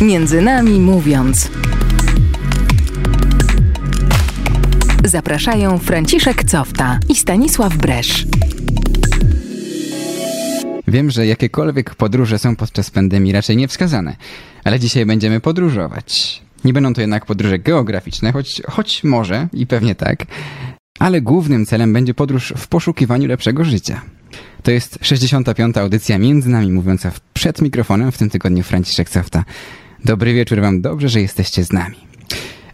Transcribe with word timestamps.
Między 0.00 0.40
nami 0.40 0.80
mówiąc. 0.80 1.50
Zapraszają 5.04 5.78
Franciszek 5.78 6.44
Cofta 6.44 6.98
i 7.08 7.14
Stanisław 7.14 7.76
Bresz. 7.76 8.26
Wiem, 10.88 11.10
że 11.10 11.26
jakiekolwiek 11.26 11.94
podróże 11.94 12.38
są 12.38 12.56
podczas 12.56 12.90
pandemii 12.90 13.32
raczej 13.32 13.56
niewskazane, 13.56 14.16
ale 14.64 14.80
dzisiaj 14.80 15.06
będziemy 15.06 15.40
podróżować. 15.40 16.42
Nie 16.64 16.72
będą 16.72 16.94
to 16.94 17.00
jednak 17.00 17.26
podróże 17.26 17.58
geograficzne, 17.58 18.32
choć, 18.32 18.62
choć 18.68 19.04
może 19.04 19.48
i 19.52 19.66
pewnie 19.66 19.94
tak, 19.94 20.24
ale 20.98 21.20
głównym 21.20 21.66
celem 21.66 21.92
będzie 21.92 22.14
podróż 22.14 22.52
w 22.56 22.68
poszukiwaniu 22.68 23.28
lepszego 23.28 23.64
życia. 23.64 24.00
To 24.62 24.70
jest 24.70 24.98
65. 25.02 25.76
audycja 25.76 26.18
między 26.18 26.48
nami 26.50 26.72
mówiąca 26.72 27.12
przed 27.34 27.62
mikrofonem 27.62 28.12
w 28.12 28.18
tym 28.18 28.30
tygodniu 28.30 28.62
Franciszek 28.62 29.10
Cofta. 29.10 29.44
Dobry 30.06 30.34
wieczór 30.34 30.60
wam, 30.60 30.80
dobrze, 30.80 31.08
że 31.08 31.20
jesteście 31.20 31.64
z 31.64 31.72
nami. 31.72 31.96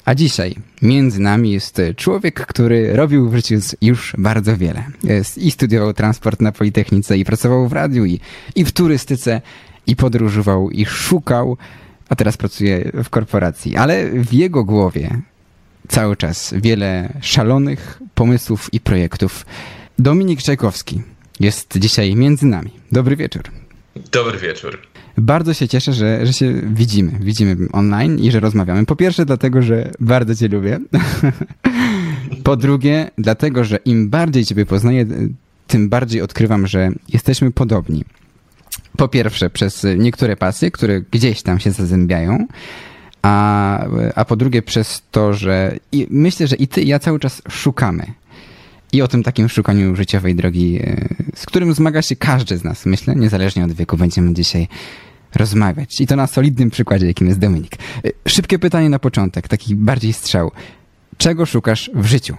A 0.04 0.14
dzisiaj 0.14 0.54
między 0.82 1.20
nami 1.20 1.52
jest 1.52 1.80
człowiek, 1.96 2.46
który 2.46 2.96
robił 2.96 3.30
w 3.30 3.34
życiu 3.34 3.54
już 3.82 4.14
bardzo 4.18 4.56
wiele. 4.56 4.84
Jest 5.04 5.38
i 5.38 5.50
studiował 5.50 5.92
transport 5.92 6.40
na 6.40 6.52
Politechnice, 6.52 7.18
i 7.18 7.24
pracował 7.24 7.68
w 7.68 7.72
radiu, 7.72 8.04
i, 8.04 8.20
i 8.54 8.64
w 8.64 8.72
turystyce, 8.72 9.40
i 9.86 9.96
podróżował, 9.96 10.70
i 10.70 10.86
szukał, 10.86 11.56
a 12.08 12.16
teraz 12.16 12.36
pracuje 12.36 12.90
w 13.04 13.08
korporacji. 13.08 13.76
Ale 13.76 14.10
w 14.10 14.32
jego 14.32 14.64
głowie 14.64 15.20
cały 15.88 16.16
czas 16.16 16.54
wiele 16.56 17.12
szalonych 17.20 18.00
pomysłów 18.14 18.74
i 18.74 18.80
projektów. 18.80 19.46
Dominik 19.98 20.42
Czajkowski 20.42 21.02
jest 21.40 21.78
dzisiaj 21.78 22.16
między 22.16 22.46
nami. 22.46 22.70
Dobry 22.92 23.16
wieczór. 23.16 23.42
Dobry 24.12 24.38
wieczór. 24.38 24.91
Bardzo 25.18 25.54
się 25.54 25.68
cieszę, 25.68 25.92
że, 25.92 26.26
że 26.26 26.32
się 26.32 26.52
widzimy. 26.52 27.12
Widzimy 27.20 27.56
online 27.72 28.18
i 28.18 28.30
że 28.30 28.40
rozmawiamy. 28.40 28.86
Po 28.86 28.96
pierwsze, 28.96 29.26
dlatego, 29.26 29.62
że 29.62 29.90
bardzo 30.00 30.34
Cię 30.34 30.48
lubię. 30.48 30.78
po 32.44 32.56
drugie, 32.56 33.10
dlatego, 33.18 33.64
że 33.64 33.76
im 33.76 34.10
bardziej 34.10 34.44
Ciebie 34.44 34.66
poznaję, 34.66 35.06
tym 35.66 35.88
bardziej 35.88 36.22
odkrywam, 36.22 36.66
że 36.66 36.90
jesteśmy 37.08 37.50
podobni. 37.50 38.04
Po 38.96 39.08
pierwsze, 39.08 39.50
przez 39.50 39.86
niektóre 39.96 40.36
pasje, 40.36 40.70
które 40.70 41.00
gdzieś 41.00 41.42
tam 41.42 41.60
się 41.60 41.70
zazębiają, 41.70 42.46
a, 43.22 43.78
a 44.14 44.24
po 44.24 44.36
drugie, 44.36 44.62
przez 44.62 45.02
to, 45.10 45.34
że 45.34 45.76
i 45.92 46.06
myślę, 46.10 46.46
że 46.46 46.56
i 46.56 46.68
Ty, 46.68 46.82
i 46.82 46.88
ja 46.88 46.98
cały 46.98 47.20
czas 47.20 47.42
szukamy. 47.48 48.06
I 48.92 49.02
o 49.02 49.08
tym 49.08 49.22
takim 49.22 49.48
szukaniu 49.48 49.96
życiowej 49.96 50.34
drogi, 50.34 50.80
e, 50.82 51.08
z 51.34 51.46
którym 51.46 51.74
zmaga 51.74 52.02
się 52.02 52.16
każdy 52.16 52.58
z 52.58 52.64
nas, 52.64 52.86
myślę, 52.86 53.16
niezależnie 53.16 53.64
od 53.64 53.72
wieku, 53.72 53.96
będziemy 53.96 54.34
dzisiaj 54.34 54.68
rozmawiać. 55.34 56.00
I 56.00 56.06
to 56.06 56.16
na 56.16 56.26
solidnym 56.26 56.70
przykładzie, 56.70 57.06
jakim 57.06 57.26
jest 57.26 57.38
Dominik. 57.38 57.76
E, 58.04 58.30
szybkie 58.30 58.58
pytanie 58.58 58.88
na 58.88 58.98
początek, 58.98 59.48
taki 59.48 59.74
bardziej 59.74 60.12
strzał. 60.12 60.50
Czego 61.18 61.46
szukasz 61.46 61.90
w 61.94 62.06
życiu? 62.06 62.36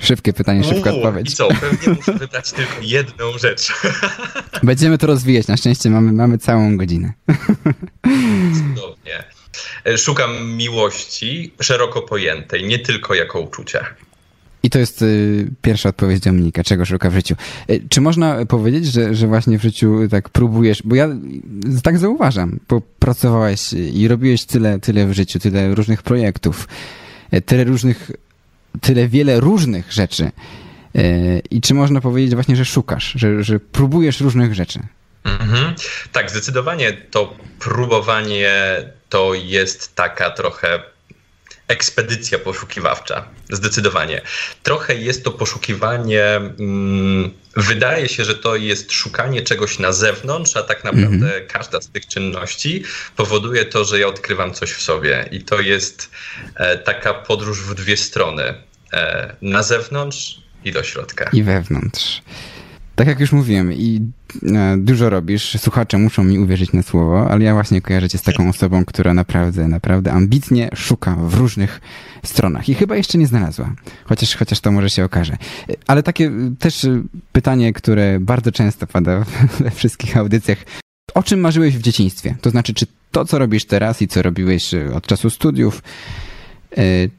Szybkie 0.00 0.32
pytanie, 0.32 0.64
szybka 0.64 0.90
Uuu, 0.90 0.98
odpowiedź. 0.98 1.30
I 1.30 1.34
co, 1.34 1.48
pewnie 1.48 1.94
muszę 1.94 2.12
wybrać 2.12 2.52
tylko 2.52 2.74
jedną 2.82 3.38
rzecz. 3.38 3.72
Będziemy 4.62 4.98
to 4.98 5.06
rozwijać, 5.06 5.46
na 5.46 5.56
szczęście 5.56 5.90
mamy, 5.90 6.12
mamy 6.12 6.38
całą 6.38 6.76
godzinę. 6.76 7.12
Cudownie. 8.58 9.24
E, 9.86 9.98
Szukam 9.98 10.52
miłości 10.52 11.54
szeroko 11.60 12.02
pojętej, 12.02 12.64
nie 12.64 12.78
tylko 12.78 13.14
jako 13.14 13.40
uczucia. 13.40 13.86
I 14.62 14.70
to 14.70 14.78
jest 14.78 15.02
y, 15.02 15.50
pierwsza 15.62 15.88
odpowiedź 15.88 16.20
Dominika, 16.20 16.64
czego 16.64 16.84
szuka 16.84 17.10
w 17.10 17.14
życiu. 17.14 17.34
Y, 17.70 17.82
czy 17.88 18.00
można 18.00 18.46
powiedzieć, 18.46 18.86
że, 18.86 19.14
że 19.14 19.26
właśnie 19.26 19.58
w 19.58 19.62
życiu 19.62 20.08
tak 20.10 20.28
próbujesz, 20.28 20.82
bo 20.84 20.94
ja 20.94 21.08
tak 21.82 21.98
zauważam, 21.98 22.60
bo 22.68 22.80
pracowałeś 22.98 23.72
i 23.72 24.08
robiłeś 24.08 24.44
tyle, 24.44 24.78
tyle 24.78 25.06
w 25.06 25.12
życiu, 25.12 25.38
tyle 25.38 25.74
różnych 25.74 26.02
projektów, 26.02 26.68
y, 27.34 27.40
tyle 27.40 27.64
różnych, 27.64 28.10
tyle 28.80 29.08
wiele 29.08 29.40
różnych 29.40 29.92
rzeczy. 29.92 30.30
Y, 30.96 31.42
I 31.50 31.60
czy 31.60 31.74
można 31.74 32.00
powiedzieć 32.00 32.34
właśnie, 32.34 32.56
że 32.56 32.64
szukasz, 32.64 33.12
że, 33.16 33.42
że 33.42 33.60
próbujesz 33.60 34.20
różnych 34.20 34.54
rzeczy? 34.54 34.80
Mhm. 35.24 35.74
Tak, 36.12 36.30
zdecydowanie 36.30 36.92
to 36.92 37.36
próbowanie 37.58 38.52
to 39.08 39.34
jest 39.34 39.94
taka 39.94 40.30
trochę 40.30 40.82
ekspedycja 41.68 42.38
poszukiwawcza. 42.38 43.28
Zdecydowanie. 43.50 44.20
Trochę 44.62 44.94
jest 44.94 45.24
to 45.24 45.30
poszukiwanie. 45.30 46.36
Mm, 46.36 47.30
wydaje 47.56 48.08
się, 48.08 48.24
że 48.24 48.34
to 48.34 48.56
jest 48.56 48.92
szukanie 48.92 49.42
czegoś 49.42 49.78
na 49.78 49.92
zewnątrz, 49.92 50.56
a 50.56 50.62
tak 50.62 50.84
naprawdę 50.84 51.40
każda 51.40 51.80
z 51.80 51.88
tych 51.88 52.06
czynności 52.06 52.84
powoduje 53.16 53.64
to, 53.64 53.84
że 53.84 53.98
ja 53.98 54.06
odkrywam 54.08 54.54
coś 54.54 54.72
w 54.72 54.82
sobie. 54.82 55.28
I 55.30 55.40
to 55.40 55.60
jest 55.60 56.10
e, 56.54 56.78
taka 56.78 57.14
podróż 57.14 57.60
w 57.60 57.74
dwie 57.74 57.96
strony. 57.96 58.54
E, 58.92 59.36
na 59.42 59.62
zewnątrz 59.62 60.40
i 60.64 60.72
do 60.72 60.82
środka. 60.82 61.30
I 61.32 61.42
wewnątrz. 61.42 62.22
Tak 62.96 63.08
jak 63.08 63.20
już 63.20 63.32
mówiłem, 63.32 63.72
i 63.72 64.00
e, 64.54 64.76
dużo 64.78 65.10
robisz, 65.10 65.56
słuchacze 65.60 65.98
muszą 65.98 66.24
mi 66.24 66.38
uwierzyć 66.38 66.72
na 66.72 66.82
słowo, 66.82 67.30
ale 67.30 67.44
ja 67.44 67.54
właśnie 67.54 67.80
kojarzę 67.80 68.08
cię 68.08 68.18
z 68.18 68.22
taką 68.22 68.48
osobą, 68.48 68.84
która 68.84 69.14
naprawdę, 69.14 69.68
naprawdę 69.68 70.12
ambitnie 70.12 70.68
szuka 70.74 71.16
w 71.16 71.34
różnych 71.34 71.80
stronach 72.24 72.68
i 72.68 72.74
chyba 72.74 72.96
jeszcze 72.96 73.18
nie 73.18 73.26
znalazła, 73.26 73.74
chociaż, 74.04 74.36
chociaż 74.36 74.60
to 74.60 74.72
może 74.72 74.90
się 74.90 75.04
okaże. 75.04 75.32
E, 75.32 75.74
Ale 75.86 76.02
takie 76.02 76.26
e, 76.26 76.54
też 76.58 76.86
pytanie, 77.32 77.72
które 77.72 78.20
bardzo 78.20 78.52
często 78.52 78.86
pada 78.86 79.24
we 79.60 79.70
wszystkich 79.70 80.16
audycjach. 80.16 80.58
O 81.14 81.22
czym 81.22 81.40
marzyłeś 81.40 81.76
w 81.76 81.82
dzieciństwie? 81.82 82.36
To 82.40 82.50
znaczy, 82.50 82.74
czy 82.74 82.86
to, 83.12 83.24
co 83.24 83.38
robisz 83.38 83.64
teraz 83.64 84.02
i 84.02 84.08
co 84.08 84.22
robiłeś 84.22 84.74
od 84.74 85.06
czasu 85.06 85.30
studiów, 85.30 85.82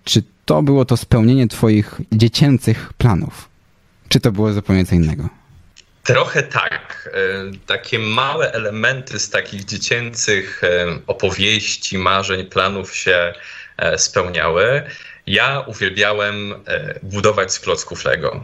czy 0.04 0.24
to 0.46 0.64
było 0.64 0.86
to 0.86 0.98
spełnienie 0.98 1.48
twoich 1.48 2.02
dziecięcych 2.12 2.94
planów? 2.94 3.50
Czy 4.10 4.20
to 4.20 4.32
było 4.32 4.54
zupełnie 4.54 4.86
co 4.86 4.96
innego? 4.96 5.37
Trochę 6.07 6.44
tak. 6.44 7.09
E, 7.13 7.51
Takie 7.66 8.00
małe 8.00 8.51
elementy 8.51 9.19
z 9.19 9.29
takich 9.29 9.66
dziecięcych 9.66 10.63
e, 10.63 10.85
opowieści, 11.07 11.97
marzeń, 11.97 12.45
planów 12.45 12.95
się 12.95 13.34
e, 13.78 13.97
spełniały. 13.97 14.84
Ja 15.25 15.59
uwielbiałem 15.59 16.56
budować 17.03 17.53
z 17.53 17.59
klocków 17.59 18.06
Lego. 18.06 18.44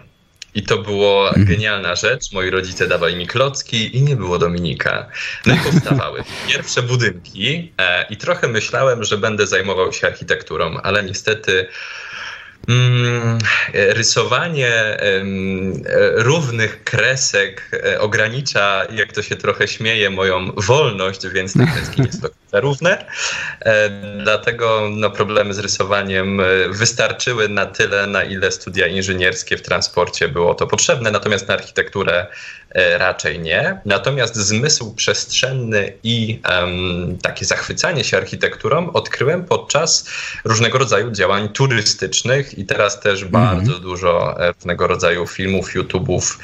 I 0.55 0.63
to 0.63 0.77
była 0.77 1.33
genialna 1.37 1.95
rzecz. 1.95 2.31
Moi 2.31 2.49
rodzice 2.49 2.87
dawali 2.87 3.15
mi 3.15 3.27
klocki 3.27 3.97
i 3.97 4.01
nie 4.01 4.15
było 4.15 4.39
Dominika. 4.39 5.09
No 5.45 5.55
i 5.55 5.57
powstawały 5.57 6.23
pierwsze 6.47 6.81
budynki 6.81 7.73
i 8.09 8.17
trochę 8.17 8.47
myślałem, 8.47 9.03
że 9.03 9.17
będę 9.17 9.47
zajmował 9.47 9.93
się 9.93 10.07
architekturą, 10.07 10.77
ale 10.77 11.03
niestety 11.03 11.67
rysowanie 13.73 14.73
em, 14.73 15.73
e, 15.73 16.23
równych 16.23 16.83
kresek 16.83 17.69
e, 17.73 17.99
ogranicza, 17.99 18.85
jak 18.91 19.13
to 19.13 19.21
się 19.21 19.35
trochę 19.35 19.67
śmieje, 19.67 20.09
moją 20.09 20.51
wolność, 20.51 21.27
więc 21.27 21.53
te 21.53 21.65
kreski 21.65 22.01
nie 22.01 22.11
są 22.11 22.27
równe. 22.51 23.05
E, 23.61 23.89
Dlatego 24.23 24.87
no, 24.91 25.09
problemy 25.09 25.53
z 25.53 25.59
rysowaniem 25.59 26.41
wystarczyły 26.69 27.49
na 27.49 27.65
tyle, 27.65 28.07
na 28.07 28.23
ile 28.23 28.51
studia 28.51 28.87
inżynierskie 28.87 29.57
w 29.57 29.61
transporcie 29.61 30.27
było 30.27 30.55
to 30.55 30.67
potrzebne, 30.67 31.11
natomiast 31.11 31.47
na 31.47 31.53
architekturę 31.53 32.27
raczej 32.97 33.39
nie. 33.39 33.81
Natomiast 33.85 34.35
zmysł 34.35 34.93
przestrzenny 34.93 35.93
i 36.03 36.39
em, 36.43 37.17
takie 37.21 37.45
zachwycanie 37.45 38.03
się 38.03 38.17
architekturą 38.17 38.91
odkryłem 38.91 39.45
podczas 39.45 40.09
różnego 40.43 40.77
rodzaju 40.77 41.11
działań 41.11 41.49
turystycznych 41.49 42.57
i 42.57 42.65
teraz 42.65 42.99
też 42.99 43.25
bardzo 43.25 43.79
dużo 43.79 44.41
e, 44.41 44.51
różnego 44.51 44.87
rodzaju 44.87 45.27
filmów, 45.27 45.75
YouTube'ów 45.75 46.37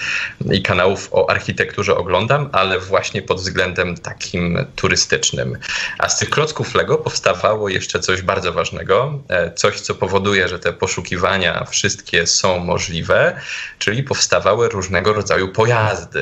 i 0.52 0.62
kanałów 0.62 1.10
o 1.12 1.30
architekturze 1.30 1.98
oglądam, 1.98 2.50
ale 2.52 2.80
właśnie 2.80 3.22
pod 3.22 3.38
względem 3.38 3.98
takim 3.98 4.66
turystycznym. 4.75 5.58
A 5.98 6.10
z 6.10 6.20
tych 6.20 6.30
klocków 6.30 6.75
Lego 6.75 6.98
powstawało 6.98 7.70
jeszcze 7.70 8.00
coś 8.00 8.22
bardzo 8.22 8.54
ważnego, 8.54 9.20
e, 9.30 9.54
coś 9.54 9.82
co 9.82 9.96
powoduje, 9.96 10.48
że 10.48 10.60
te 10.60 10.74
poszukiwania 10.74 11.66
wszystkie 11.66 12.28
są 12.28 12.60
możliwe, 12.60 13.42
czyli 13.80 14.04
powstawały 14.04 14.70
różnego 14.70 15.14
rodzaju 15.14 15.48
pojazdy. 15.48 16.19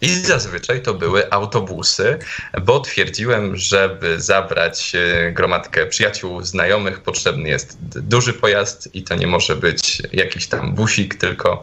I 0.00 0.14
zazwyczaj 0.14 0.82
to 0.82 0.94
były 0.94 1.30
autobusy, 1.30 2.18
bo 2.62 2.80
twierdziłem, 2.80 3.56
żeby 3.56 4.20
zabrać 4.20 4.92
e, 4.94 5.32
gromadkę 5.32 5.86
przyjaciół, 5.86 6.44
znajomych, 6.44 7.00
potrzebny 7.00 7.48
jest 7.48 7.98
duży 8.00 8.32
pojazd 8.32 8.94
i 8.94 9.02
to 9.02 9.14
nie 9.14 9.26
może 9.26 9.56
być 9.56 10.02
jakiś 10.12 10.46
tam 10.46 10.74
busik, 10.74 11.14
tylko 11.14 11.62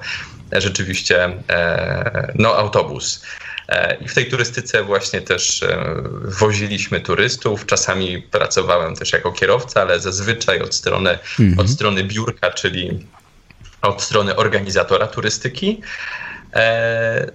rzeczywiście 0.51 1.33
e, 1.49 2.33
no, 2.35 2.55
autobus. 2.55 3.25
E, 3.69 3.97
I 4.01 4.07
w 4.07 4.13
tej 4.13 4.29
turystyce 4.29 4.83
właśnie 4.83 5.21
też 5.21 5.63
woziliśmy 6.39 7.01
turystów. 7.01 7.65
Czasami 7.65 8.21
pracowałem 8.21 8.95
też 8.95 9.13
jako 9.13 9.31
kierowca, 9.31 9.81
ale 9.81 9.99
zazwyczaj 9.99 10.61
od 10.61 10.75
strony, 10.75 11.19
od 11.57 11.69
strony 11.69 12.03
biurka, 12.03 12.51
czyli 12.51 13.07
od 13.81 14.01
strony 14.01 14.35
organizatora 14.35 15.07
turystyki. 15.07 15.81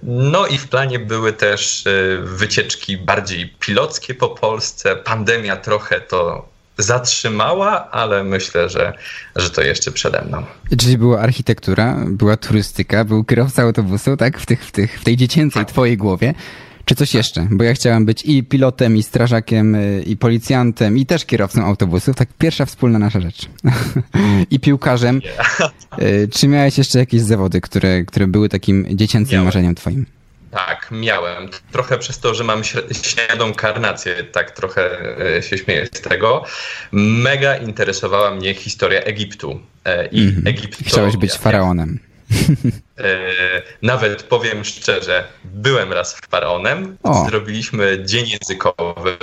No 0.03 0.47
i 0.47 0.57
w 0.57 0.67
planie 0.67 0.99
były 0.99 1.33
też 1.33 1.83
wycieczki 2.23 2.97
bardziej 2.97 3.53
pilockie 3.59 4.13
po 4.13 4.29
Polsce. 4.29 4.95
Pandemia 4.95 5.57
trochę 5.57 6.01
to 6.01 6.51
zatrzymała, 6.77 7.91
ale 7.91 8.23
myślę, 8.23 8.69
że, 8.69 8.93
że 9.35 9.49
to 9.49 9.61
jeszcze 9.61 9.91
przede 9.91 10.21
mną. 10.21 10.43
Czyli 10.79 10.97
była 10.97 11.19
architektura, 11.19 11.97
była 12.07 12.37
turystyka, 12.37 13.05
był 13.05 13.23
kierowca 13.23 13.63
autobusu, 13.63 14.17
tak? 14.17 14.39
W, 14.39 14.45
tych, 14.45 14.65
w, 14.65 14.71
tych, 14.71 14.99
w 14.99 15.03
tej 15.03 15.17
dziecięcej 15.17 15.65
tak. 15.65 15.71
twojej 15.71 15.97
głowie. 15.97 16.33
Czy 16.91 16.95
coś 16.95 17.13
jeszcze? 17.13 17.47
Bo 17.51 17.63
ja 17.63 17.73
chciałam 17.73 18.05
być 18.05 18.23
i 18.25 18.43
pilotem, 18.43 18.97
i 18.97 19.03
strażakiem, 19.03 19.75
y, 19.75 20.03
i 20.05 20.17
policjantem, 20.17 20.97
i 20.97 21.05
też 21.05 21.25
kierowcą 21.25 21.65
autobusów. 21.65 22.15
Tak 22.15 22.29
pierwsza 22.37 22.65
wspólna 22.65 22.99
nasza 22.99 23.21
rzecz. 23.21 23.49
I 24.51 24.59
piłkarzem. 24.59 25.21
Y, 26.01 26.29
czy 26.33 26.47
miałeś 26.47 26.77
jeszcze 26.77 26.99
jakieś 26.99 27.21
zawody, 27.21 27.61
które, 27.61 28.03
które 28.03 28.27
były 28.27 28.49
takim 28.49 28.85
dziecięcym 28.97 29.33
Miałem. 29.33 29.45
marzeniem 29.45 29.75
twoim? 29.75 30.05
Tak, 30.51 30.89
miałem. 30.91 31.49
Trochę 31.71 31.97
przez 31.97 32.19
to, 32.19 32.33
że 32.33 32.43
mam 32.43 32.63
średnią 33.03 33.53
karnację, 33.53 34.23
tak 34.23 34.51
trochę 34.51 34.99
e, 35.37 35.43
się 35.43 35.57
śmieję 35.57 35.85
z 35.93 36.01
tego. 36.01 36.43
Mega 36.91 37.57
interesowała 37.57 38.35
mnie 38.35 38.53
historia 38.53 39.01
Egiptu. 39.01 39.59
E, 39.85 40.07
I 40.07 40.21
mm 40.21 40.35
-hmm. 40.41 40.85
Chciałeś 40.85 41.17
być 41.17 41.33
faraonem. 41.33 41.99
E, 43.03 43.61
nawet 43.81 44.23
powiem 44.23 44.65
szczerze, 44.65 45.23
byłem 45.43 45.93
raz 45.93 46.19
faraonem. 46.31 46.97
O. 47.03 47.25
Zrobiliśmy 47.29 48.03
dzień 48.05 48.25
językowy. 48.27 49.17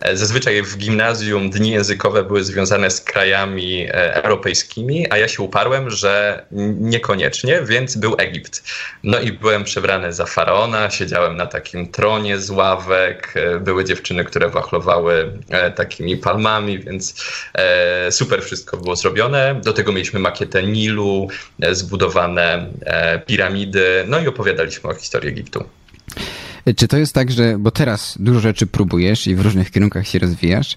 E, 0.00 0.16
zazwyczaj 0.16 0.62
w 0.62 0.76
gimnazjum 0.76 1.50
dni 1.50 1.70
językowe 1.70 2.24
były 2.24 2.44
związane 2.44 2.90
z 2.90 3.00
krajami 3.00 3.86
e, 3.88 4.14
europejskimi, 4.14 5.06
a 5.10 5.18
ja 5.18 5.28
się 5.28 5.42
uparłem, 5.42 5.90
że 5.90 6.44
niekoniecznie, 6.80 7.62
więc 7.62 7.96
był 7.96 8.14
Egipt. 8.18 8.64
No 9.02 9.20
i 9.20 9.32
byłem 9.32 9.64
przebrany 9.64 10.12
za 10.12 10.26
faraona, 10.26 10.90
siedziałem 10.90 11.36
na 11.36 11.46
takim 11.46 11.92
tronie 11.92 12.38
z 12.38 12.50
ławek. 12.50 13.34
Były 13.60 13.84
dziewczyny, 13.84 14.24
które 14.24 14.48
wachlowały 14.48 15.32
takimi 15.74 16.16
palmami, 16.16 16.78
więc 16.78 17.24
super 18.10 18.42
wszystko 18.42 18.76
było 18.76 18.96
zrobione. 18.96 19.60
Do 19.64 19.72
tego 19.72 19.92
mieliśmy 19.92 20.20
makietę 20.20 20.62
Nilu, 20.62 21.28
zbudowane 21.72 22.66
piramidy, 23.18 24.04
no 24.08 24.20
i 24.20 24.28
opowiadaliśmy 24.28 24.90
o 24.90 24.94
historii 24.94 25.28
Egiptu. 25.30 25.64
Czy 26.76 26.88
to 26.88 26.96
jest 26.96 27.14
tak, 27.14 27.30
że, 27.30 27.58
bo 27.58 27.70
teraz 27.70 28.16
dużo 28.20 28.40
rzeczy 28.40 28.66
próbujesz 28.66 29.26
i 29.26 29.34
w 29.34 29.40
różnych 29.40 29.70
kierunkach 29.70 30.06
się 30.06 30.18
rozwijasz, 30.18 30.76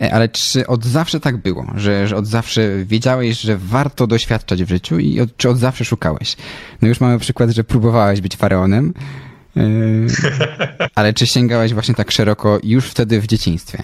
e, 0.00 0.12
ale 0.12 0.28
czy 0.28 0.66
od 0.66 0.84
zawsze 0.84 1.20
tak 1.20 1.36
było, 1.36 1.66
że, 1.76 2.08
że 2.08 2.16
od 2.16 2.26
zawsze 2.26 2.84
wiedziałeś, 2.84 3.40
że 3.40 3.58
warto 3.58 4.06
doświadczać 4.06 4.64
w 4.64 4.68
życiu 4.68 4.98
i 4.98 5.20
od, 5.20 5.36
czy 5.36 5.48
od 5.48 5.58
zawsze 5.58 5.84
szukałeś? 5.84 6.36
No 6.82 6.88
już 6.88 7.00
mamy 7.00 7.18
przykład, 7.18 7.50
że 7.50 7.64
próbowałeś 7.64 8.20
być 8.20 8.36
faraonem, 8.36 8.94
e, 9.56 9.62
ale 10.94 11.12
czy 11.12 11.26
sięgałeś 11.26 11.74
właśnie 11.74 11.94
tak 11.94 12.10
szeroko 12.10 12.58
już 12.62 12.86
wtedy 12.86 13.20
w 13.20 13.26
dzieciństwie? 13.26 13.82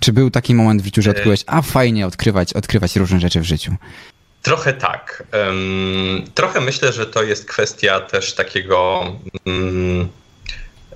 Czy 0.00 0.12
był 0.12 0.30
taki 0.30 0.54
moment 0.54 0.82
w 0.82 0.84
życiu, 0.84 1.02
że 1.02 1.10
e, 1.10 1.14
odkryłeś, 1.14 1.44
a 1.46 1.62
fajnie 1.62 2.06
odkrywać, 2.06 2.52
odkrywać 2.52 2.96
różne 2.96 3.20
rzeczy 3.20 3.40
w 3.40 3.44
życiu? 3.44 3.76
Trochę 4.42 4.72
tak. 4.72 5.22
Trochę 6.34 6.60
myślę, 6.60 6.92
że 6.92 7.06
to 7.06 7.22
jest 7.22 7.48
kwestia 7.48 8.00
też 8.00 8.34
takiego 8.34 9.04
mm, 9.46 10.08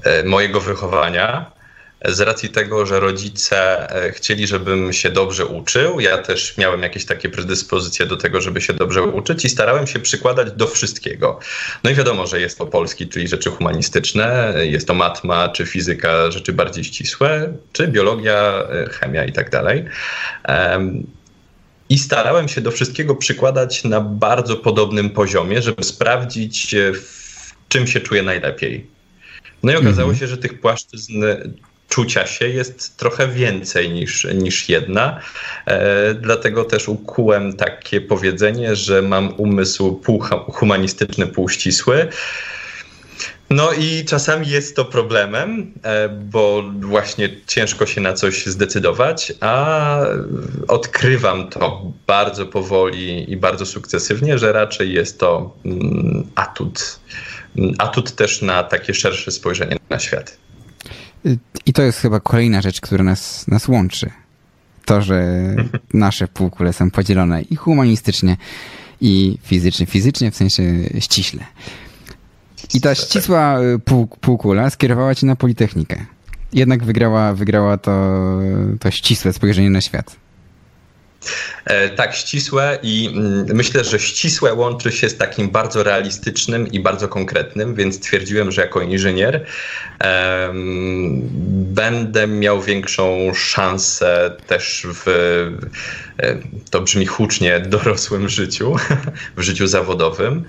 e, 0.03 0.25
mojego 0.25 0.61
wychowania. 0.61 1.57
Z 2.05 2.21
racji 2.21 2.49
tego, 2.49 2.87
że 2.87 3.01
rodzice 3.01 3.91
e, 3.91 4.13
chcieli, 4.13 4.47
żebym 4.47 4.93
się 4.93 5.11
dobrze 5.11 5.47
uczył, 5.47 6.01
ja 6.01 6.19
też 6.19 6.57
miałem 6.57 6.83
jakieś 6.83 7.05
takie 7.05 7.29
predyspozycje 7.29 8.07
do 8.07 8.17
tego, 8.17 8.41
żeby 8.41 8.61
się 8.61 8.73
dobrze 8.73 9.03
uczyć 9.03 9.45
i 9.45 9.49
starałem 9.49 9.87
się 9.87 9.99
przykładać 9.99 10.53
do 10.53 10.67
wszystkiego. 10.67 11.41
No 11.85 11.91
i 11.91 11.95
wiadomo, 11.95 12.27
że 12.27 12.41
jest 12.41 12.59
to 12.59 12.67
polski, 12.67 13.09
czyli 13.09 13.29
rzeczy 13.29 13.51
humanistyczne, 13.51 14.55
jest 14.63 14.87
to 14.87 14.95
matma 14.95 15.49
czy 15.49 15.67
fizyka, 15.67 16.31
rzeczy 16.31 16.53
bardziej 16.53 16.85
ścisłe, 16.85 17.53
czy 17.73 17.89
biologia, 17.89 18.67
e, 18.71 18.89
chemia 18.91 19.25
i 19.25 19.33
tak 19.33 19.51
dalej. 19.51 19.85
I 21.89 21.99
starałem 21.99 22.49
się 22.49 22.61
do 22.61 22.71
wszystkiego 22.71 23.15
przykładać 23.15 23.85
na 23.85 24.01
bardzo 24.01 24.57
podobnym 24.57 25.11
poziomie, 25.11 25.63
żeby 25.63 25.85
sprawdzić, 25.85 26.75
e, 26.75 26.93
w 26.93 27.55
czym 27.69 27.87
się 27.87 28.01
czuję 28.01 28.23
najlepiej. 28.23 28.87
No 29.63 29.73
i 29.73 29.77
okazało 29.77 30.11
mhm. 30.11 30.19
się, 30.19 30.27
że 30.27 30.39
tych 30.39 30.61
płaszczyzn 30.61 31.25
czucia 31.89 32.27
się 32.27 32.49
jest 32.49 32.97
trochę 32.97 33.29
więcej 33.29 33.91
niż, 33.91 34.27
niż 34.35 34.69
jedna. 34.69 35.21
E, 35.67 36.15
dlatego 36.15 36.65
też 36.65 36.89
ukułem 36.89 37.53
takie 37.53 38.01
powiedzenie, 38.01 38.77
że 38.77 39.03
mam 39.03 39.35
umysł 39.37 39.95
pół 39.95 40.23
humanistyczny, 40.49 41.27
pół 41.27 41.49
ścisły. 41.49 42.09
No 43.51 43.73
i 43.73 44.05
czasami 44.05 44.49
jest 44.49 44.77
to 44.77 44.85
problemem, 44.85 45.73
e, 45.83 46.09
bo 46.09 46.63
właśnie 46.81 47.29
ciężko 47.47 47.87
się 47.87 48.01
na 48.01 48.13
coś 48.13 48.47
zdecydować, 48.47 49.33
a 49.41 49.99
odkrywam 50.69 51.49
to 51.51 51.93
bardzo 52.07 52.47
powoli 52.47 53.33
i 53.33 53.37
bardzo 53.37 53.67
sukcesywnie, 53.67 54.39
że 54.39 54.53
raczej 54.53 54.93
jest 54.93 55.21
to 55.21 55.57
mm, 55.65 56.27
atut. 56.35 57.01
Atut 57.79 58.15
też 58.15 58.43
na 58.43 58.63
takie 58.63 58.95
szersze 58.95 59.31
spojrzenie 59.31 59.77
na 59.91 59.99
świat. 59.99 60.37
I 61.67 61.73
to 61.73 61.83
jest 61.83 61.99
chyba 61.99 62.21
kolejna 62.21 62.63
rzecz, 62.63 62.81
która 62.81 63.05
nas, 63.05 63.49
nas 63.49 63.69
łączy. 63.69 64.11
To, 64.85 65.03
że 65.03 65.25
nasze 65.95 66.29
półkule 66.29 66.73
są 66.73 66.91
podzielone 66.91 67.43
i 67.43 67.57
humanistycznie, 67.57 68.37
i 69.01 69.39
fizycznie. 69.43 69.87
Fizycznie 69.87 70.31
w 70.31 70.37
sensie 70.37 70.63
ściśle. 71.01 71.45
I 72.75 72.81
ta 72.81 72.95
ścisła 72.95 73.61
y, 73.61 73.79
pół, 73.79 74.07
półkula 74.07 74.71
skierowała 74.71 75.15
cię 75.15 75.27
na 75.27 75.37
Politechnikę. 75.37 76.07
Jednak 76.53 76.85
wygrała, 76.85 77.35
wygrała 77.35 77.79
to, 77.79 78.17
to 78.81 78.91
ścisłe 78.91 79.33
spojrzenie 79.33 79.71
na 79.71 79.81
świat. 79.81 80.17
E, 81.65 81.89
tak, 81.89 82.15
ścisłe 82.15 82.79
i 82.83 83.11
mm, 83.15 83.47
myślę, 83.55 83.85
że 83.85 83.99
ścisłe 83.99 84.55
łączy 84.55 84.93
się 84.93 85.09
z 85.09 85.17
takim 85.17 85.49
bardzo 85.49 85.83
realistycznym 85.83 86.73
i 86.73 86.81
bardzo 86.81 87.09
konkretnym, 87.09 87.75
więc 87.75 87.97
stwierdziłem, 87.97 88.53
że 88.53 88.63
jako 88.63 88.81
inżynier 88.81 89.47
um, 90.45 91.29
będę 91.75 92.27
miał 92.27 92.63
większą 92.63 93.35
szansę 93.35 94.37
też 94.47 94.87
w, 94.95 95.09
e, 96.19 96.37
to 96.71 96.81
brzmi 96.81 97.07
hucznie, 97.07 97.61
dorosłym 97.61 98.29
życiu, 98.29 98.77
w 99.37 99.43
życiu 99.43 99.67
zawodowym. 99.67 100.45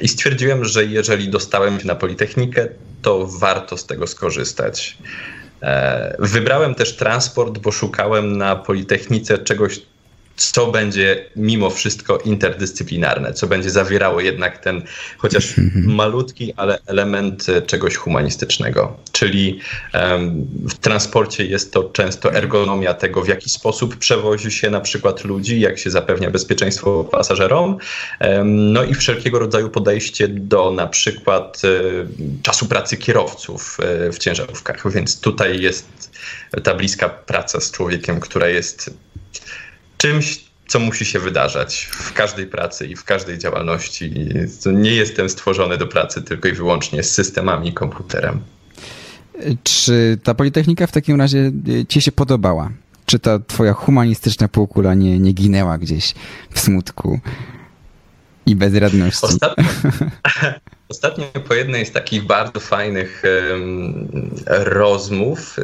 I 0.00 0.08
stwierdziłem, 0.08 0.64
że 0.64 0.84
jeżeli 0.84 1.28
dostałem 1.28 1.80
się 1.80 1.86
na 1.86 1.94
Politechnikę, 1.94 2.68
to 3.02 3.26
warto 3.26 3.76
z 3.76 3.86
tego 3.86 4.06
skorzystać. 4.06 4.98
E, 5.62 6.16
wybrałem 6.18 6.74
też 6.74 6.96
transport, 6.96 7.58
bo 7.58 7.72
szukałem 7.72 8.36
na 8.36 8.56
Politechnice 8.56 9.38
czegoś, 9.38 9.80
co 10.36 10.66
będzie 10.66 11.24
mimo 11.36 11.70
wszystko 11.70 12.18
interdyscyplinarne, 12.18 13.32
co 13.32 13.46
będzie 13.46 13.70
zawierało 13.70 14.20
jednak 14.20 14.58
ten 14.58 14.82
chociaż 15.18 15.58
mhm. 15.58 15.94
malutki, 15.94 16.52
ale 16.56 16.78
element 16.86 17.48
e, 17.48 17.62
czegoś 17.62 17.96
humanistycznego. 17.96 18.96
Czyli 19.12 19.60
um, 19.94 20.46
w 20.68 20.74
transporcie 20.74 21.46
jest 21.46 21.72
to 21.72 21.84
często 21.84 22.32
ergonomia 22.34 22.94
tego, 22.94 23.22
w 23.22 23.28
jaki 23.28 23.50
sposób 23.50 23.96
przewozi 23.96 24.50
się 24.50 24.70
na 24.70 24.80
przykład 24.80 25.24
ludzi, 25.24 25.60
jak 25.60 25.78
się 25.78 25.90
zapewnia 25.90 26.30
bezpieczeństwo 26.30 27.04
pasażerom, 27.04 27.78
um, 28.20 28.72
no 28.72 28.84
i 28.84 28.94
wszelkiego 28.94 29.38
rodzaju 29.38 29.70
podejście 29.70 30.28
do 30.28 30.70
na 30.70 30.86
przykład 30.86 31.62
um, 31.64 32.38
czasu 32.42 32.66
pracy 32.66 32.96
kierowców 32.96 33.78
w 34.12 34.18
ciężarówkach. 34.18 34.92
Więc 34.92 35.20
tutaj 35.20 35.60
jest 35.60 36.10
ta 36.62 36.74
bliska 36.74 37.08
praca 37.08 37.60
z 37.60 37.70
człowiekiem, 37.70 38.20
która 38.20 38.48
jest 38.48 38.90
czymś, 40.04 40.44
co 40.66 40.78
musi 40.78 41.04
się 41.04 41.18
wydarzać 41.18 41.88
w 41.92 42.12
każdej 42.12 42.46
pracy 42.46 42.86
i 42.86 42.96
w 42.96 43.04
każdej 43.04 43.38
działalności. 43.38 44.14
Nie 44.72 44.90
jestem 44.90 45.28
stworzony 45.28 45.78
do 45.78 45.86
pracy 45.86 46.22
tylko 46.22 46.48
i 46.48 46.52
wyłącznie 46.52 47.02
z 47.02 47.10
systemami 47.10 47.68
i 47.68 47.72
komputerem. 47.72 48.40
Czy 49.62 50.18
ta 50.22 50.34
Politechnika 50.34 50.86
w 50.86 50.92
takim 50.92 51.20
razie 51.20 51.52
e, 51.80 51.86
ci 51.86 52.02
się 52.02 52.12
podobała? 52.12 52.70
Czy 53.06 53.18
ta 53.18 53.38
twoja 53.38 53.72
humanistyczna 53.72 54.48
półkula 54.48 54.94
nie, 54.94 55.18
nie 55.18 55.32
ginęła 55.32 55.78
gdzieś 55.78 56.14
w 56.50 56.60
smutku 56.60 57.20
i 58.46 58.56
bezradności? 58.56 59.26
Ostatnio, 59.26 59.64
ostatnio 60.88 61.24
po 61.48 61.54
jednej 61.54 61.86
z 61.86 61.92
takich 61.92 62.26
bardzo 62.26 62.60
fajnych 62.60 63.22
um, 63.50 64.30
rozmów 64.48 65.56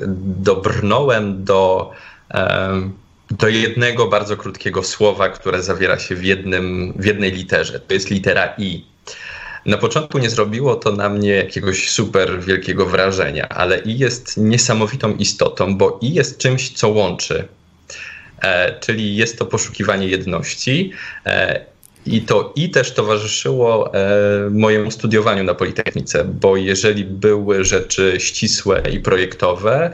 dobrnąłem 0.42 1.44
do 1.44 1.90
um, 2.34 2.92
do 3.30 3.48
jednego 3.48 4.06
bardzo 4.06 4.36
krótkiego 4.36 4.82
słowa, 4.82 5.28
które 5.28 5.62
zawiera 5.62 5.98
się 5.98 6.14
w, 6.14 6.24
jednym, 6.24 6.92
w 6.96 7.04
jednej 7.04 7.32
literze. 7.32 7.80
To 7.80 7.94
jest 7.94 8.10
litera 8.10 8.54
I. 8.58 8.84
Na 9.66 9.78
początku 9.78 10.18
nie 10.18 10.30
zrobiło 10.30 10.76
to 10.76 10.92
na 10.92 11.08
mnie 11.08 11.30
jakiegoś 11.30 11.90
super 11.90 12.40
wielkiego 12.40 12.86
wrażenia, 12.86 13.48
ale 13.48 13.78
I 13.78 13.98
jest 13.98 14.36
niesamowitą 14.36 15.14
istotą, 15.16 15.78
bo 15.78 15.98
I 16.02 16.14
jest 16.14 16.38
czymś, 16.38 16.70
co 16.70 16.88
łączy. 16.88 17.48
E, 18.42 18.80
czyli 18.80 19.16
jest 19.16 19.38
to 19.38 19.46
poszukiwanie 19.46 20.08
jedności. 20.08 20.92
E, 21.26 21.64
I 22.06 22.22
to 22.22 22.52
i 22.56 22.70
też 22.70 22.94
towarzyszyło 22.94 23.94
e, 23.94 24.00
mojemu 24.50 24.90
studiowaniu 24.90 25.44
na 25.44 25.54
Politechnice, 25.54 26.24
bo 26.24 26.56
jeżeli 26.56 27.04
były 27.04 27.64
rzeczy 27.64 28.14
ścisłe 28.18 28.82
i 28.92 29.00
projektowe, 29.00 29.90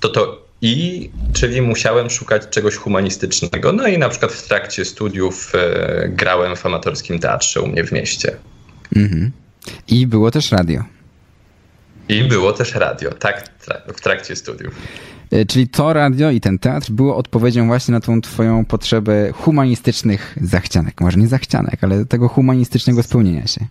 to 0.00 0.08
to 0.08 0.45
i, 0.62 1.10
czyli 1.32 1.62
musiałem 1.62 2.10
szukać 2.10 2.42
czegoś 2.50 2.76
humanistycznego. 2.76 3.72
No 3.72 3.86
i 3.86 3.98
na 3.98 4.08
przykład 4.08 4.32
w 4.32 4.48
trakcie 4.48 4.84
studiów 4.84 5.52
e, 5.54 6.08
grałem 6.08 6.56
w 6.56 6.66
amatorskim 6.66 7.18
teatrze 7.18 7.60
u 7.60 7.66
mnie 7.66 7.84
w 7.84 7.92
mieście. 7.92 8.36
Mhm. 8.96 9.30
I 9.88 10.06
było 10.06 10.30
też 10.30 10.52
radio. 10.52 10.84
I 12.08 12.24
było 12.24 12.52
też 12.52 12.74
radio, 12.74 13.10
tak, 13.14 13.50
w 13.96 14.00
trakcie 14.00 14.36
studiów. 14.36 14.74
E, 15.30 15.46
czyli 15.46 15.68
to 15.68 15.92
radio 15.92 16.30
i 16.30 16.40
ten 16.40 16.58
teatr 16.58 16.90
było 16.90 17.16
odpowiedzią 17.16 17.66
właśnie 17.66 17.92
na 17.92 18.00
tą 18.00 18.20
twoją 18.20 18.64
potrzebę 18.64 19.32
humanistycznych 19.32 20.36
zachcianek. 20.42 21.00
Może 21.00 21.18
nie 21.18 21.28
zachcianek, 21.28 21.84
ale 21.84 22.04
tego 22.04 22.28
humanistycznego 22.28 23.02
spełnienia 23.02 23.46
się. 23.46 23.66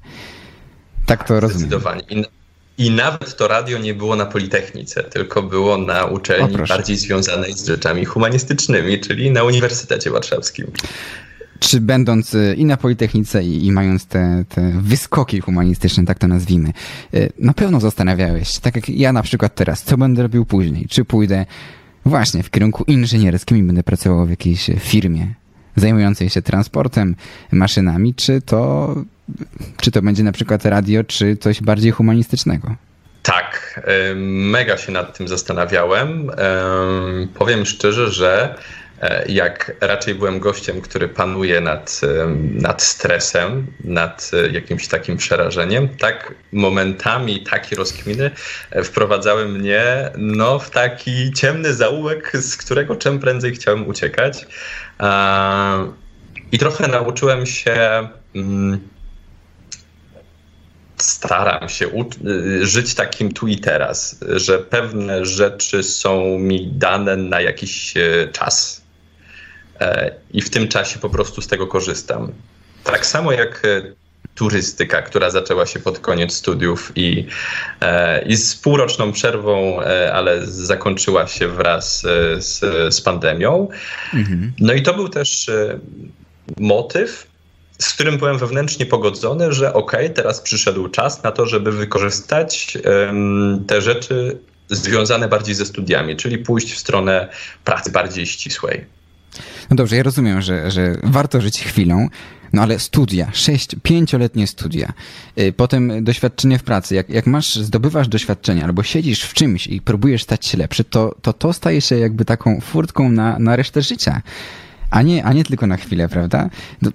Tak 1.06 1.28
to 1.28 1.40
rozumiem. 1.40 1.60
Zdecydowanie. 1.60 2.02
I, 2.78 2.92
nawet 2.92 3.36
to 3.36 3.48
radio 3.48 3.78
nie 3.78 3.94
było 3.94 4.16
na 4.16 4.26
Politechnice, 4.26 5.04
tylko 5.04 5.44
było 5.44 5.78
na 5.78 6.06
uczelni 6.06 6.58
bardziej 6.70 6.98
związanej 6.98 7.54
z 7.54 7.68
rzeczami 7.68 8.06
humanistycznymi, 8.06 9.00
czyli 9.00 9.32
na 9.32 9.44
Uniwersytecie 9.44 10.12
Warszawskim 10.12 10.72
czy 11.60 11.82
będąc 11.82 12.34
y, 12.34 12.56
i 12.58 12.66
na 12.66 12.78
Politechnice 12.78 13.44
i, 13.44 13.66
i, 13.66 13.72
mając 13.72 14.06
te, 14.06 14.46
te 14.50 14.72
wyskoki 14.82 15.40
humanistyczne, 15.40 16.06
tak 16.06 16.20
to 16.20 16.28
nazwijmy, 16.28 16.74
y, 17.14 17.32
na 17.40 17.54
pewno 17.54 17.80
zastanawiałeś, 17.80 18.60
tak 18.60 18.76
jak 18.76 18.90
ja 18.90 19.14
na 19.14 19.24
przykład 19.24 19.56
teraz, 19.56 19.84
co 19.84 19.98
będę 19.98 20.24
robił 20.24 20.46
później? 20.46 20.88
Czy 20.90 21.06
pójdę 21.06 21.46
właśnie 22.06 22.44
w 22.44 22.50
kierunku 22.50 22.84
inżynierskim 22.88 23.58
i 23.58 23.64
będę 23.64 23.84
pracował 23.84 24.26
w 24.26 24.30
jakiejś 24.30 24.70
firmie 24.80 25.34
zajmującej 25.76 26.30
się 26.30 26.42
transportem, 26.42 27.16
maszynami, 27.52 28.14
czy 28.14 28.42
to, 28.42 28.96
czy 29.82 29.92
to 29.92 30.02
będzie 30.02 30.24
na 30.24 30.32
przykład 30.32 30.66
radio, 30.66 31.04
czy 31.04 31.38
coś 31.38 31.62
bardziej 31.62 31.92
humanistycznego? 31.92 32.76
Tak, 33.24 33.82
mega 34.16 34.78
się 34.78 34.92
nad 34.92 35.18
tym 35.18 35.28
zastanawiałem. 35.28 36.32
Powiem 37.34 37.66
szczerze, 37.66 38.12
że 38.12 38.56
jak 39.28 39.76
raczej 39.82 40.16
byłem 40.16 40.40
gościem, 40.40 40.82
który 40.82 41.08
panuje 41.08 41.62
nad, 41.62 42.02
nad 42.52 42.84
stresem, 42.84 43.68
nad 43.84 44.32
e, 44.34 44.50
jakimś 44.50 44.88
takim 44.88 45.18
przerażeniem, 45.18 45.90
tak 45.90 46.36
momentami 46.52 47.44
takie 47.44 47.76
rozkminy 47.76 48.32
e, 48.72 48.84
wprowadzały 48.84 49.48
mnie 49.48 50.12
no, 50.18 50.60
w 50.60 50.70
taki 50.70 51.34
ciemny 51.34 51.74
zaułek, 51.74 52.32
z 52.38 52.58
którego 52.58 52.96
czym 52.96 53.20
prędzej 53.20 53.54
chciałem 53.54 53.88
uciekać. 53.88 54.46
I 56.52 56.58
trochę 56.58 56.88
nauczyłem 56.88 57.46
się. 57.46 58.08
Mm, 58.36 58.80
staram 60.98 61.70
się 61.70 61.90
żyć 62.62 62.96
takim 62.96 63.32
tu 63.32 63.48
i 63.48 63.58
teraz, 63.58 64.20
że 64.36 64.60
pewne 64.60 65.26
rzeczy 65.26 65.84
są 65.84 66.40
mi 66.40 66.68
dane 66.68 67.18
na 67.18 67.42
jakiś 67.42 67.94
czas 68.32 68.85
E, 68.85 68.85
i 70.34 70.42
w 70.42 70.50
tym 70.50 70.68
czasie 70.68 71.00
po 71.00 71.10
prostu 71.10 71.42
z 71.42 71.48
tego 71.48 71.68
korzystam. 71.68 72.32
Tak 72.84 73.06
samo 73.06 73.32
jak 73.32 73.62
e, 73.66 73.82
turystyka, 74.36 75.02
która 75.02 75.30
zaczęła 75.30 75.66
się 75.66 75.80
pod 75.80 76.00
koniec 76.00 76.34
studiów 76.34 76.92
i, 76.96 77.28
e, 77.82 78.26
i 78.26 78.36
z 78.36 78.56
półroczną 78.56 79.12
przerwą, 79.12 79.80
ale 80.14 80.48
zakończyła 80.48 81.28
się 81.28 81.48
wraz 81.48 82.02
z, 82.38 82.60
z 82.96 83.02
pandemią. 83.02 83.68
Mhm. 84.14 84.54
No 84.60 84.74
i 84.74 84.82
to 84.82 84.94
był 84.94 85.10
też 85.10 85.52
motyw, 86.58 87.28
z 87.80 87.94
którym 87.94 88.18
byłem 88.18 88.38
wewnętrznie 88.38 88.86
pogodzony, 88.86 89.54
że 89.54 89.74
okej, 89.74 90.06
okay, 90.06 90.16
teraz 90.16 90.42
przyszedł 90.42 90.90
czas 90.90 91.24
na 91.24 91.32
to, 91.32 91.46
żeby 91.46 91.72
wykorzystać 91.72 92.78
um, 92.86 93.64
te 93.68 93.82
rzeczy 93.82 94.38
związane 94.70 95.28
bardziej 95.28 95.56
ze 95.56 95.66
studiami, 95.66 96.16
czyli 96.16 96.38
pójść 96.38 96.74
w 96.74 96.78
stronę 96.78 97.30
pracy 97.64 97.92
bardziej 97.92 98.26
ścisłej. 98.26 98.86
No 99.70 99.76
dobrze, 99.76 99.96
ja 99.96 100.04
rozumiem, 100.04 100.42
że, 100.42 100.72
że 100.72 100.98
warto 101.04 101.42
żyć 101.42 101.60
chwilą, 101.60 102.10
no 102.54 102.62
ale 102.62 102.80
studia, 102.80 103.30
sześć, 103.34 103.76
pięcioletnie 103.84 104.48
studia, 104.48 104.94
y, 105.40 105.54
potem 105.54 106.04
doświadczenie 106.04 106.60
w 106.60 106.64
pracy. 106.64 106.96
Jak, 106.96 107.10
jak 107.10 107.28
masz, 107.28 107.56
zdobywasz 107.56 108.08
doświadczenie 108.08 108.64
albo 108.64 108.84
siedzisz 108.84 109.22
w 109.24 109.34
czymś 109.34 109.68
i 109.68 109.82
próbujesz 109.82 110.24
stać 110.24 110.46
się 110.46 110.58
lepszy, 110.58 110.84
to 110.84 111.16
to, 111.22 111.34
to 111.34 111.54
staje 111.54 111.82
się 111.82 111.98
jakby 111.98 112.26
taką 112.26 112.62
furtką 112.62 113.12
na, 113.12 113.40
na 113.40 113.56
resztę 113.56 113.82
życia, 113.82 114.22
a 114.90 115.02
nie, 115.02 115.26
a 115.26 115.34
nie 115.34 115.44
tylko 115.44 115.68
na 115.68 115.78
chwilę, 115.78 116.10
prawda? 116.10 116.50
No, 116.82 116.92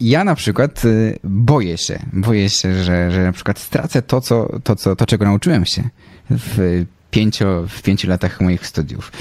ja 0.00 0.24
na 0.24 0.34
przykład 0.34 0.84
y, 0.84 1.18
boję 1.24 1.78
się, 1.78 1.98
boję 2.12 2.50
się, 2.50 2.84
że, 2.84 3.10
że 3.10 3.22
na 3.22 3.32
przykład 3.32 3.58
stracę 3.58 4.02
to, 4.02 4.20
co, 4.20 4.58
to, 4.64 4.76
co, 4.76 4.96
to 4.96 5.06
czego 5.06 5.24
nauczyłem 5.24 5.66
się 5.66 5.82
w 6.30 6.84
pięcio, 7.16 7.64
w 7.68 7.82
pięciu 7.82 8.08
latach 8.08 8.40
moich 8.40 8.66
studiów. 8.66 9.12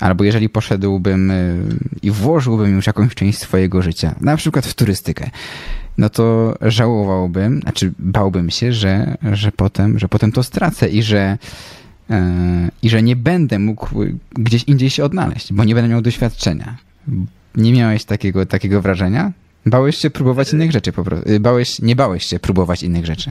Albo 0.00 0.24
jeżeli 0.24 0.48
poszedłbym 0.48 1.30
y, 1.30 1.58
i 2.02 2.10
włożyłbym 2.10 2.76
już 2.76 2.86
jakąś 2.86 3.14
część 3.14 3.38
swojego 3.38 3.82
życia, 3.82 4.14
na 4.20 4.36
przykład 4.36 4.66
w 4.66 4.74
turystykę, 4.74 5.30
no 5.98 6.10
to 6.10 6.54
żałowałbym, 6.60 7.60
znaczy 7.60 7.92
bałbym 7.98 8.50
się, 8.50 8.72
że, 8.72 9.16
że, 9.32 9.52
potem, 9.52 9.98
że 9.98 10.08
potem 10.08 10.32
to 10.32 10.42
stracę 10.42 10.88
i 10.88 11.02
że, 11.02 11.38
yy, 12.08 12.16
i 12.82 12.90
że 12.90 13.02
nie 13.02 13.16
będę 13.16 13.58
mógł 13.58 13.88
gdzieś 14.32 14.64
indziej 14.64 14.90
się 14.90 15.04
odnaleźć, 15.04 15.52
bo 15.52 15.64
nie 15.64 15.74
będę 15.74 15.90
miał 15.90 16.02
doświadczenia. 16.02 16.76
Nie 17.54 17.72
miałeś 17.72 18.04
takiego, 18.04 18.46
takiego 18.46 18.82
wrażenia? 18.82 19.32
Bałeś 19.66 19.96
się 19.96 20.10
próbować 20.10 20.52
innych 20.52 20.72
rzeczy 20.72 20.92
po 20.92 21.04
prostu. 21.04 21.30
Y, 21.30 21.40
bałeś, 21.40 21.78
nie 21.78 21.96
bałeś 21.96 22.24
się 22.26 22.38
próbować 22.38 22.82
innych 22.82 23.06
rzeczy. 23.06 23.30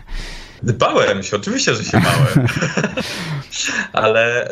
Bałem 0.63 1.23
się, 1.23 1.35
oczywiście, 1.37 1.75
że 1.75 1.83
się 1.83 2.01
bałem. 2.01 2.47
Ale 3.93 4.49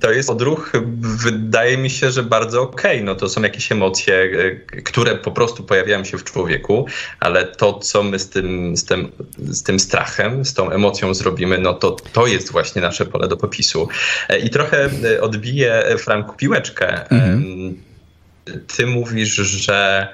to 0.00 0.12
jest 0.12 0.30
odruch, 0.30 0.72
wydaje 1.00 1.78
mi 1.78 1.90
się, 1.90 2.10
że 2.10 2.22
bardzo 2.22 2.62
okej. 2.62 2.96
Okay. 2.96 3.04
No 3.04 3.14
to 3.14 3.28
są 3.28 3.42
jakieś 3.42 3.72
emocje, 3.72 4.14
e, 4.14 4.82
które 4.82 5.16
po 5.16 5.30
prostu 5.30 5.64
pojawiają 5.64 6.04
się 6.04 6.18
w 6.18 6.24
człowieku, 6.24 6.86
ale 7.20 7.44
to, 7.44 7.78
co 7.78 8.02
my 8.02 8.18
z 8.18 8.28
tym, 8.28 8.76
z 8.76 8.84
tym, 8.84 9.12
z 9.38 9.62
tym 9.62 9.80
strachem, 9.80 10.44
z 10.44 10.54
tą 10.54 10.70
emocją 10.70 11.14
zrobimy, 11.14 11.58
no 11.58 11.74
to 11.74 11.90
to 11.90 12.26
jest 12.26 12.52
właśnie 12.52 12.82
nasze 12.82 13.06
pole 13.06 13.28
do 13.28 13.36
popisu. 13.36 13.88
E, 14.28 14.38
I 14.38 14.50
trochę 14.50 14.90
e, 15.04 15.20
odbiję 15.20 15.84
Franku 15.98 16.36
piłeczkę. 16.36 17.10
Mhm. 17.10 17.82
Ty 18.76 18.86
mówisz, 18.86 19.34
że 19.34 20.08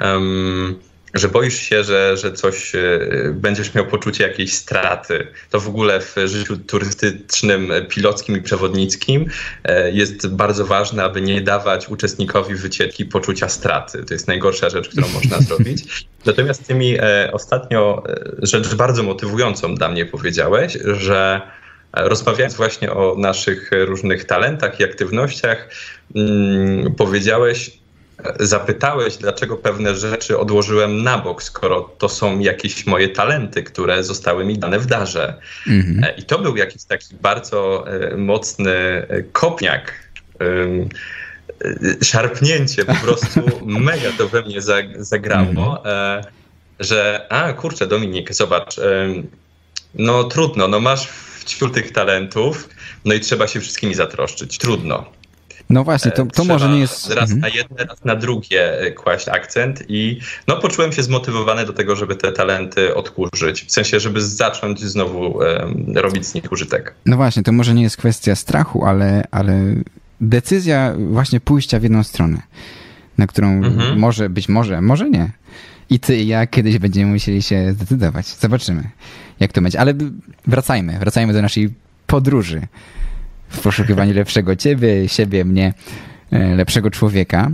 um, 0.00 0.78
że 1.14 1.28
boisz 1.28 1.54
się, 1.54 1.84
że, 1.84 2.16
że 2.16 2.32
coś 2.32 2.74
e, 2.74 2.98
będziesz 3.34 3.74
miał 3.74 3.86
poczucie 3.86 4.24
jakiejś 4.24 4.54
straty. 4.54 5.26
To 5.50 5.60
w 5.60 5.68
ogóle 5.68 6.00
w 6.00 6.16
życiu 6.24 6.56
turystycznym, 6.56 7.72
pilockim 7.88 8.36
i 8.36 8.42
przewodnickim 8.42 9.26
e, 9.64 9.90
jest 9.90 10.26
bardzo 10.26 10.66
ważne, 10.66 11.04
aby 11.04 11.20
nie 11.20 11.40
dawać 11.40 11.88
uczestnikowi 11.88 12.54
wycieczki 12.54 13.04
poczucia 13.04 13.48
straty. 13.48 14.04
To 14.04 14.14
jest 14.14 14.28
najgorsza 14.28 14.70
rzecz, 14.70 14.88
którą 14.88 15.08
można 15.08 15.40
zrobić. 15.48 16.06
Natomiast 16.26 16.66
ty 16.66 16.74
mi 16.74 16.96
e, 16.98 17.30
ostatnio 17.32 18.02
rzecz 18.42 18.74
bardzo 18.74 19.02
motywującą 19.02 19.74
dla 19.74 19.88
mnie 19.88 20.06
powiedziałeś, 20.06 20.78
że 20.84 21.40
rozmawiając 21.92 22.54
właśnie 22.54 22.92
o 22.92 23.14
naszych 23.18 23.70
różnych 23.72 24.24
talentach 24.24 24.80
i 24.80 24.84
aktywnościach, 24.84 25.68
mm, 26.16 26.94
powiedziałeś, 26.94 27.81
zapytałeś, 28.40 29.16
dlaczego 29.16 29.56
pewne 29.56 29.96
rzeczy 29.96 30.38
odłożyłem 30.38 31.02
na 31.02 31.18
bok, 31.18 31.42
skoro 31.42 31.80
to 31.80 32.08
są 32.08 32.38
jakieś 32.38 32.86
moje 32.86 33.08
talenty, 33.08 33.62
które 33.62 34.04
zostały 34.04 34.44
mi 34.44 34.58
dane 34.58 34.78
w 34.78 34.86
darze. 34.86 35.34
Mhm. 35.68 36.04
E, 36.04 36.14
I 36.16 36.22
to 36.22 36.38
był 36.38 36.56
jakiś 36.56 36.84
taki 36.84 37.14
bardzo 37.14 37.84
e, 37.88 38.16
mocny 38.16 38.72
e, 38.72 39.22
kopniak, 39.22 40.12
szarpnięcie 42.02 42.84
po 42.84 42.94
prostu, 43.04 43.40
mega 43.62 44.10
to 44.18 44.28
we 44.28 44.42
mnie 44.42 44.60
zagrało, 44.96 45.78
mhm. 45.78 46.24
że 46.80 47.26
a 47.30 47.52
kurczę 47.52 47.86
Dominik, 47.86 48.34
zobacz, 48.34 48.76
no 49.94 50.24
trudno, 50.24 50.68
no 50.68 50.80
masz 50.80 51.08
wśród 51.44 51.74
tych 51.74 51.92
talentów, 51.92 52.68
no 53.04 53.14
i 53.14 53.20
trzeba 53.20 53.46
się 53.46 53.60
wszystkimi 53.60 53.94
zatroszczyć, 53.94 54.58
trudno. 54.58 55.21
No 55.72 55.84
właśnie, 55.84 56.10
to, 56.10 56.26
to 56.26 56.44
może 56.44 56.68
nie 56.68 56.80
jest... 56.80 57.10
Raz 57.10 57.30
mhm. 57.30 57.40
na 57.40 57.48
jedne, 57.48 57.84
raz 57.84 58.04
na 58.04 58.16
drugie 58.16 58.80
e, 58.80 58.90
kłaść 58.90 59.28
akcent 59.28 59.84
i 59.88 60.20
no 60.48 60.56
poczułem 60.56 60.92
się 60.92 61.02
zmotywowany 61.02 61.66
do 61.66 61.72
tego, 61.72 61.96
żeby 61.96 62.16
te 62.16 62.32
talenty 62.32 62.94
odkurzyć. 62.94 63.64
W 63.64 63.72
sensie, 63.72 64.00
żeby 64.00 64.22
zacząć 64.22 64.80
znowu 64.80 65.20
um, 65.20 65.84
robić 65.96 66.26
z 66.26 66.34
nich 66.34 66.52
użytek. 66.52 66.94
No 67.06 67.16
właśnie, 67.16 67.42
to 67.42 67.52
może 67.52 67.74
nie 67.74 67.82
jest 67.82 67.96
kwestia 67.96 68.36
strachu, 68.36 68.84
ale, 68.84 69.24
ale 69.30 69.74
decyzja 70.20 70.94
właśnie 70.98 71.40
pójścia 71.40 71.78
w 71.78 71.82
jedną 71.82 72.02
stronę, 72.02 72.42
na 73.18 73.26
którą 73.26 73.48
mhm. 73.48 73.98
może, 73.98 74.30
być 74.30 74.48
może, 74.48 74.80
może 74.80 75.10
nie. 75.10 75.30
I 75.90 76.00
ty 76.00 76.16
i 76.16 76.26
ja 76.26 76.46
kiedyś 76.46 76.78
będziemy 76.78 77.12
musieli 77.12 77.42
się 77.42 77.72
zdecydować. 77.72 78.26
Zobaczymy, 78.26 78.90
jak 79.40 79.52
to 79.52 79.62
będzie. 79.62 79.80
Ale 79.80 79.94
wracajmy, 80.46 80.98
wracajmy 80.98 81.32
do 81.32 81.42
naszej 81.42 81.70
podróży 82.06 82.66
w 83.52 83.60
poszukiwaniu 83.60 84.14
lepszego 84.14 84.56
ciebie, 84.56 85.08
siebie, 85.08 85.44
mnie, 85.44 85.74
e, 86.30 86.54
lepszego 86.56 86.90
człowieka. 86.90 87.50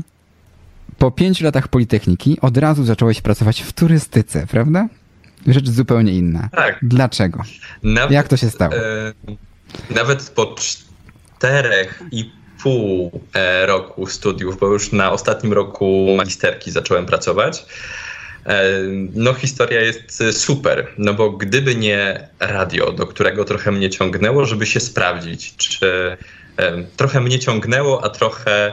po 0.99 1.11
pięciu 1.11 1.45
latach 1.45 1.69
Politechniki 1.69 2.39
od 2.41 2.57
razu 2.57 2.85
zacząłeś 2.85 3.21
pracować 3.21 3.61
w 3.63 3.73
turystyce, 3.73 4.47
prawda? 4.47 4.89
Rzecz 5.47 5.69
zupełnie 5.71 6.13
inna. 6.13 6.49
Tak. 6.53 6.79
Dlaczego? 6.83 7.43
Nawet, 7.83 8.11
Jak 8.11 8.29
to 8.29 8.37
się 8.37 8.51
stało? 8.51 8.75
E, 8.75 9.13
nawet 9.91 10.31
po 10.31 10.55
czterech 10.55 12.03
i 12.13 12.31
pół 12.63 13.11
e, 13.35 13.67
roku 13.67 14.07
studiów, 14.07 14.59
bo 14.61 14.67
już 14.67 14.93
na 14.93 15.11
ostatnim 15.13 15.53
roku 15.53 16.15
magisterki 16.17 16.71
zacząłem 16.71 17.07
pracować. 17.07 17.67
E, 18.49 18.73
no, 19.15 19.35
historia 19.35 19.81
jest 19.81 20.23
super, 20.33 20.87
no 20.99 21.15
bo 21.15 21.31
gdyby 21.31 21.75
nie 21.75 22.29
radio, 22.41 22.93
do 22.93 23.07
którego 23.07 23.45
trochę 23.45 23.73
mnie 23.73 23.91
ciągnęło, 23.91 24.45
żeby 24.45 24.67
się 24.67 24.81
sprawdzić, 24.81 25.57
czy 25.57 26.17
e, 26.59 26.83
trochę 26.97 27.21
mnie 27.21 27.39
ciągnęło, 27.39 28.05
a 28.05 28.09
trochę 28.09 28.73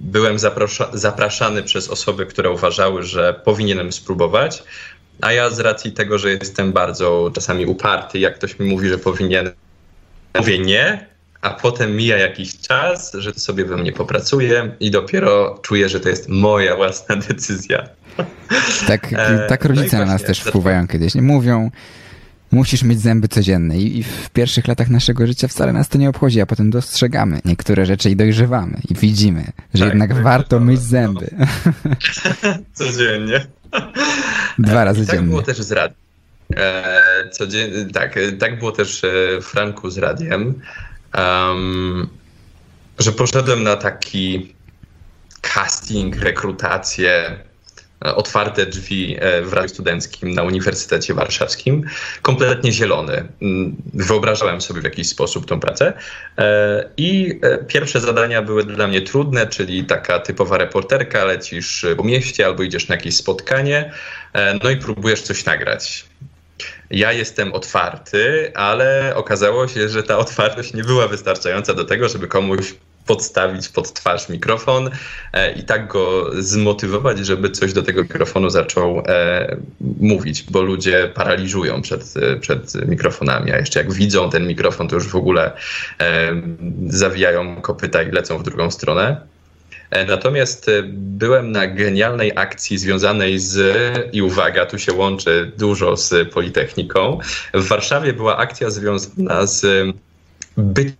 byłem 0.00 0.36
zapraszany 0.92 1.62
przez 1.62 1.88
osoby, 1.88 2.26
które 2.26 2.50
uważały, 2.50 3.02
że 3.02 3.40
powinienem 3.44 3.92
spróbować. 3.92 4.62
A 5.20 5.32
ja 5.32 5.50
z 5.50 5.60
racji 5.60 5.92
tego, 5.92 6.18
że 6.18 6.30
jestem 6.30 6.72
bardzo 6.72 7.30
czasami 7.34 7.66
uparty, 7.66 8.18
jak 8.18 8.34
ktoś 8.34 8.58
mi 8.58 8.70
mówi, 8.70 8.88
że 8.88 8.98
powinien, 8.98 9.52
mówię 10.38 10.58
nie, 10.58 11.06
a 11.42 11.50
potem 11.50 11.96
mija 11.96 12.16
jakiś 12.16 12.58
czas, 12.58 13.12
że 13.18 13.32
to 13.32 13.40
sobie 13.40 13.64
we 13.64 13.76
mnie 13.76 13.92
popracuje 13.92 14.76
i 14.80 14.90
dopiero 14.90 15.60
czuję, 15.62 15.88
że 15.88 16.00
to 16.00 16.08
jest 16.08 16.28
moja 16.28 16.76
własna 16.76 17.16
decyzja. 17.28 17.88
Tak, 18.86 19.12
e, 19.12 19.46
tak 19.48 19.64
no 19.64 19.68
rodzice 19.68 19.98
no 19.98 20.06
na 20.06 20.12
nas 20.12 20.22
też 20.22 20.40
wpływają 20.40 20.88
kiedyś. 20.88 21.14
Nie 21.14 21.22
mówią, 21.22 21.70
musisz 22.50 22.82
mieć 22.82 23.00
zęby 23.00 23.28
codzienne 23.28 23.78
I, 23.78 24.02
w 24.02 24.30
pierwszych 24.30 24.68
latach 24.68 24.90
naszego 24.90 25.26
życia 25.26 25.48
wcale 25.48 25.72
nas 25.72 25.88
to 25.88 25.98
nie 25.98 26.08
obchodzi, 26.08 26.40
a 26.40 26.46
potem 26.46 26.70
dostrzegamy 26.70 27.40
niektóre 27.44 27.86
rzeczy 27.86 28.10
i 28.10 28.16
dojrzewamy 28.16 28.80
i 28.90 28.94
widzimy, 28.94 29.44
że 29.74 29.84
tak, 29.84 29.88
jednak 29.88 30.10
tak, 30.10 30.22
warto 30.22 30.48
to, 30.48 30.60
myć 30.60 30.80
zęby. 30.80 31.30
Codziennie. 32.74 33.46
Dwa 34.58 34.84
razy 34.84 35.02
I 35.02 35.06
tak 35.06 35.16
dziennie. 35.16 35.28
było 35.28 35.42
też 35.42 35.58
z 35.58 35.72
radiem. 35.72 35.96
E, 36.56 37.02
codzien... 37.38 37.90
tak, 37.92 38.18
tak 38.38 38.58
było 38.58 38.72
też 38.72 39.02
w 39.40 39.44
Franku 39.44 39.90
z 39.90 39.98
radiem 39.98 40.54
um, 41.18 42.08
że 42.98 43.12
poszedłem 43.12 43.62
na 43.62 43.76
taki 43.76 44.54
casting, 45.40 46.16
rekrutację, 46.16 47.38
e, 48.04 48.14
otwarte 48.14 48.66
drzwi 48.66 49.16
e, 49.20 49.42
w 49.42 49.52
Radiu 49.52 49.68
Studenckim 49.68 50.34
na 50.34 50.42
Uniwersytecie 50.42 51.14
Warszawskim, 51.14 51.84
kompletnie 52.22 52.72
zielony. 52.72 53.28
Mm, 53.42 53.76
wyobrażałem 53.94 54.60
sobie 54.60 54.80
w 54.80 54.84
jakiś 54.84 55.08
sposób 55.08 55.46
tą 55.46 55.60
pracę. 55.60 55.92
E, 56.38 56.90
I 56.96 57.40
pierwsze 57.68 58.00
zadania 58.00 58.42
były 58.42 58.64
dla 58.64 58.86
mnie 58.86 59.02
trudne, 59.02 59.46
czyli 59.46 59.84
taka 59.84 60.18
typowa 60.18 60.58
reporterka, 60.58 61.24
lecisz 61.24 61.86
po 61.96 62.04
mieście 62.04 62.46
albo 62.46 62.62
idziesz 62.62 62.88
na 62.88 62.94
jakieś 62.94 63.16
spotkanie, 63.16 63.92
no 64.62 64.70
i 64.70 64.76
próbujesz 64.76 65.22
coś 65.22 65.44
nagrać 65.44 66.07
ja 66.90 67.12
jestem 67.12 67.52
otwarty, 67.52 68.52
ale 68.54 69.12
okazało 69.16 69.68
się, 69.68 69.88
że 69.88 70.02
ta 70.02 70.18
otwartość 70.18 70.74
nie 70.74 70.84
była 70.84 71.08
wystarczająca 71.08 71.74
do 71.74 71.84
tego, 71.84 72.08
żeby 72.08 72.28
komuś 72.28 72.74
podstawić 73.08 73.68
pod 73.68 73.92
twarz 73.92 74.28
mikrofon 74.28 74.90
e, 75.32 75.52
i 75.52 75.62
tak 75.62 75.88
go 75.88 76.30
zmotywować, 76.42 77.18
żeby 77.18 77.50
coś 77.50 77.72
do 77.72 77.82
tego 77.82 78.02
mikrofonu 78.02 78.50
zaczął 78.50 79.02
e, 79.06 79.56
mówić, 80.00 80.42
bo 80.42 80.62
ludzie 80.62 81.10
paraliżują 81.14 81.82
przed, 81.82 82.14
przed 82.40 82.88
mikrofonami, 82.88 83.52
a 83.52 83.58
jeszcze 83.58 83.80
jak 83.80 83.92
widzą 83.92 84.30
ten 84.30 84.46
mikrofon, 84.46 84.88
to 84.88 84.94
już 84.94 85.08
w 85.08 85.16
ogóle 85.16 85.52
e, 86.00 86.32
zawijają 86.86 87.60
kopyta 87.60 88.02
i 88.02 88.10
lecą 88.10 88.38
w 88.38 88.42
drugą 88.42 88.70
stronę. 88.70 89.20
E, 89.90 90.04
natomiast 90.04 90.68
e, 90.68 90.82
byłem 90.92 91.52
na 91.52 91.66
genialnej 91.66 92.32
akcji 92.36 92.78
związanej 92.78 93.38
z, 93.38 93.58
i 94.12 94.22
uwaga, 94.22 94.66
tu 94.66 94.78
się 94.78 94.92
łączy 94.92 95.52
dużo 95.58 95.96
z 95.96 96.32
Politechniką. 96.32 97.18
W 97.54 97.68
Warszawie 97.68 98.12
była 98.12 98.36
akcja 98.36 98.70
związana 98.70 99.46
z 99.46 99.86
byciem 100.56 100.96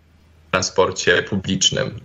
w 0.49 0.51
transporcie 0.51 1.23
publicznym 1.23 2.01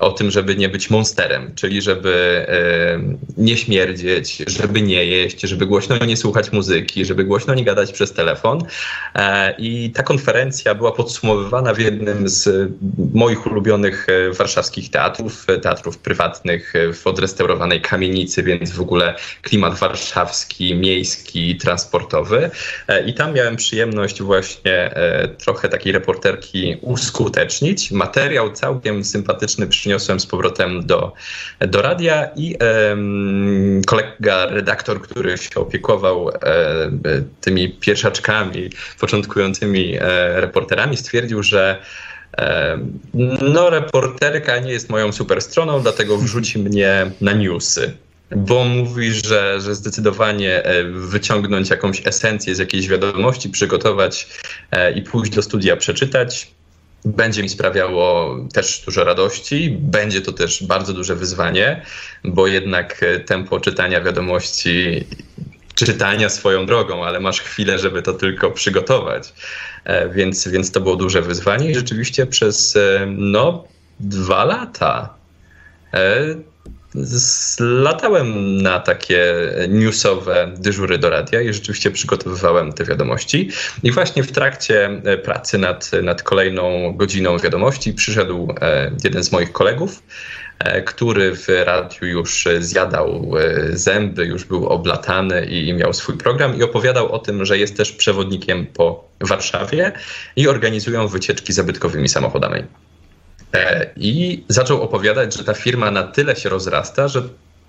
o 0.00 0.10
tym, 0.10 0.30
żeby 0.30 0.56
nie 0.56 0.68
być 0.68 0.90
monsterem, 0.90 1.54
czyli 1.54 1.82
żeby 1.82 2.46
e, 2.48 3.00
nie 3.36 3.56
śmierdzieć, 3.56 4.42
żeby 4.46 4.82
nie 4.82 5.04
jeść, 5.04 5.40
żeby 5.40 5.66
głośno 5.66 5.98
nie 6.06 6.16
słuchać 6.16 6.52
muzyki, 6.52 7.04
żeby 7.04 7.24
głośno 7.24 7.54
nie 7.54 7.64
gadać 7.64 7.92
przez 7.92 8.12
telefon. 8.12 8.64
E, 9.14 9.54
I 9.58 9.90
ta 9.90 10.02
konferencja 10.02 10.74
była 10.74 10.92
podsumowywana 10.92 11.74
w 11.74 11.78
jednym 11.78 12.28
z 12.28 12.70
moich 13.14 13.46
ulubionych 13.46 14.06
e, 14.08 14.32
warszawskich 14.32 14.90
teatrów, 14.90 15.46
teatrów 15.62 15.98
prywatnych 15.98 16.72
w 16.94 17.06
odrestaurowanej 17.06 17.80
kamienicy, 17.80 18.42
więc 18.42 18.70
w 18.70 18.80
ogóle 18.80 19.14
klimat 19.42 19.78
warszawski, 19.78 20.74
miejski, 20.74 21.56
transportowy. 21.56 22.50
I 23.06 23.14
tam 23.14 23.34
miałem 23.34 23.56
przyjemność 23.56 24.22
właśnie 24.22 24.94
trochę 25.38 25.68
takiej 25.68 25.92
reporterki 25.92 26.76
uskutecznić. 26.80 27.90
Materiał 27.90 28.52
całkiem 28.52 29.04
sympatyczny 29.04 29.66
przyniósł 29.66 29.89
przyniosłem 29.90 30.20
z 30.20 30.26
powrotem 30.26 30.86
do, 30.86 31.12
do 31.60 31.82
radia 31.82 32.28
i 32.36 32.56
um, 32.88 33.82
kolega, 33.86 34.46
redaktor, 34.46 35.02
który 35.02 35.38
się 35.38 35.60
opiekował 35.60 36.28
e, 36.28 36.34
tymi 37.40 37.68
pierwszaczkami, 37.68 38.70
początkującymi 39.00 39.96
e, 39.96 40.00
reporterami, 40.40 40.96
stwierdził, 40.96 41.42
że 41.42 41.82
e, 42.38 42.78
no, 43.54 43.70
reporterka 43.70 44.58
nie 44.58 44.72
jest 44.72 44.90
moją 44.90 45.12
super 45.12 45.42
stroną, 45.42 45.82
dlatego 45.82 46.18
wrzuci 46.18 46.58
mnie 46.68 47.10
na 47.20 47.32
newsy. 47.32 47.92
Bo 48.36 48.64
mówi, 48.64 49.12
że, 49.12 49.60
że 49.60 49.74
zdecydowanie 49.74 50.62
wyciągnąć 50.92 51.70
jakąś 51.70 52.06
esencję 52.06 52.54
z 52.54 52.58
jakiejś 52.58 52.88
wiadomości, 52.88 53.48
przygotować 53.48 54.28
i 54.94 55.02
pójść 55.02 55.32
do 55.32 55.42
studia 55.42 55.76
przeczytać, 55.76 56.50
będzie 57.04 57.42
mi 57.42 57.48
sprawiało 57.48 58.36
też 58.52 58.82
dużo 58.84 59.04
radości. 59.04 59.76
Będzie 59.80 60.20
to 60.20 60.32
też 60.32 60.62
bardzo 60.62 60.92
duże 60.92 61.16
wyzwanie, 61.16 61.82
bo 62.24 62.46
jednak 62.46 63.02
e, 63.02 63.20
tempo 63.20 63.60
czytania 63.60 64.00
wiadomości, 64.00 65.04
czytania 65.74 66.28
swoją 66.28 66.66
drogą, 66.66 67.04
ale 67.04 67.20
masz 67.20 67.40
chwilę, 67.40 67.78
żeby 67.78 68.02
to 68.02 68.12
tylko 68.12 68.50
przygotować. 68.50 69.32
E, 69.84 70.08
więc, 70.08 70.48
więc 70.48 70.72
to 70.72 70.80
było 70.80 70.96
duże 70.96 71.22
wyzwanie 71.22 71.70
i 71.70 71.74
rzeczywiście 71.74 72.26
przez 72.26 72.76
e, 72.76 73.06
no, 73.08 73.64
dwa 74.00 74.44
lata 74.44 75.14
latałem 77.60 78.56
na 78.62 78.80
takie 78.80 79.34
newsowe 79.68 80.52
dyżury 80.56 80.98
do 80.98 81.10
radia 81.10 81.40
i 81.40 81.52
rzeczywiście 81.52 81.90
przygotowywałem 81.90 82.72
te 82.72 82.84
wiadomości. 82.84 83.50
I 83.82 83.92
właśnie 83.92 84.22
w 84.22 84.32
trakcie 84.32 85.00
e, 85.04 85.18
pracy 85.18 85.58
nad, 85.58 85.90
nad 86.02 86.22
kolejną 86.22 86.92
godziną 86.96 87.38
wiadomości 87.38 87.92
przyszedł 87.92 88.54
e, 88.60 88.90
jeden 89.04 89.24
z 89.24 89.32
moich 89.32 89.52
kolegów, 89.52 90.02
e, 90.58 90.82
który 90.82 91.36
w 91.36 91.48
radiu 91.64 92.06
już 92.06 92.48
zjadał 92.60 93.32
zęby, 93.72 94.26
już 94.26 94.44
był 94.44 94.66
oblatany 94.68 95.46
i 95.46 95.72
miał 95.72 95.92
swój 95.92 96.16
program 96.16 96.58
i 96.58 96.62
opowiadał 96.62 97.12
o 97.12 97.18
tym, 97.18 97.44
że 97.44 97.58
jest 97.58 97.76
też 97.76 97.92
przewodnikiem 97.92 98.66
po 98.66 99.04
Warszawie 99.20 99.92
i 100.36 100.48
organizują 100.48 101.08
wycieczki 101.08 101.52
zabytkowymi 101.52 102.08
samochodami. 102.08 102.62
E, 103.54 103.90
I 103.96 104.44
zaczął 104.48 104.82
opowiadać, 104.82 105.36
że 105.36 105.44
ta 105.44 105.54
firma 105.54 105.90
na 105.90 106.02
tyle 106.02 106.36
się 106.36 106.48
rozrasta, 106.48 107.08
że 107.08 107.22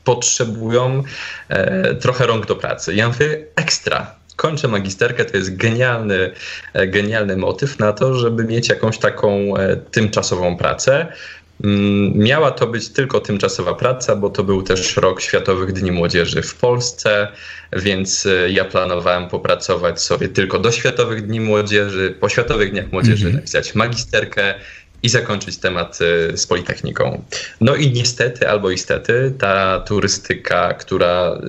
potrzebują 0.03 1.03
e, 1.49 1.95
trochę 1.95 2.27
rąk 2.27 2.45
do 2.45 2.55
pracy. 2.55 2.95
Ja 2.95 3.07
mówię, 3.07 3.45
ekstra. 3.55 4.15
Kończę 4.35 4.67
magisterkę, 4.67 5.25
to 5.25 5.37
jest 5.37 5.55
genialny, 5.55 6.31
e, 6.73 6.87
genialny 6.87 7.37
motyw 7.37 7.79
na 7.79 7.93
to, 7.93 8.13
żeby 8.13 8.43
mieć 8.43 8.69
jakąś 8.69 8.97
taką 8.97 9.53
tymczasową 9.91 10.57
pracę. 10.57 11.07
Mm, 11.63 12.17
miała 12.17 12.51
to 12.51 12.67
być 12.67 12.89
tylko 12.89 13.19
tymczasowa 13.19 13.73
praca, 13.73 14.15
bo 14.15 14.29
to 14.29 14.43
był 14.43 14.63
też 14.63 14.97
rok 14.97 15.21
Światowych 15.21 15.73
Dni 15.73 15.91
Młodzieży 15.91 16.41
w 16.41 16.55
Polsce, 16.55 17.27
więc 17.73 18.27
ja 18.49 18.65
planowałem 18.65 19.29
popracować 19.29 20.01
sobie 20.01 20.29
tylko 20.29 20.59
do 20.59 20.71
Światowych 20.71 21.27
Dni 21.27 21.39
Młodzieży, 21.39 22.15
po 22.19 22.29
Światowych 22.29 22.71
Dniach 22.71 22.91
Młodzieży 22.91 23.25
mm 23.25 23.33
-hmm. 23.33 23.35
napisać 23.35 23.75
magisterkę 23.75 24.53
i 25.03 25.09
zakończyć 25.09 25.57
temat 25.57 25.99
y, 26.01 26.37
z 26.37 26.47
Politechniką. 26.47 27.23
No 27.61 27.75
i 27.75 27.91
niestety 27.91 28.49
albo 28.49 28.71
istety 28.71 29.33
ta 29.39 29.79
turystyka, 29.79 30.73
która 30.73 31.41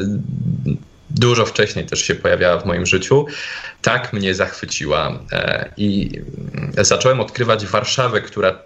y, 0.67 0.77
dużo 1.11 1.47
wcześniej 1.47 1.87
też 1.87 2.03
się 2.03 2.15
pojawiała 2.15 2.59
w 2.59 2.67
moim 2.67 2.87
życiu, 2.87 3.27
tak 3.83 4.13
mnie 4.13 4.35
zachwyciła 4.35 5.19
e, 5.33 5.69
i 5.77 6.11
zacząłem 6.79 7.21
odkrywać 7.21 7.67
Warszawę, 7.67 8.21
która 8.21 8.59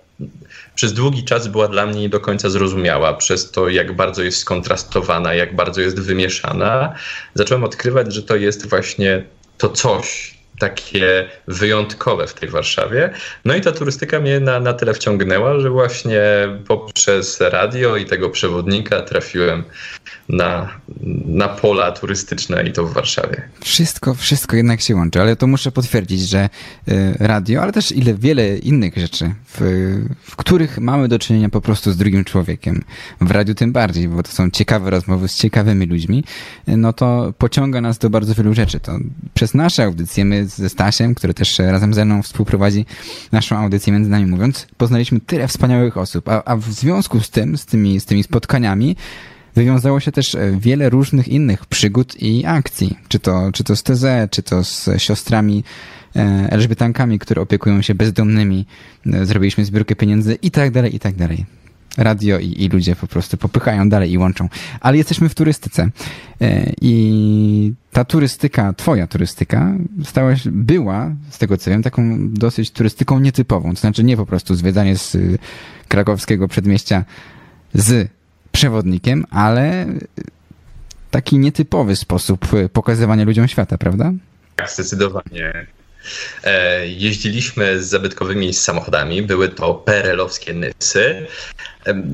przez 0.75 0.93
długi 0.93 1.25
czas 1.25 1.49
była 1.49 1.69
dla 1.69 1.87
mnie 1.87 2.01
nie 2.01 2.09
do 2.09 2.21
końca 2.21 2.51
zrozumiała, 2.51 3.15
przez 3.15 3.51
to, 3.51 3.69
jak 3.69 3.97
bardzo 3.97 4.23
jest 4.23 4.39
skontrastowana, 4.39 5.35
jak 5.35 5.57
bardzo 5.57 5.81
jest 5.81 6.01
wymieszana. 6.01 6.95
Zacząłem 7.35 7.65
odkrywać, 7.65 8.15
że 8.15 8.23
to 8.23 8.37
jest 8.37 8.69
właśnie 8.69 9.25
to 9.59 9.69
coś, 9.69 10.36
takie 10.59 11.29
wyjątkowe 11.49 12.27
w 12.27 12.35
tej 12.35 12.49
Warszawie. 12.49 13.11
No 13.45 13.55
i 13.55 13.61
ta 13.61 13.73
turystyka 13.73 14.21
mnie 14.21 14.41
na, 14.41 14.61
na 14.61 14.73
tyle 14.73 14.95
wciągnęła, 14.95 15.61
że 15.61 15.71
właśnie 15.71 16.23
poprzez 16.67 17.41
radio 17.41 17.97
i 17.97 18.05
tego 18.05 18.31
przewodnika 18.31 19.03
trafiłem 19.03 19.65
na, 20.29 20.69
na 21.27 21.49
pola 21.49 21.93
turystyczne 21.93 22.63
i 22.69 22.73
to 22.73 22.87
w 22.87 22.93
Warszawie. 22.93 23.43
Wszystko, 23.61 24.15
wszystko 24.15 24.57
jednak 24.57 24.81
się 24.81 24.97
łączy, 24.97 25.21
ale 25.21 25.37
to 25.37 25.47
muszę 25.47 25.73
potwierdzić, 25.73 26.21
że 26.21 26.49
y, 26.89 27.15
radio, 27.19 27.63
ale 27.63 27.73
też 27.73 27.93
ile 27.93 28.15
wiele 28.15 28.59
innych 28.59 28.97
rzeczy, 28.97 29.35
w, 29.45 29.61
w 30.21 30.37
których 30.37 30.79
mamy 30.79 31.09
do 31.09 31.19
czynienia 31.19 31.49
po 31.49 31.61
prostu 31.61 31.93
z 31.93 31.97
drugim 31.97 32.25
człowiekiem. 32.25 32.85
W 33.21 33.31
radiu 33.31 33.55
tym 33.55 33.73
bardziej, 33.73 34.09
bo 34.09 34.23
to 34.23 34.31
są 34.31 34.51
ciekawe 34.51 34.91
rozmowy 34.91 35.29
z 35.29 35.35
ciekawymi 35.35 35.87
ludźmi, 35.87 36.25
no 36.67 36.93
to 36.93 37.33
pociąga 37.39 37.81
nas 37.81 37.99
do 37.99 38.11
bardzo 38.11 38.35
wielu 38.35 38.55
rzeczy. 38.55 38.81
To 38.81 38.99
przez 39.35 39.55
nasze 39.55 39.85
audycje, 39.85 40.25
my 40.25 40.47
ze 40.47 40.69
Stasiem, 40.69 41.15
który 41.15 41.35
też 41.35 41.59
razem 41.59 41.95
ze 41.95 42.05
mną 42.05 42.23
współprowadzi 42.23 42.87
naszą 43.33 43.59
audycję 43.59 43.93
między 43.93 44.11
nami 44.11 44.27
mówiąc, 44.27 44.67
poznaliśmy 44.77 45.21
tyle 45.21 45.49
wspaniałych 45.49 45.97
osób, 45.97 46.29
a, 46.29 46.45
a 46.45 46.57
w 46.57 46.65
związku 46.65 47.21
z 47.21 47.31
tym, 47.31 47.59
z 47.59 47.67
tymi, 47.67 48.01
z 48.01 48.05
tymi 48.05 48.23
spotkaniami, 48.23 48.97
wywiązało 49.57 50.01
się 50.01 50.13
też 50.13 50.35
e, 50.35 50.53
wiele 50.61 50.91
różnych 50.91 51.29
innych 51.29 51.67
przygód 51.67 52.23
i 52.23 52.47
akcji. 52.47 52.99
Czy 53.09 53.19
to, 53.19 53.53
czy 53.53 53.65
to 53.65 53.77
z 53.77 53.83
TZ, 53.83 54.05
czy 54.31 54.43
to 54.43 54.65
z 54.65 54.89
siostrami 54.99 55.65
e, 56.17 56.21
Elżbietankami, 56.51 57.19
które 57.19 57.43
opiekują 57.43 57.83
się 57.83 57.95
bezdomnymi. 57.95 58.67
E, 59.07 59.27
zrobiliśmy 59.27 59.65
zbiórkę 59.65 59.97
pieniędzy 59.97 60.39
i 60.43 60.51
tak 60.51 60.71
dalej, 60.71 60.97
i 60.97 61.01
tak 61.01 61.15
dalej. 61.15 61.47
Radio 61.99 62.39
i, 62.39 62.63
i 62.65 62.69
ludzie 62.69 62.97
po 62.97 63.07
prostu 63.07 63.37
popychają 63.37 63.89
dalej 63.89 64.13
i 64.13 64.19
łączą. 64.19 64.49
Ale 64.81 64.97
jesteśmy 64.97 65.29
w 65.29 65.35
turystyce. 65.35 65.91
I 66.81 67.73
ta 67.93 68.05
turystyka, 68.05 68.73
twoja 68.73 69.07
turystyka, 69.07 69.75
stała 70.05 70.37
się, 70.37 70.51
była, 70.53 71.11
z 71.31 71.39
tego 71.39 71.57
co 71.57 71.71
wiem, 71.71 71.83
taką 71.83 72.29
dosyć 72.33 72.71
turystyką 72.71 73.19
nietypową. 73.21 73.75
To 73.75 73.81
znaczy 73.81 74.05
nie 74.05 74.17
po 74.17 74.27
prostu 74.27 74.55
zwiedzanie 74.55 74.97
z 74.97 75.17
krakowskiego 75.89 76.49
przedmieścia 76.49 77.05
z 77.75 78.16
przewodnikiem, 78.57 79.25
ale 79.31 79.87
taki 81.11 81.39
nietypowy 81.39 81.97
sposób 81.97 82.47
pokazywania 82.73 83.25
ludziom 83.25 83.49
świata, 83.49 83.79
prawda? 83.79 84.13
Tak, 84.57 84.71
zdecydowanie. 84.71 85.67
E, 86.45 86.87
jeździliśmy 86.87 87.83
z 87.83 87.87
zabytkowymi 87.87 88.55
samochodami, 88.55 89.23
były 89.23 89.49
to 89.49 89.75
perelowskie 89.75 90.55
Nysy. 90.55 91.27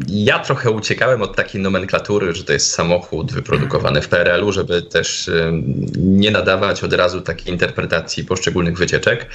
Ja 0.09 0.39
trochę 0.39 0.71
uciekałem 0.71 1.23
od 1.23 1.37
takiej 1.37 1.61
nomenklatury, 1.61 2.35
że 2.35 2.45
to 2.45 2.53
jest 2.53 2.71
samochód 2.71 3.33
wyprodukowany 3.33 4.03
w 4.03 4.09
PRL-u, 4.09 4.53
żeby 4.53 4.83
też 4.83 5.31
nie 5.97 6.31
nadawać 6.31 6.85
od 6.85 6.93
razu 6.93 7.21
takiej 7.21 7.53
interpretacji 7.53 8.25
poszczególnych 8.25 8.79
wycieczek. 8.79 9.27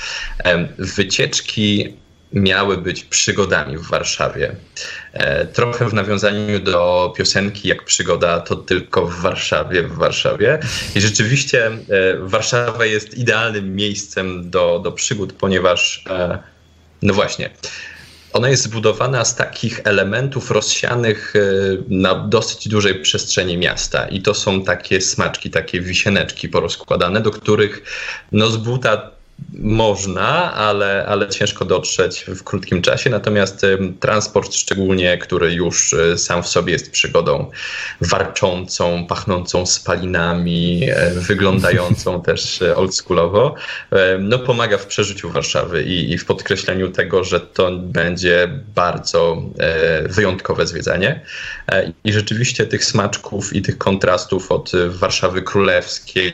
Wycieczki 0.78 1.94
miały 2.34 2.78
być 2.78 3.04
przygodami 3.04 3.78
w 3.78 3.88
Warszawie. 3.88 4.56
E, 5.14 5.46
trochę 5.46 5.90
w 5.90 5.94
nawiązaniu 5.94 6.60
do 6.60 7.14
piosenki 7.18 7.68
Jak 7.68 7.84
przygoda 7.84 8.40
to 8.40 8.56
tylko 8.56 9.08
w 9.08 9.16
Warszawie, 9.16 9.84
w 9.84 9.96
Warszawie. 9.96 10.60
I 10.96 11.02
rzeczywiście 11.02 11.66
e, 11.66 11.80
Warszawa 12.20 12.86
jest 12.86 13.18
idealnym 13.18 13.76
miejscem 13.76 14.50
do, 14.50 14.80
do 14.84 14.92
przygód, 14.92 15.34
ponieważ 15.34 16.04
e, 16.10 16.40
no 17.02 17.14
właśnie, 17.14 17.50
ona 18.34 18.50
jest 18.50 18.64
zbudowana 18.64 19.26
z 19.26 19.36
takich 19.36 19.82
elementów 19.84 20.52
rozsianych 20.52 21.34
na 21.90 22.16
dosyć 22.16 22.68
dużej 22.68 23.02
przestrzeni 23.02 23.58
miasta. 23.58 24.08
I 24.08 24.22
to 24.22 24.34
są 24.34 24.64
takie 24.64 25.02
smaczki, 25.02 25.50
takie 25.50 25.82
wisieneczki 25.82 26.50
porozkładane, 26.50 27.22
do 27.22 27.32
których 27.32 27.84
no 28.32 28.48
z 28.48 28.58
buta 28.58 29.17
można, 29.60 30.54
ale, 30.54 31.06
ale 31.08 31.30
ciężko 31.30 31.66
dotrzeć 31.66 32.26
w 32.28 32.44
krótkim 32.44 32.82
czasie. 32.82 33.10
Natomiast 33.10 33.66
transport, 34.00 34.54
szczególnie, 34.54 35.18
który 35.18 35.54
już 35.54 35.94
e, 35.94 36.18
sam 36.18 36.44
w 36.44 36.48
sobie 36.48 36.74
jest 36.74 36.92
przygodą 36.92 37.52
warczącą, 38.02 39.06
pachnącą 39.08 39.66
spalinami, 39.66 40.90
e, 40.90 41.12
wyglądającą 41.12 42.22
też 42.28 42.62
e, 42.62 42.76
oldschoolowo, 42.76 43.56
no 44.20 44.40
pomaga 44.40 44.78
w 44.78 44.86
przeżyciu 44.86 45.30
Warszawy 45.30 45.84
i, 45.84 46.12
i 46.12 46.18
w 46.18 46.26
podkreśleniu 46.26 46.92
tego, 46.92 47.24
że 47.24 47.40
to 47.40 47.72
będzie 47.72 48.50
bardzo 48.76 49.44
wyjątkowe 50.10 50.68
zwiedzanie. 50.68 51.22
I 52.04 52.14
rzeczywiście 52.14 52.66
tych 52.66 52.86
smaczków 52.86 53.56
i 53.56 53.62
tych 53.62 53.78
kontrastów 53.78 54.52
od 54.52 54.72
Warszawy 54.88 55.42
Królewskiej, 55.42 56.34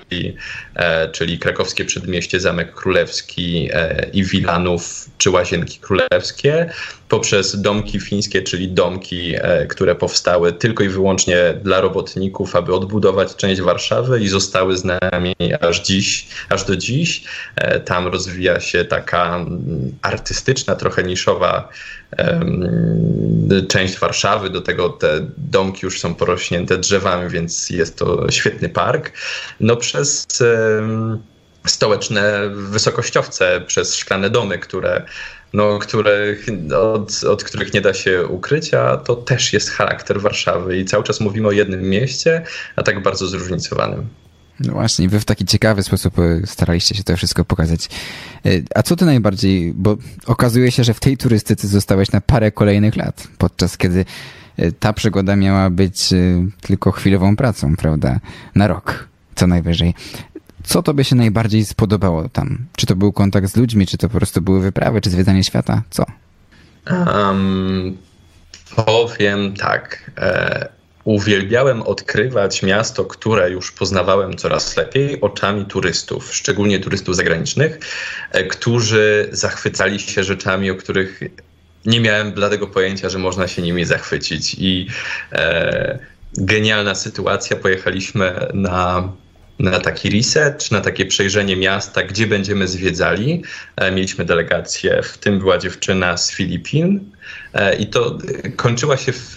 czyli 1.11 1.39
krakowskie 1.39 1.85
przedmieście, 1.85 2.39
Zamek 2.39 2.73
Królewski, 2.73 3.69
e, 3.73 4.05
i 4.13 4.23
Wilanów 4.23 5.09
czy 5.17 5.29
Łazienki 5.29 5.79
Królewskie, 5.79 6.69
poprzez 7.09 7.61
domki 7.61 7.99
fińskie, 7.99 8.41
czyli 8.41 8.67
domki, 8.67 9.35
e, 9.35 9.65
które 9.67 9.95
powstały 9.95 10.53
tylko 10.53 10.83
i 10.83 10.89
wyłącznie 10.89 11.37
dla 11.63 11.81
robotników, 11.81 12.55
aby 12.55 12.75
odbudować 12.75 13.35
część 13.35 13.61
Warszawy 13.61 14.19
i 14.19 14.27
zostały 14.27 14.77
z 14.77 14.83
nami 14.83 15.35
aż 15.61 15.81
dziś, 15.81 16.27
aż 16.49 16.63
do 16.63 16.75
dziś. 16.75 17.23
E, 17.55 17.79
tam 17.79 18.07
rozwija 18.07 18.59
się 18.59 18.85
taka 18.85 19.35
mm, 19.35 19.97
artystyczna, 20.01 20.75
trochę 20.75 21.03
niszowa 21.03 21.69
część 23.67 23.99
Warszawy. 23.99 24.49
Do 24.49 24.62
tego 24.62 24.89
te 24.89 25.28
domki 25.38 25.80
już 25.86 25.99
są 25.99 26.15
porośnięte 26.15 26.78
drzewami, 26.78 27.30
więc 27.30 27.69
jest 27.69 27.97
to 27.97 28.32
świetny 28.32 28.69
park. 28.69 29.12
No 29.60 29.76
przez 29.76 30.28
stołeczne 31.65 32.49
wysokościowce, 32.49 33.62
przez 33.67 33.95
szklane 33.95 34.30
domy, 34.30 34.60
które, 34.60 35.06
no, 35.54 35.80
które, 35.80 36.36
od, 36.78 37.23
od 37.23 37.43
których 37.43 37.73
nie 37.73 37.82
da 37.82 37.93
się 37.93 38.26
ukryć, 38.26 38.73
a 38.73 38.97
to 38.97 39.15
też 39.15 39.54
jest 39.54 39.69
charakter 39.69 40.21
Warszawy 40.21 40.78
i 40.78 40.86
cały 40.86 41.04
czas 41.04 41.19
mówimy 41.19 41.47
o 41.47 41.52
jednym 41.52 41.82
mieście, 41.82 42.45
a 42.76 42.84
tak 42.84 43.04
bardzo 43.04 43.28
zróżnicowanym. 43.28 44.08
No 44.59 44.73
właśnie, 44.73 45.09
wy 45.09 45.19
w 45.19 45.25
taki 45.25 45.45
ciekawy 45.45 45.83
sposób 45.83 46.19
e, 46.19 46.47
staraliście 46.47 46.95
się 46.95 47.03
to 47.03 47.17
wszystko 47.17 47.45
pokazać. 47.45 47.89
E, 48.45 48.49
a 48.75 48.83
co 48.83 48.95
ty 48.95 49.05
najbardziej, 49.05 49.73
bo 49.75 49.97
okazuje 50.25 50.71
się, 50.71 50.83
że 50.83 50.93
w 50.93 50.99
tej 50.99 51.17
turystyce 51.17 51.67
zostałeś 51.67 52.11
na 52.11 52.21
parę 52.21 52.51
kolejnych 52.51 52.95
lat, 52.95 53.27
podczas 53.37 53.77
kiedy 53.77 54.05
e, 54.57 54.71
ta 54.71 54.93
przygoda 54.93 55.35
miała 55.35 55.69
być 55.69 56.09
tylko 56.61 56.91
chwilową 56.91 57.35
pracą, 57.35 57.75
prawda? 57.75 58.19
Na 58.55 58.67
rok, 58.67 59.07
co 59.35 59.47
najwyżej. 59.47 59.93
Co 60.63 60.83
tobie 60.83 61.03
się 61.03 61.15
najbardziej 61.15 61.65
spodobało 61.65 62.29
tam? 62.29 62.57
Czy 62.75 62.85
to 62.85 62.95
był 62.95 63.13
kontakt 63.13 63.47
z 63.47 63.55
ludźmi, 63.55 63.87
czy 63.87 63.97
to 63.97 64.09
po 64.09 64.17
prostu 64.17 64.41
były 64.41 64.61
wyprawy, 64.61 65.01
czy 65.01 65.09
zwiedzanie 65.09 65.43
świata? 65.43 65.81
Co? 65.89 66.05
Um, 66.89 67.97
powiem 68.75 69.53
tak. 69.53 70.11
E, 70.17 70.69
uwielbiałem 71.03 71.81
odkrywać 71.81 72.63
miasto, 72.63 73.05
które 73.05 73.51
już 73.51 73.71
poznawałem 73.71 74.37
coraz 74.37 74.77
lepiej 74.77 75.21
oczami 75.21 75.65
turystów, 75.65 76.35
szczególnie 76.35 76.79
turystów 76.79 77.15
zagranicznych, 77.15 77.79
e, 78.31 78.43
którzy 78.43 79.29
zachwycali 79.31 79.99
się 79.99 80.23
rzeczami, 80.23 80.71
o 80.71 80.75
których 80.75 81.19
nie 81.85 82.01
miałem 82.01 82.31
bladego 82.31 82.67
pojęcia, 82.67 83.09
że 83.09 83.19
można 83.19 83.47
się 83.47 83.61
nimi 83.61 83.85
zachwycić. 83.85 84.55
I 84.59 84.87
e, 85.31 85.99
genialna 86.37 86.95
sytuacja. 86.95 87.55
Pojechaliśmy 87.55 88.47
na 88.53 89.09
na 89.59 89.79
taki 89.79 90.09
reset, 90.09 90.71
na 90.71 90.81
takie 90.81 91.05
przejrzenie 91.05 91.55
miasta, 91.55 92.03
gdzie 92.03 92.27
będziemy 92.27 92.67
zwiedzali. 92.67 93.43
E, 93.75 93.91
mieliśmy 93.91 94.25
delegację, 94.25 95.01
w 95.03 95.17
tym 95.17 95.39
była 95.39 95.57
dziewczyna 95.57 96.17
z 96.17 96.31
Filipin 96.31 97.11
e, 97.53 97.75
i 97.75 97.87
to 97.87 98.17
kończyła 98.55 98.97
się 98.97 99.11
w 99.11 99.35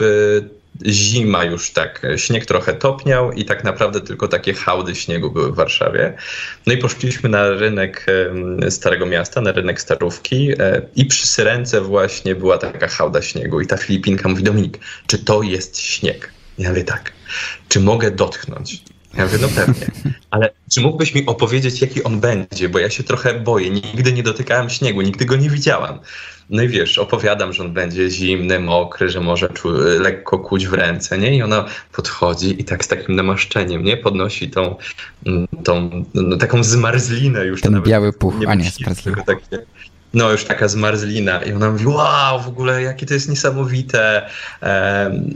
zima 0.87 1.45
już 1.45 1.71
tak, 1.71 2.03
śnieg 2.17 2.47
trochę 2.47 2.75
topniał 2.75 3.33
i 3.33 3.45
tak 3.45 3.65
naprawdę 3.65 4.01
tylko 4.01 4.29
takie 4.29 4.55
hałdy 4.55 4.95
śniegu 4.95 5.31
były 5.31 5.53
w 5.53 5.55
Warszawie. 5.55 6.15
No 6.67 6.73
i 6.73 6.79
poszliśmy 6.79 7.29
na 7.29 7.51
rynek 7.51 8.07
Starego 8.71 9.07
Miasta, 9.07 9.41
na 9.41 9.53
rynek 9.53 9.81
Starówki 9.81 10.49
i 10.97 11.07
przy 11.07 11.27
Syrence 11.27 11.81
właśnie 11.81 12.35
była 12.35 12.59
taka 12.59 12.89
hałda 12.89 13.23
śniegu 13.23 13.61
i 13.61 13.67
ta 13.67 13.77
Filipinka 13.77 14.29
mówi, 14.29 14.43
Dominik, 14.43 14.79
czy 15.07 15.19
to 15.19 15.43
jest 15.43 15.79
śnieg? 15.81 16.33
Ja 16.59 16.69
mówię 16.69 16.85
tak, 16.85 17.12
czy 17.69 17.81
mogę 17.81 18.11
dotknąć? 18.11 18.83
Ja 19.15 19.25
mówię, 19.25 19.39
no 19.41 19.49
pewnie. 19.49 19.87
Ale 20.31 20.51
czy 20.73 20.81
mógłbyś 20.81 21.15
mi 21.15 21.27
opowiedzieć, 21.27 21.81
jaki 21.81 22.05
on 22.05 22.21
będzie? 22.21 22.69
Bo 22.69 22.79
ja 22.79 22.91
się 22.91 23.03
trochę 23.03 23.41
boję. 23.41 23.71
Nigdy 23.71 24.12
nie 24.12 24.23
dotykałem 24.23 24.71
śniegu, 24.71 25.01
nigdy 25.01 25.25
go 25.25 25.37
nie 25.37 25.51
widziałam. 25.51 25.99
No 26.50 26.62
i 26.62 26.68
wiesz, 26.68 26.98
opowiadam, 26.98 27.52
że 27.52 27.62
on 27.62 27.72
będzie 27.72 28.11
zimny, 28.11 28.61
mokry, 28.61 29.09
że 29.09 29.20
może 29.20 29.48
lekko 30.00 30.38
kuć 30.38 30.66
w 30.66 30.72
ręce, 30.72 31.18
nie? 31.18 31.37
I 31.37 31.42
ona 31.42 31.64
podchodzi 31.92 32.61
i 32.61 32.64
tak 32.64 32.85
z 32.85 32.88
takim 32.88 33.16
namaszczeniem, 33.16 33.85
nie? 33.85 33.96
Podnosi 33.96 34.50
tą, 34.50 34.76
mm, 35.26 35.46
tą 35.64 36.04
no, 36.14 36.37
taką 36.37 36.64
zmarzlinę 36.64 37.44
już. 37.44 37.61
Ten 37.61 37.82
biały 37.82 38.12
puch, 38.12 38.38
nie 38.38 38.48
a 38.48 38.54
nie, 38.54 38.70
zmarzlina. 38.70 39.24
no 40.14 40.32
już 40.32 40.44
taka 40.44 40.68
zmarzlina 40.68 41.42
i 41.42 41.52
ona 41.52 41.70
mówi, 41.70 41.87
wow, 41.87 42.40
w 42.42 42.48
ogóle 42.48 42.82
jakie 42.82 43.06
to 43.06 43.14
jest 43.14 43.28
niesamowite. 43.28 44.28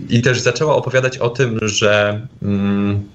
I 0.08 0.22
też 0.22 0.40
zaczęła 0.40 0.76
opowiadać 0.76 1.18
o 1.18 1.30
tym, 1.30 1.58
że... 1.62 2.20
Mm, 2.42 3.08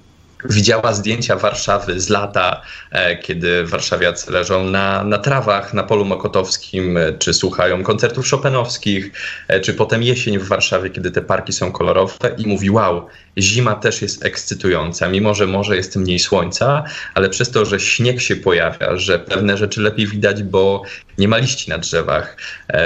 widziała 0.44 0.92
zdjęcia 0.92 1.36
Warszawy 1.36 2.00
z 2.00 2.08
lata, 2.08 2.62
e, 2.90 3.16
kiedy 3.16 3.66
warszawiacy 3.66 4.32
leżą 4.32 4.64
na, 4.64 5.04
na 5.04 5.18
trawach 5.18 5.74
na 5.74 5.82
polu 5.82 6.04
mokotowskim, 6.04 6.96
e, 6.96 7.12
czy 7.12 7.34
słuchają 7.34 7.82
koncertów 7.82 8.26
szopenowskich, 8.26 9.10
e, 9.48 9.60
czy 9.60 9.74
potem 9.74 10.02
jesień 10.02 10.38
w 10.38 10.48
Warszawie, 10.48 10.90
kiedy 10.90 11.10
te 11.10 11.22
parki 11.22 11.52
są 11.52 11.72
kolorowe 11.72 12.34
i 12.38 12.46
mówi 12.46 12.70
wow, 12.70 13.06
zima 13.38 13.74
też 13.74 14.02
jest 14.02 14.24
ekscytująca, 14.24 15.08
mimo 15.08 15.34
że 15.34 15.46
może 15.46 15.76
jest 15.76 15.96
mniej 15.96 16.18
słońca, 16.18 16.84
ale 17.14 17.28
przez 17.28 17.50
to, 17.50 17.64
że 17.64 17.80
śnieg 17.80 18.20
się 18.20 18.36
pojawia, 18.36 18.96
że 18.96 19.18
pewne 19.18 19.56
rzeczy 19.56 19.80
lepiej 19.80 20.06
widać, 20.06 20.42
bo 20.42 20.82
nie 21.18 21.28
ma 21.28 21.38
liści 21.38 21.70
na 21.70 21.78
drzewach, 21.78 22.36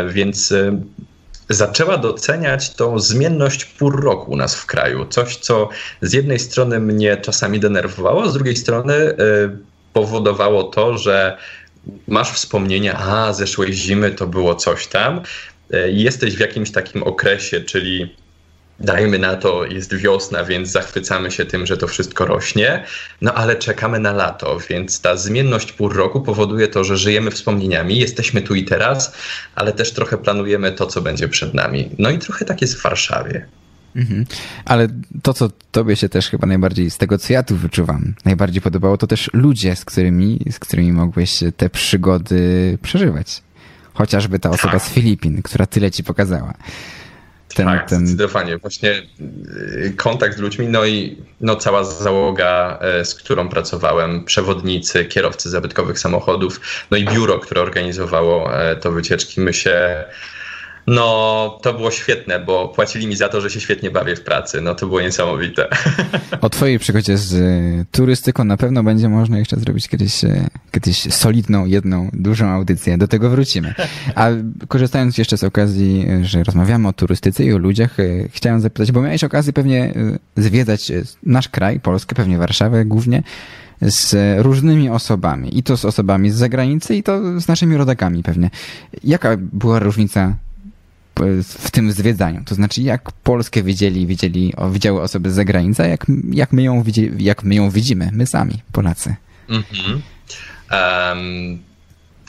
więc 0.09 0.55
zaczęła 1.51 1.99
doceniać 1.99 2.71
tą 2.71 2.99
zmienność 2.99 3.65
pór 3.65 4.05
roku 4.05 4.33
u 4.33 4.37
nas 4.37 4.55
w 4.55 4.67
kraju. 4.67 5.07
Coś, 5.07 5.37
co 5.37 5.69
z 6.01 6.13
jednej 6.13 6.39
strony 6.39 6.81
mnie 6.81 7.17
czasami 7.17 7.61
denerwowało, 7.61 8.29
z 8.29 8.35
drugiej 8.35 8.57
strony 8.57 8.95
y, 8.95 9.17
powodowało 9.93 10.65
to, 10.65 10.99
że 10.99 11.39
masz 12.07 12.33
wspomnienia, 12.33 12.99
a 12.99 13.33
zeszłej 13.33 13.73
zimy 13.73 14.11
to 14.11 14.27
było 14.27 14.55
coś 14.55 14.87
tam. 14.87 15.21
Y, 15.75 15.93
jesteś 15.93 16.37
w 16.37 16.41
jakimś 16.41 16.73
takim 16.73 17.03
okresie, 17.03 17.61
czyli 17.61 18.17
dajmy 18.81 19.19
na 19.19 19.37
to, 19.37 19.65
jest 19.65 19.97
wiosna, 19.97 20.45
więc 20.45 20.69
zachwycamy 20.69 21.31
się 21.31 21.45
tym, 21.45 21.67
że 21.67 21.77
to 21.77 21.87
wszystko 21.87 22.27
rośnie, 22.27 22.85
no 23.21 23.35
ale 23.35 23.57
czekamy 23.57 23.99
na 23.99 24.13
lato, 24.13 24.59
więc 24.71 25.01
ta 25.01 25.17
zmienność 25.17 25.73
pół 25.73 25.89
roku 25.89 26.21
powoduje 26.21 26.69
to, 26.69 26.85
że 26.85 26.97
żyjemy 26.97 27.31
wspomnieniami, 27.31 27.99
jesteśmy 27.99 28.43
tu 28.43 28.55
i 28.55 28.65
teraz, 28.65 29.15
ale 29.55 29.73
też 29.73 29.93
trochę 29.93 30.19
planujemy 30.19 30.73
to, 30.73 30.87
co 30.87 31.01
będzie 31.01 31.29
przed 31.29 31.55
nami. 31.55 31.91
No 31.99 32.11
i 32.11 32.19
trochę 32.19 32.45
tak 32.45 32.61
jest 32.61 32.75
w 32.75 32.83
Warszawie. 32.83 33.47
Mhm. 33.97 34.25
Ale 34.65 34.89
to, 35.23 35.35
co 35.35 35.51
tobie 35.71 35.97
się 35.97 36.09
też 36.09 36.31
chyba 36.31 36.47
najbardziej, 36.47 36.91
z 36.91 36.99
tego 36.99 37.19
co 37.19 37.33
ja 37.33 37.43
tu 37.43 37.57
wyczuwam, 37.57 38.15
najbardziej 38.25 38.63
podobało, 38.63 38.97
to 38.97 39.07
też 39.07 39.31
ludzie, 39.33 39.77
z 39.77 39.85
którymi, 39.85 40.41
z 40.51 40.59
którymi 40.59 40.93
mogłeś 40.93 41.41
te 41.57 41.71
przygody 41.71 42.79
przeżywać. 42.83 43.43
Chociażby 43.95 44.39
ta 44.39 44.51
osoba 44.51 44.73
tak. 44.73 44.83
z 44.83 44.89
Filipin, 44.89 45.43
która 45.43 45.67
tyle 45.67 45.91
ci 45.91 46.05
pokazała. 46.05 46.55
Ten, 47.55 47.67
tak, 47.67 47.91
zdecydowanie. 47.91 48.59
Właśnie 48.59 49.03
y, 49.21 49.95
kontakt 49.97 50.37
z 50.37 50.41
ludźmi, 50.41 50.69
no 50.69 50.85
i 50.85 51.17
no, 51.41 51.57
cała 51.57 51.85
załoga, 51.85 52.79
e, 52.81 53.05
z 53.05 53.15
którą 53.15 53.49
pracowałem, 53.49 54.25
przewodnicy, 54.25 55.05
kierowcy 55.05 55.51
zabytkowych 55.51 55.99
samochodów, 55.99 56.61
no 56.91 56.97
i 56.97 57.05
biuro, 57.05 57.39
które 57.39 57.63
organizowało 57.63 58.61
e, 58.61 58.77
to 58.77 58.93
wycieczki. 58.93 59.41
My 59.41 59.53
się 59.53 60.05
no, 60.87 61.59
to 61.63 61.75
było 61.75 61.91
świetne, 61.91 62.41
bo 62.41 62.69
płacili 62.69 63.07
mi 63.07 63.17
za 63.17 63.29
to, 63.29 63.41
że 63.41 63.51
się 63.51 63.61
świetnie 63.61 63.91
bawię 63.91 64.17
w 64.17 64.21
pracy. 64.21 64.61
No, 64.61 64.75
to 64.75 64.87
było 64.87 65.01
niesamowite. 65.01 65.69
O 66.41 66.51
twojej 66.51 66.79
przygodzie 66.79 67.19
z 67.19 67.35
e, 67.35 67.85
turystyką 67.93 68.45
na 68.45 68.57
pewno 68.57 68.83
będzie 68.83 69.09
można 69.09 69.39
jeszcze 69.39 69.57
zrobić 69.57 69.89
kiedyś, 69.89 70.25
e, 70.25 70.49
kiedyś 70.73 71.15
solidną, 71.15 71.67
jedną, 71.67 72.11
dużą 72.13 72.49
audycję. 72.49 72.99
Do 72.99 73.09
tego 73.09 73.31
wrócimy. 73.31 73.75
A 74.15 74.29
korzystając 74.69 75.19
jeszcze 75.19 75.39
z 75.39 75.45
okazji, 75.45 76.07
że 76.23 76.45
rozmawiamy 76.45 76.89
o 76.89 76.93
turystyce 76.93 77.45
i 77.45 77.53
o 77.53 77.59
ludziach, 77.59 78.01
e, 78.01 78.29
chciałem 78.29 78.61
zapytać, 78.61 78.93
bo 78.93 79.03
miałeś 79.03 79.25
okazję 79.25 79.53
pewnie 79.53 79.95
zwiedzać 80.37 80.93
nasz 81.23 81.49
kraj, 81.49 81.81
Polskę, 81.81 82.15
pewnie 82.15 82.39
Warszawę 82.39 82.85
głównie, 82.85 83.23
z 83.83 84.17
różnymi 84.43 84.91
osobami. 84.91 85.59
I 85.59 85.63
to 85.63 85.77
z 85.77 85.85
osobami 85.85 86.31
z 86.31 86.35
zagranicy, 86.35 86.97
i 86.97 87.03
to 87.03 87.41
z 87.41 87.49
naszymi 87.49 87.77
rodakami 87.77 88.23
pewnie. 88.23 88.51
Jaka 89.05 89.37
była 89.37 89.79
różnica 89.79 90.37
w 91.45 91.71
tym 91.71 91.93
zwiedzaniu. 91.93 92.43
To 92.47 92.55
znaczy, 92.55 92.83
jak 92.83 93.13
Polskę 93.13 93.63
widzieli, 93.63 94.07
widzieli, 94.07 94.55
widziały 94.73 95.03
osoby 95.03 95.31
z 95.31 95.35
zagranicy, 95.35 95.89
jak, 95.89 96.07
jak, 96.31 96.53
my 96.53 96.63
ją 96.63 96.85
jak 97.19 97.45
my 97.45 97.55
ją 97.55 97.71
widzimy, 97.71 98.11
my 98.13 98.27
sami, 98.27 98.63
Polacy. 98.73 99.15
Mhm. 99.49 100.03
Um, 100.73 101.59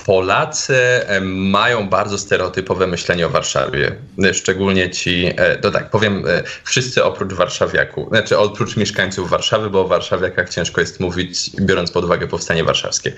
Polacy 0.05 0.75
mają 1.23 1.89
bardzo 1.89 2.17
stereotypowe 2.17 2.87
myślenie 2.87 3.27
o 3.27 3.29
Warszawie. 3.29 3.95
Szczególnie 4.33 4.89
ci, 4.89 5.31
e, 5.37 5.55
to 5.55 5.71
tak 5.71 5.89
powiem, 5.89 6.23
e, 6.27 6.43
wszyscy 6.63 7.03
oprócz 7.03 7.33
warszawiaków, 7.33 8.09
znaczy 8.09 8.37
oprócz 8.37 8.77
mieszkańców 8.77 9.29
Warszawy, 9.29 9.69
bo 9.69 9.81
o 9.81 9.87
warszawiakach 9.87 10.49
ciężko 10.49 10.81
jest 10.81 10.99
mówić, 10.99 11.49
biorąc 11.61 11.91
pod 11.91 12.05
uwagę 12.05 12.27
powstanie 12.27 12.63
warszawskie. 12.63 13.13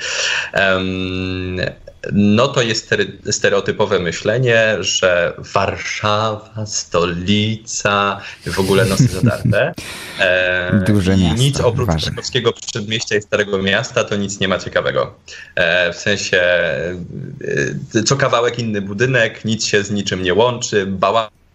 No 2.11 2.47
to 2.47 2.61
jest 2.61 2.95
stereotypowe 3.31 3.99
myślenie, 3.99 4.75
że 4.79 5.33
Warszawa, 5.37 6.65
stolica, 6.65 8.21
w 8.45 8.59
ogóle 8.59 8.85
nosy 8.85 9.07
zadarte. 9.21 9.73
E, 10.19 10.83
Duże 10.87 11.17
miasto. 11.17 11.43
Nic 11.43 11.59
oprócz 11.59 12.03
krakowskiego 12.03 12.53
przedmieścia 12.53 13.15
i 13.15 13.21
Starego 13.21 13.57
Miasta 13.57 14.03
to 14.03 14.15
nic 14.15 14.39
nie 14.39 14.47
ma 14.47 14.59
ciekawego. 14.59 15.15
E, 15.55 15.93
w 15.93 15.95
sensie 15.97 16.41
e, 17.95 18.03
co 18.05 18.15
kawałek 18.15 18.59
inny 18.59 18.81
budynek, 18.81 19.45
nic 19.45 19.65
się 19.65 19.83
z 19.83 19.91
niczym 19.91 20.23
nie 20.23 20.33
łączy, 20.33 20.85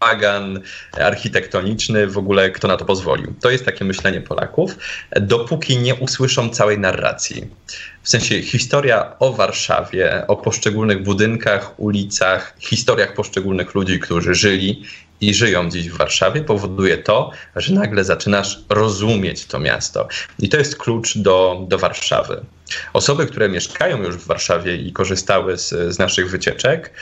bałagan 0.00 0.61
architektoniczny, 1.00 2.06
w 2.06 2.18
ogóle 2.18 2.50
kto 2.50 2.68
na 2.68 2.76
to 2.76 2.84
pozwolił. 2.84 3.34
To 3.40 3.50
jest 3.50 3.64
takie 3.64 3.84
myślenie 3.84 4.20
Polaków, 4.20 4.76
dopóki 5.20 5.78
nie 5.78 5.94
usłyszą 5.94 6.50
całej 6.50 6.78
narracji. 6.78 7.46
W 8.02 8.08
sensie 8.08 8.42
historia 8.42 9.18
o 9.18 9.32
Warszawie, 9.32 10.24
o 10.28 10.37
poszczególnych 10.37 11.02
budynkach, 11.02 11.80
ulicach, 11.80 12.54
historiach 12.58 13.14
poszczególnych 13.14 13.74
ludzi, 13.74 13.98
którzy 13.98 14.34
żyli 14.34 14.84
i 15.20 15.35
żyją 15.35 15.70
dziś 15.70 15.90
w 15.90 15.96
Warszawie, 15.96 16.40
powoduje 16.40 16.98
to, 16.98 17.31
że 17.57 17.74
nagle 17.74 18.04
zaczynasz 18.04 18.59
rozumieć 18.68 19.46
to 19.46 19.59
miasto. 19.59 20.09
I 20.38 20.48
to 20.48 20.57
jest 20.57 20.76
klucz 20.76 21.18
do, 21.18 21.64
do 21.68 21.78
Warszawy. 21.78 22.40
Osoby, 22.92 23.26
które 23.26 23.48
mieszkają 23.48 24.02
już 24.02 24.16
w 24.16 24.26
Warszawie 24.26 24.76
i 24.76 24.92
korzystały 24.92 25.59
z, 25.59 25.68
z 25.68 25.98
naszych 25.98 26.31
wycieczek, 26.31 26.92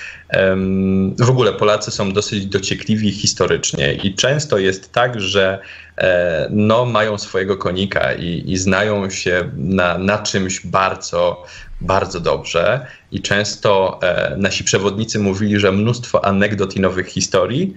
w 1.18 1.31
ogóle 1.31 1.52
Polacy 1.52 1.90
są 1.90 2.12
dosyć 2.12 2.46
dociekliwi 2.46 3.12
historycznie 3.12 3.92
i 3.94 4.14
często 4.14 4.59
jest 4.59 4.92
tak, 4.92 5.20
że 5.20 5.59
e, 5.98 6.48
no, 6.50 6.85
mają 6.85 7.18
swojego 7.18 7.57
konika 7.57 8.14
i, 8.14 8.42
i 8.46 8.57
znają 8.57 9.11
się 9.11 9.50
na, 9.57 9.98
na 9.98 10.18
czymś 10.18 10.66
bardzo, 10.66 11.44
bardzo 11.81 12.20
dobrze. 12.20 12.87
I 13.12 13.22
często 13.22 14.00
e, 14.02 14.37
nasi 14.37 14.64
przewodnicy 14.64 15.18
mówili, 15.18 15.61
że 15.61 15.72
mnóstwo 15.72 16.24
anegdot 16.24 16.76
i 16.76 16.81
nowych 16.81 17.07
historii 17.07 17.76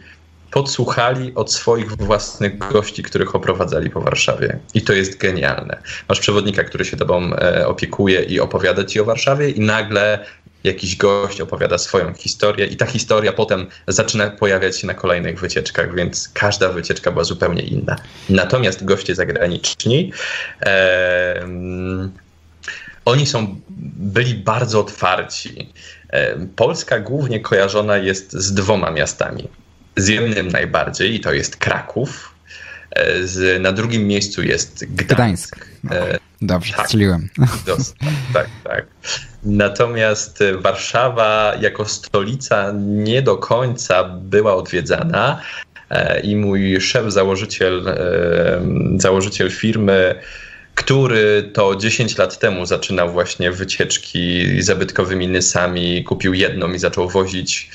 podsłuchali 0.52 1.36
od 1.36 1.54
swoich 1.54 1.98
własnych 1.98 2.58
gości, 2.58 3.04
których 3.04 3.36
oprowadzali 3.36 3.90
po 3.90 4.02
Warszawie. 4.02 4.60
I 4.74 4.82
to 4.82 4.94
jest 4.94 5.18
genialne. 5.18 5.82
Masz 6.10 6.20
przewodnika, 6.20 6.64
który 6.64 6.86
się 6.86 6.98
tobą 6.98 7.34
e, 7.34 7.68
opiekuje 7.68 8.24
i 8.24 8.40
opowiada 8.40 8.84
ci 8.84 9.00
o 9.00 9.06
Warszawie 9.06 9.50
i 9.50 9.60
nagle 9.60 10.26
jakiś 10.64 10.96
gość 10.96 11.42
opowiada 11.42 11.78
swoją 11.78 12.14
historię 12.14 12.66
i 12.66 12.78
ta 12.78 12.86
historia 12.86 13.34
potem 13.34 13.68
zaczyna 13.88 14.30
pojawiać 14.30 14.80
się 14.80 14.88
na 14.88 14.94
kolejnych 14.94 15.40
wycieczkach, 15.40 15.96
więc 15.96 16.30
każda 16.34 16.70
wycieczka 16.70 17.12
była 17.12 17.24
zupełnie 17.24 17.62
inna. 17.62 17.96
Natomiast 18.30 18.86
goście 18.86 19.16
zagraniczni 19.16 20.12
e, 20.62 21.48
oni 23.06 23.26
są, 23.26 23.62
byli 23.98 24.36
bardzo 24.36 24.80
otwarci. 24.80 25.74
Polska 26.56 27.00
głównie 27.00 27.40
kojarzona 27.40 27.98
jest 27.98 28.34
z 28.34 28.54
dwoma 28.54 28.92
miastami 28.92 29.48
z 29.96 30.08
jednym 30.08 30.48
najbardziej 30.48 31.16
i 31.16 31.20
to 31.20 31.34
jest 31.34 31.58
Kraków. 31.58 32.34
E, 32.92 33.28
z, 33.28 33.62
na 33.62 33.72
drugim 33.72 34.08
miejscu 34.08 34.44
jest 34.44 34.86
Gdańsk. 34.86 35.16
Gdańsk. 35.16 35.68
No, 35.84 35.96
dobrze, 36.42 36.74
tak, 36.74 36.86
strzeliłem. 36.86 37.30
tak, 38.34 38.48
tak. 38.64 38.86
Natomiast 39.44 40.40
Warszawa 40.60 41.54
jako 41.62 41.86
stolica 41.86 42.74
nie 42.78 43.22
do 43.22 43.38
końca 43.38 44.04
była 44.04 44.56
odwiedzana 44.56 45.42
e, 45.90 46.20
i 46.20 46.36
mój 46.36 46.82
szef, 46.82 47.14
założyciel, 47.14 47.96
założyciel 48.98 49.52
firmy, 49.52 50.16
który 50.76 51.50
to 51.54 51.76
10 51.76 52.18
lat 52.18 52.40
temu 52.40 52.66
zaczynał 52.66 53.12
właśnie 53.12 53.52
wycieczki 53.52 54.46
zabytkowymi 54.62 55.28
nysami, 55.28 56.04
kupił 56.04 56.34
jedną 56.34 56.74
i 56.74 56.80
zaczął 56.80 57.10
wozić 57.10 57.70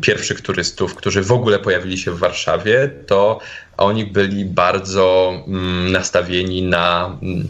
pierwszych 0.00 0.40
turystów, 0.40 0.94
którzy 0.94 1.22
w 1.22 1.32
ogóle 1.32 1.58
pojawili 1.58 1.98
się 1.98 2.10
w 2.10 2.18
Warszawie, 2.18 2.90
to 3.06 3.40
oni 3.76 4.06
byli 4.06 4.44
bardzo 4.44 5.34
mm, 5.46 5.92
nastawieni 5.92 6.62
na 6.62 7.18
mm, 7.22 7.48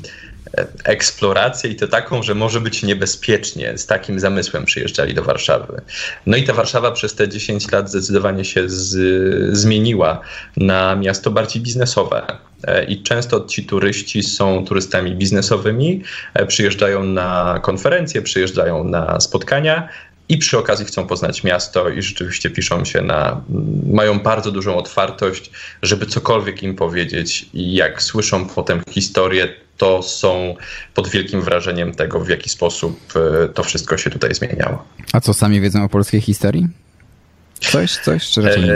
eksplorację 0.84 1.70
i 1.70 1.76
to 1.76 1.88
taką, 1.88 2.22
że 2.22 2.34
może 2.34 2.60
być 2.60 2.82
niebezpiecznie. 2.82 3.78
Z 3.78 3.86
takim 3.86 4.20
zamysłem 4.20 4.64
przyjeżdżali 4.64 5.14
do 5.14 5.22
Warszawy. 5.22 5.80
No 6.26 6.36
i 6.36 6.44
ta 6.44 6.52
Warszawa 6.52 6.92
przez 6.92 7.14
te 7.14 7.28
10 7.28 7.72
lat 7.72 7.90
zdecydowanie 7.90 8.44
się 8.44 8.68
z, 8.68 9.56
zmieniła 9.56 10.20
na 10.56 10.96
miasto 10.96 11.30
bardziej 11.30 11.62
biznesowe. 11.62 12.26
E, 12.64 12.84
I 12.84 13.02
często 13.02 13.44
ci 13.44 13.64
turyści 13.64 14.22
są 14.22 14.64
turystami 14.64 15.14
biznesowymi, 15.14 16.02
e, 16.34 16.46
przyjeżdżają 16.46 17.04
na 17.04 17.60
konferencje, 17.62 18.22
przyjeżdżają 18.22 18.84
na 18.84 19.20
spotkania, 19.20 19.88
i 20.28 20.38
przy 20.38 20.58
okazji 20.58 20.86
chcą 20.86 21.06
poznać 21.06 21.44
miasto 21.44 21.88
i 21.88 22.02
rzeczywiście 22.02 22.50
piszą 22.50 22.84
się 22.84 23.02
na, 23.02 23.40
mają 23.92 24.18
bardzo 24.20 24.52
dużą 24.52 24.76
otwartość, 24.76 25.50
żeby 25.82 26.06
cokolwiek 26.06 26.62
im 26.62 26.74
powiedzieć 26.74 27.46
i 27.54 27.74
jak 27.74 28.02
słyszą 28.02 28.48
potem 28.48 28.82
historię, 28.90 29.48
to 29.76 30.02
są 30.02 30.54
pod 30.94 31.08
wielkim 31.08 31.42
wrażeniem 31.42 31.94
tego, 31.94 32.20
w 32.20 32.28
jaki 32.28 32.50
sposób 32.50 33.00
e, 33.16 33.48
to 33.48 33.62
wszystko 33.62 33.98
się 33.98 34.10
tutaj 34.10 34.34
zmieniało. 34.34 34.84
A 35.12 35.20
co 35.20 35.34
sami 35.34 35.60
wiedzą 35.60 35.84
o 35.84 35.88
polskiej 35.88 36.20
historii? 36.20 36.66
Coś, 37.60 37.96
coś, 37.96 38.30
czy 38.30 38.42
raczej 38.42 38.62
nic? 38.62 38.72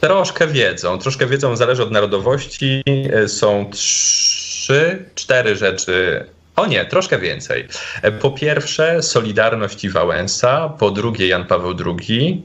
Troszkę 0.00 0.46
wiedzą, 0.46 0.98
troszkę 0.98 1.26
wiedzą, 1.26 1.56
zależy 1.56 1.82
od 1.82 1.90
narodowości. 1.90 2.82
Są 3.26 3.70
trzy, 3.70 5.04
cztery 5.14 5.56
rzeczy 5.56 6.26
o 6.60 6.66
nie, 6.66 6.84
troszkę 6.84 7.18
więcej. 7.18 7.68
Po 8.20 8.30
pierwsze, 8.30 9.02
Solidarność 9.02 9.84
i 9.84 9.90
Wałęsa, 9.90 10.68
po 10.68 10.90
drugie, 10.90 11.28
Jan 11.28 11.44
Paweł 11.44 11.74
II. 11.86 12.42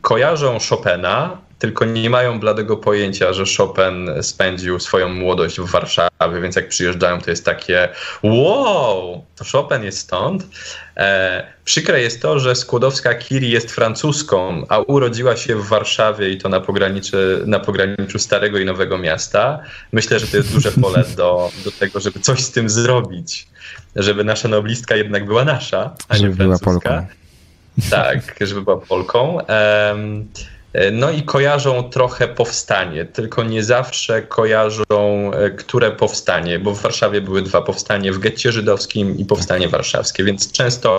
Kojarzą 0.00 0.58
Chopina, 0.68 1.45
tylko 1.58 1.84
nie 1.84 2.10
mają 2.10 2.40
bladego 2.40 2.76
pojęcia, 2.76 3.32
że 3.32 3.44
Chopin 3.56 4.10
spędził 4.22 4.80
swoją 4.80 5.08
młodość 5.08 5.60
w 5.60 5.70
Warszawie, 5.70 6.40
więc 6.42 6.56
jak 6.56 6.68
przyjeżdżają, 6.68 7.20
to 7.20 7.30
jest 7.30 7.44
takie 7.44 7.88
wow, 8.22 9.24
to 9.36 9.44
Chopin 9.52 9.82
jest 9.82 9.98
stąd. 9.98 10.46
E, 10.96 11.46
przykre 11.64 12.00
jest 12.00 12.22
to, 12.22 12.38
że 12.38 12.52
Skłodowska-Curie 12.52 13.48
jest 13.48 13.72
francuską, 13.72 14.66
a 14.68 14.78
urodziła 14.78 15.36
się 15.36 15.56
w 15.56 15.68
Warszawie 15.68 16.30
i 16.30 16.38
to 16.38 16.48
na, 16.48 16.60
pograniczy, 16.60 17.42
na 17.46 17.60
pograniczu 17.60 18.18
Starego 18.18 18.58
i 18.58 18.64
Nowego 18.64 18.98
Miasta. 18.98 19.60
Myślę, 19.92 20.18
że 20.18 20.26
to 20.26 20.36
jest 20.36 20.52
duże 20.52 20.72
pole 20.72 21.04
do, 21.16 21.50
do 21.64 21.70
tego, 21.70 22.00
żeby 22.00 22.20
coś 22.20 22.40
z 22.40 22.50
tym 22.50 22.68
zrobić, 22.68 23.48
żeby 23.96 24.24
nasza 24.24 24.48
noblistka 24.48 24.96
jednak 24.96 25.26
była 25.26 25.44
nasza, 25.44 25.94
a 26.08 26.16
żeby 26.16 26.28
nie 26.28 26.36
francuska. 26.36 26.90
Była 26.90 27.00
Polką. 27.00 27.16
Tak, 27.90 28.36
żeby 28.40 28.62
była 28.62 28.76
Polką. 28.76 29.38
No 30.92 31.10
i 31.10 31.22
kojarzą 31.22 31.82
trochę 31.82 32.28
powstanie, 32.28 33.04
tylko 33.04 33.44
nie 33.44 33.64
zawsze 33.64 34.22
kojarzą, 34.22 35.30
e, 35.32 35.50
które 35.50 35.90
powstanie, 35.90 36.58
bo 36.58 36.74
w 36.74 36.82
Warszawie 36.82 37.20
były 37.20 37.42
dwa 37.42 37.62
powstanie 37.62 38.12
w 38.12 38.18
getcie 38.18 38.52
żydowskim 38.52 39.18
i 39.18 39.24
powstanie 39.24 39.68
warszawskie, 39.68 40.24
więc 40.24 40.52
często 40.52 40.98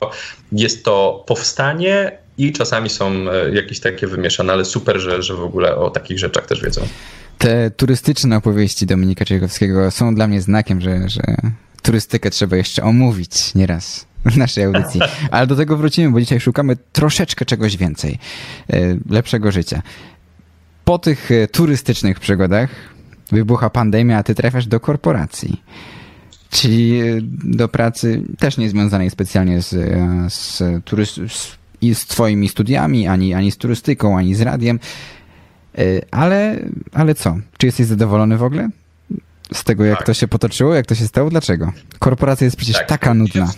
jest 0.52 0.86
to 0.86 1.24
powstanie 1.28 2.18
i 2.38 2.54
czasami 2.54 2.90
są 2.90 3.12
e, 3.12 3.52
jakieś 3.54 3.80
takie 3.80 4.08
wymieszane, 4.08 4.54
ale 4.54 4.66
super, 4.66 5.00
że, 5.00 5.22
że 5.24 5.34
w 5.34 5.44
ogóle 5.44 5.76
o 5.76 5.90
takich 5.90 6.20
rzeczach 6.20 6.46
też 6.46 6.62
wiedzą. 6.62 6.82
Te 7.38 7.72
turystyczne 7.72 8.38
opowieści 8.38 8.86
Dominika 8.86 9.26
Czajkowskiego 9.26 9.92
są 9.92 10.16
dla 10.16 10.28
mnie 10.28 10.42
znakiem, 10.42 10.82
że, 10.82 11.10
że 11.10 11.22
turystykę 11.82 12.30
trzeba 12.30 12.58
jeszcze 12.58 12.84
omówić 12.84 13.56
nieraz 13.56 14.07
naszej 14.36 14.63
audycji. 14.63 15.01
Ale 15.32 15.47
do 15.47 15.56
tego 15.56 15.77
wrócimy, 15.77 16.12
bo 16.12 16.19
dzisiaj 16.19 16.39
szukamy 16.39 16.77
troszeczkę 16.91 17.45
czegoś 17.45 17.77
więcej. 17.77 18.19
E, 18.69 18.77
lepszego 19.10 19.51
życia. 19.51 19.82
Po 20.86 20.99
tych 20.99 21.32
e, 21.32 21.47
turystycznych 21.47 22.19
przygodach 22.19 22.69
wybucha 23.32 23.69
pandemia, 23.69 24.17
a 24.17 24.23
ty 24.23 24.36
trafiasz 24.36 24.67
do 24.67 24.80
korporacji. 24.80 25.62
Czyli 26.49 26.99
e, 26.99 27.03
do 27.43 27.67
pracy 27.67 28.21
też 28.39 28.58
nie 28.58 28.69
związanej 28.69 29.10
specjalnie 29.10 29.62
z, 29.62 29.69
z, 30.34 30.58
z, 31.38 31.58
z 31.93 32.06
twoimi 32.06 32.49
studiami, 32.49 33.08
ani, 33.08 33.34
ani 33.34 33.51
z 33.51 33.58
turystyką, 33.58 34.17
ani 34.17 34.36
z 34.36 34.41
radiem. 34.41 34.80
Ale, 36.12 36.60
ale 36.93 37.15
co? 37.15 37.38
Czy 37.58 37.65
jesteś 37.65 37.86
zadowolony 37.86 38.38
w 38.38 38.43
ogóle? 38.43 38.69
Z 39.53 39.63
tego, 39.63 39.86
jak 39.86 39.97
tak. 39.97 40.08
to 40.08 40.13
się 40.13 40.27
potoczyło, 40.27 40.73
jak 40.73 40.86
to 40.86 40.95
się 40.95 41.08
stało? 41.08 41.30
Dlaczego? 41.30 41.71
Korporacja 41.99 42.45
jest 42.45 42.58
przecież 42.58 42.77
tak, 42.77 42.88
taka 42.88 43.13
nudna. 43.13 43.51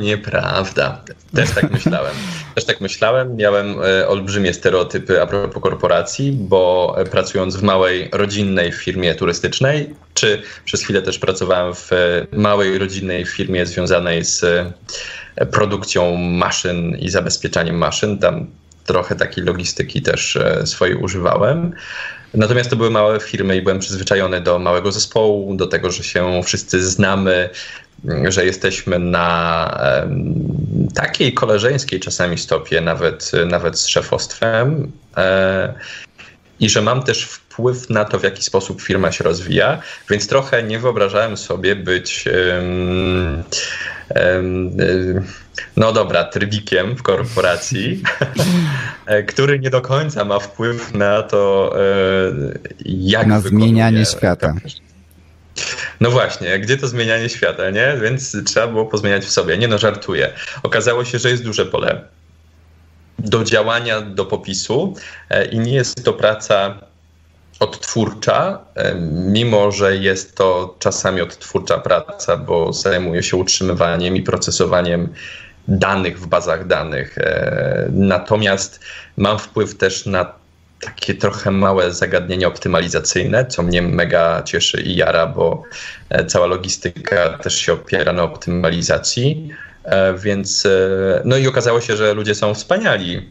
Nieprawda. 0.00 1.04
Też 1.34 1.50
tak 1.50 1.70
myślałem. 1.70 2.14
Też 2.54 2.64
tak 2.64 2.80
myślałem. 2.80 3.36
Miałem 3.36 3.82
e, 3.82 4.08
olbrzymie 4.08 4.54
stereotypy 4.54 5.22
a 5.22 5.26
propos 5.26 5.62
korporacji, 5.62 6.32
bo 6.32 6.94
e, 6.98 7.04
pracując 7.04 7.56
w 7.56 7.62
małej 7.62 8.08
rodzinnej 8.12 8.72
firmie 8.72 9.14
turystycznej, 9.14 9.94
czy 10.14 10.42
przez 10.64 10.82
chwilę 10.82 11.02
też 11.02 11.18
pracowałem 11.18 11.74
w 11.74 11.92
e, 11.92 11.96
małej 12.32 12.78
rodzinnej 12.78 13.26
firmie 13.26 13.66
związanej 13.66 14.24
z 14.24 14.44
produkcją 15.52 16.16
maszyn 16.16 16.96
i 16.98 17.10
zabezpieczaniem 17.10 17.76
maszyn, 17.76 18.18
tam 18.18 18.46
trochę 18.86 19.16
takiej 19.16 19.44
logistyki 19.44 20.02
też 20.02 20.38
swojej 20.64 20.96
używałem. 20.96 21.72
Natomiast 22.34 22.70
to 22.70 22.76
były 22.76 22.90
małe 22.90 23.20
firmy 23.20 23.56
i 23.56 23.62
byłem 23.62 23.78
przyzwyczajony 23.78 24.40
do 24.40 24.58
małego 24.58 24.92
zespołu, 24.92 25.56
do 25.56 25.66
tego, 25.66 25.90
że 25.90 26.04
się 26.04 26.40
wszyscy 26.44 26.90
znamy, 26.90 27.50
że 28.28 28.44
jesteśmy 28.44 28.98
na 28.98 29.80
takiej 30.94 31.34
koleżeńskiej 31.34 32.00
czasami 32.00 32.38
stopie, 32.38 32.80
nawet, 32.80 33.32
nawet 33.46 33.78
z 33.78 33.86
szefostwem. 33.86 34.92
E, 35.16 35.74
I 36.60 36.68
że 36.68 36.82
mam 36.82 37.02
też 37.02 37.24
wpływ 37.24 37.90
na 37.90 38.04
to, 38.04 38.18
w 38.18 38.22
jaki 38.22 38.42
sposób 38.42 38.82
firma 38.82 39.12
się 39.12 39.24
rozwija, 39.24 39.82
więc 40.10 40.26
trochę 40.26 40.62
nie 40.62 40.78
wyobrażałem 40.78 41.36
sobie 41.36 41.76
być. 41.76 42.24
Um, 42.56 43.42
um, 44.34 44.76
no 45.76 45.92
dobra, 45.92 46.24
trybikiem 46.24 46.96
w 46.96 47.02
korporacji, 47.02 48.02
który 49.28 49.58
nie 49.58 49.70
do 49.70 49.80
końca 49.80 50.24
ma 50.24 50.38
wpływ 50.38 50.94
na 50.94 51.22
to, 51.22 51.74
e, 51.76 51.82
jak. 52.84 53.26
Na 53.26 53.40
zmienianie 53.40 54.06
świata. 54.06 54.54
No 56.00 56.10
właśnie, 56.10 56.58
gdzie 56.58 56.76
to 56.76 56.88
zmienianie 56.88 57.28
świata, 57.28 57.70
nie? 57.70 57.98
Więc 58.02 58.36
trzeba 58.44 58.66
było 58.66 58.86
pozmieniać 58.86 59.24
w 59.24 59.30
sobie. 59.30 59.58
Nie 59.58 59.68
no, 59.68 59.78
żartuję. 59.78 60.32
Okazało 60.62 61.04
się, 61.04 61.18
że 61.18 61.30
jest 61.30 61.44
duże 61.44 61.66
pole 61.66 62.00
do 63.18 63.44
działania, 63.44 64.00
do 64.00 64.24
popisu 64.24 64.94
e, 65.30 65.44
i 65.44 65.58
nie 65.58 65.74
jest 65.74 66.04
to 66.04 66.12
praca 66.12 66.78
odtwórcza, 67.60 68.58
e, 68.74 68.94
mimo 69.10 69.72
że 69.72 69.96
jest 69.96 70.36
to 70.36 70.76
czasami 70.78 71.20
odtwórcza 71.20 71.78
praca, 71.78 72.36
bo 72.36 72.72
zajmuje 72.72 73.22
się 73.22 73.36
utrzymywaniem 73.36 74.16
i 74.16 74.22
procesowaniem 74.22 75.08
danych 75.68 76.20
w 76.20 76.26
bazach 76.26 76.66
danych. 76.66 77.18
E, 77.18 77.88
natomiast 77.92 78.80
mam 79.16 79.38
wpływ 79.38 79.76
też 79.76 80.06
na 80.06 80.32
takie 80.80 81.14
trochę 81.14 81.50
małe 81.50 81.92
zagadnienie 81.92 82.48
optymalizacyjne, 82.48 83.46
co 83.46 83.62
mnie 83.62 83.82
mega 83.82 84.42
cieszy 84.42 84.80
i 84.80 84.96
jara, 84.96 85.26
bo 85.26 85.62
e, 86.10 86.24
cała 86.24 86.46
logistyka 86.46 87.38
też 87.38 87.58
się 87.58 87.72
opiera 87.72 88.12
na 88.12 88.22
optymalizacji. 88.22 89.48
Więc 90.18 90.68
no 91.24 91.36
i 91.36 91.46
okazało 91.46 91.80
się, 91.80 91.96
że 91.96 92.14
ludzie 92.14 92.34
są 92.34 92.54
wspaniali. 92.54 93.30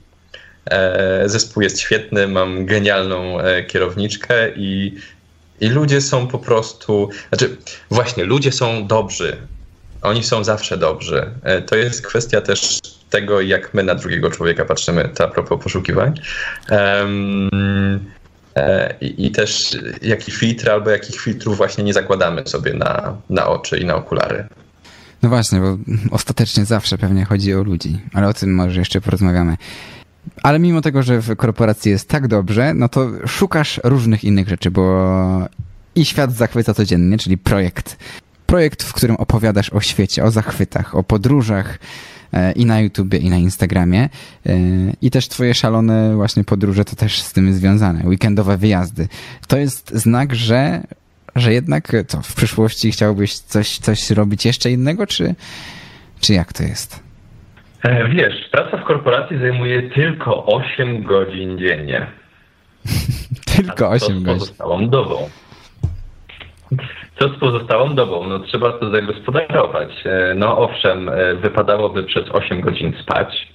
Zespół 1.26 1.64
jest 1.64 1.80
świetny, 1.80 2.28
mam 2.28 2.66
genialną 2.66 3.38
kierowniczkę 3.68 4.50
i 4.56 4.98
i 5.62 5.70
ludzie 5.70 6.02
są 6.02 6.28
po 6.28 6.40
prostu, 6.40 7.10
znaczy 7.30 7.58
właśnie, 7.92 8.24
ludzie 8.24 8.52
są 8.52 8.88
dobrzy. 8.88 9.38
Oni 10.02 10.24
są 10.24 10.44
zawsze 10.44 10.78
dobrzy. 10.78 11.32
E, 11.44 11.62
to 11.62 11.76
jest 11.76 12.08
kwestia 12.08 12.42
też 12.42 12.80
tego, 13.10 13.42
jak 13.42 13.74
my 13.74 13.84
na 13.84 13.96
drugiego 13.96 14.32
człowieka 14.32 14.66
patrzymy, 14.66 15.10
to 15.16 15.24
a 15.24 15.28
propos 15.28 15.64
poszukiwań. 15.64 16.14
Um, 16.72 17.50
i, 19.02 19.32
też 19.32 19.78
jaki 20.02 20.32
filtr 20.32 20.70
albo 20.70 20.90
jakich 20.90 21.22
filtrów 21.22 21.58
właśnie 21.58 21.84
nie 21.84 21.94
zakładamy 21.94 22.48
sobie 22.48 22.74
na, 22.74 23.18
na 23.30 23.48
oczy 23.48 23.78
i 23.78 23.86
na 23.86 23.96
okulary. 23.96 24.48
No 25.24 25.30
właśnie, 25.30 25.60
bo 25.60 25.78
ostatecznie 26.12 26.66
zawsze 26.66 26.98
pewnie 26.98 27.26
chodzi 27.26 27.54
o 27.54 27.64
ludzi, 27.64 28.00
ale 28.14 28.28
o 28.28 28.34
tym 28.34 28.56
może 28.56 28.80
jeszcze 28.80 29.02
porozmawiamy. 29.02 29.58
Ale 30.44 30.60
mimo 30.60 30.82
tego, 30.82 31.04
że 31.04 31.22
w 31.22 31.36
korporacji 31.36 31.92
jest 31.92 32.10
tak 32.10 32.28
dobrze, 32.28 32.74
no 32.74 32.90
to 32.90 33.10
szukasz 33.28 33.80
różnych 33.84 34.24
innych 34.24 34.50
rzeczy, 34.50 34.72
bo 34.72 35.48
i 35.96 36.06
świat 36.06 36.34
zachwyca 36.34 36.74
codziennie, 36.74 37.18
czyli 37.18 37.38
projekt. 37.38 37.98
Projekt, 38.48 38.84
w 38.84 38.94
którym 38.94 39.16
opowiadasz 39.16 39.74
o 39.74 39.82
świecie, 39.82 40.24
o 40.24 40.32
zachwytach, 40.32 40.96
o 40.96 41.04
podróżach 41.04 41.80
e, 42.34 42.52
i 42.52 42.66
na 42.66 42.80
YouTubie, 42.80 43.18
i 43.18 43.30
na 43.30 43.38
Instagramie. 43.38 44.02
E, 44.02 44.10
I 45.02 45.12
też 45.12 45.28
twoje 45.28 45.54
szalone 45.54 46.16
właśnie 46.16 46.44
podróże 46.44 46.86
to 46.86 46.96
też 46.96 47.22
z 47.22 47.34
tym 47.34 47.54
związane. 47.54 48.04
Weekendowe 48.06 48.58
wyjazdy. 48.58 49.08
To 49.48 49.58
jest 49.58 49.92
znak, 49.94 50.36
że, 50.36 50.82
że 51.36 51.54
jednak 51.54 51.92
co, 52.08 52.22
w 52.22 52.36
przyszłości 52.36 52.92
chciałbyś 52.92 53.40
coś, 53.40 53.78
coś 53.78 54.10
robić 54.10 54.46
jeszcze 54.46 54.72
innego, 54.72 55.08
czy, 55.08 55.36
czy 56.20 56.34
jak 56.34 56.54
to 56.54 56.64
jest? 56.64 57.04
E, 57.84 58.10
wiesz, 58.10 58.50
praca 58.52 58.78
w 58.78 58.84
korporacji 58.84 59.40
zajmuje 59.40 59.90
tylko 59.90 60.46
8 60.46 61.04
godzin 61.04 61.58
dziennie. 61.60 62.08
tylko 63.56 63.90
8 63.90 64.08
godzin. 64.08 64.26
Pozostałą 64.26 64.90
dobą. 64.90 65.30
Co 67.20 67.30
z 67.30 67.40
pozostałą 67.40 67.96
dobą? 67.96 68.28
No 68.28 68.40
trzeba 68.40 68.72
to 68.72 68.90
zagospodarować. 68.90 69.90
E, 70.06 70.34
no 70.36 70.58
owszem, 70.58 71.10
e, 71.10 71.36
wypadałoby 71.36 72.04
przez 72.04 72.30
8 72.32 72.62
godzin 72.62 72.94
spać, 73.02 73.48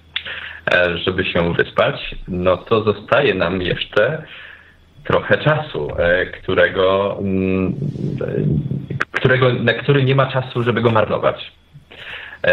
żeby 0.95 1.25
się 1.25 1.55
wyspać. 1.55 2.15
No 2.29 2.57
to 2.57 2.83
zostaje 2.83 3.35
nam 3.35 3.63
jeszcze 3.63 4.23
trochę 5.05 5.39
czasu, 5.39 5.89
którego, 6.43 7.17
mm, 7.21 7.75
którego, 9.11 9.53
na 9.53 9.73
który 9.73 10.05
nie 10.05 10.15
ma 10.15 10.27
czasu, 10.27 10.63
żeby 10.63 10.81
go 10.81 10.91
marnować. 10.91 11.53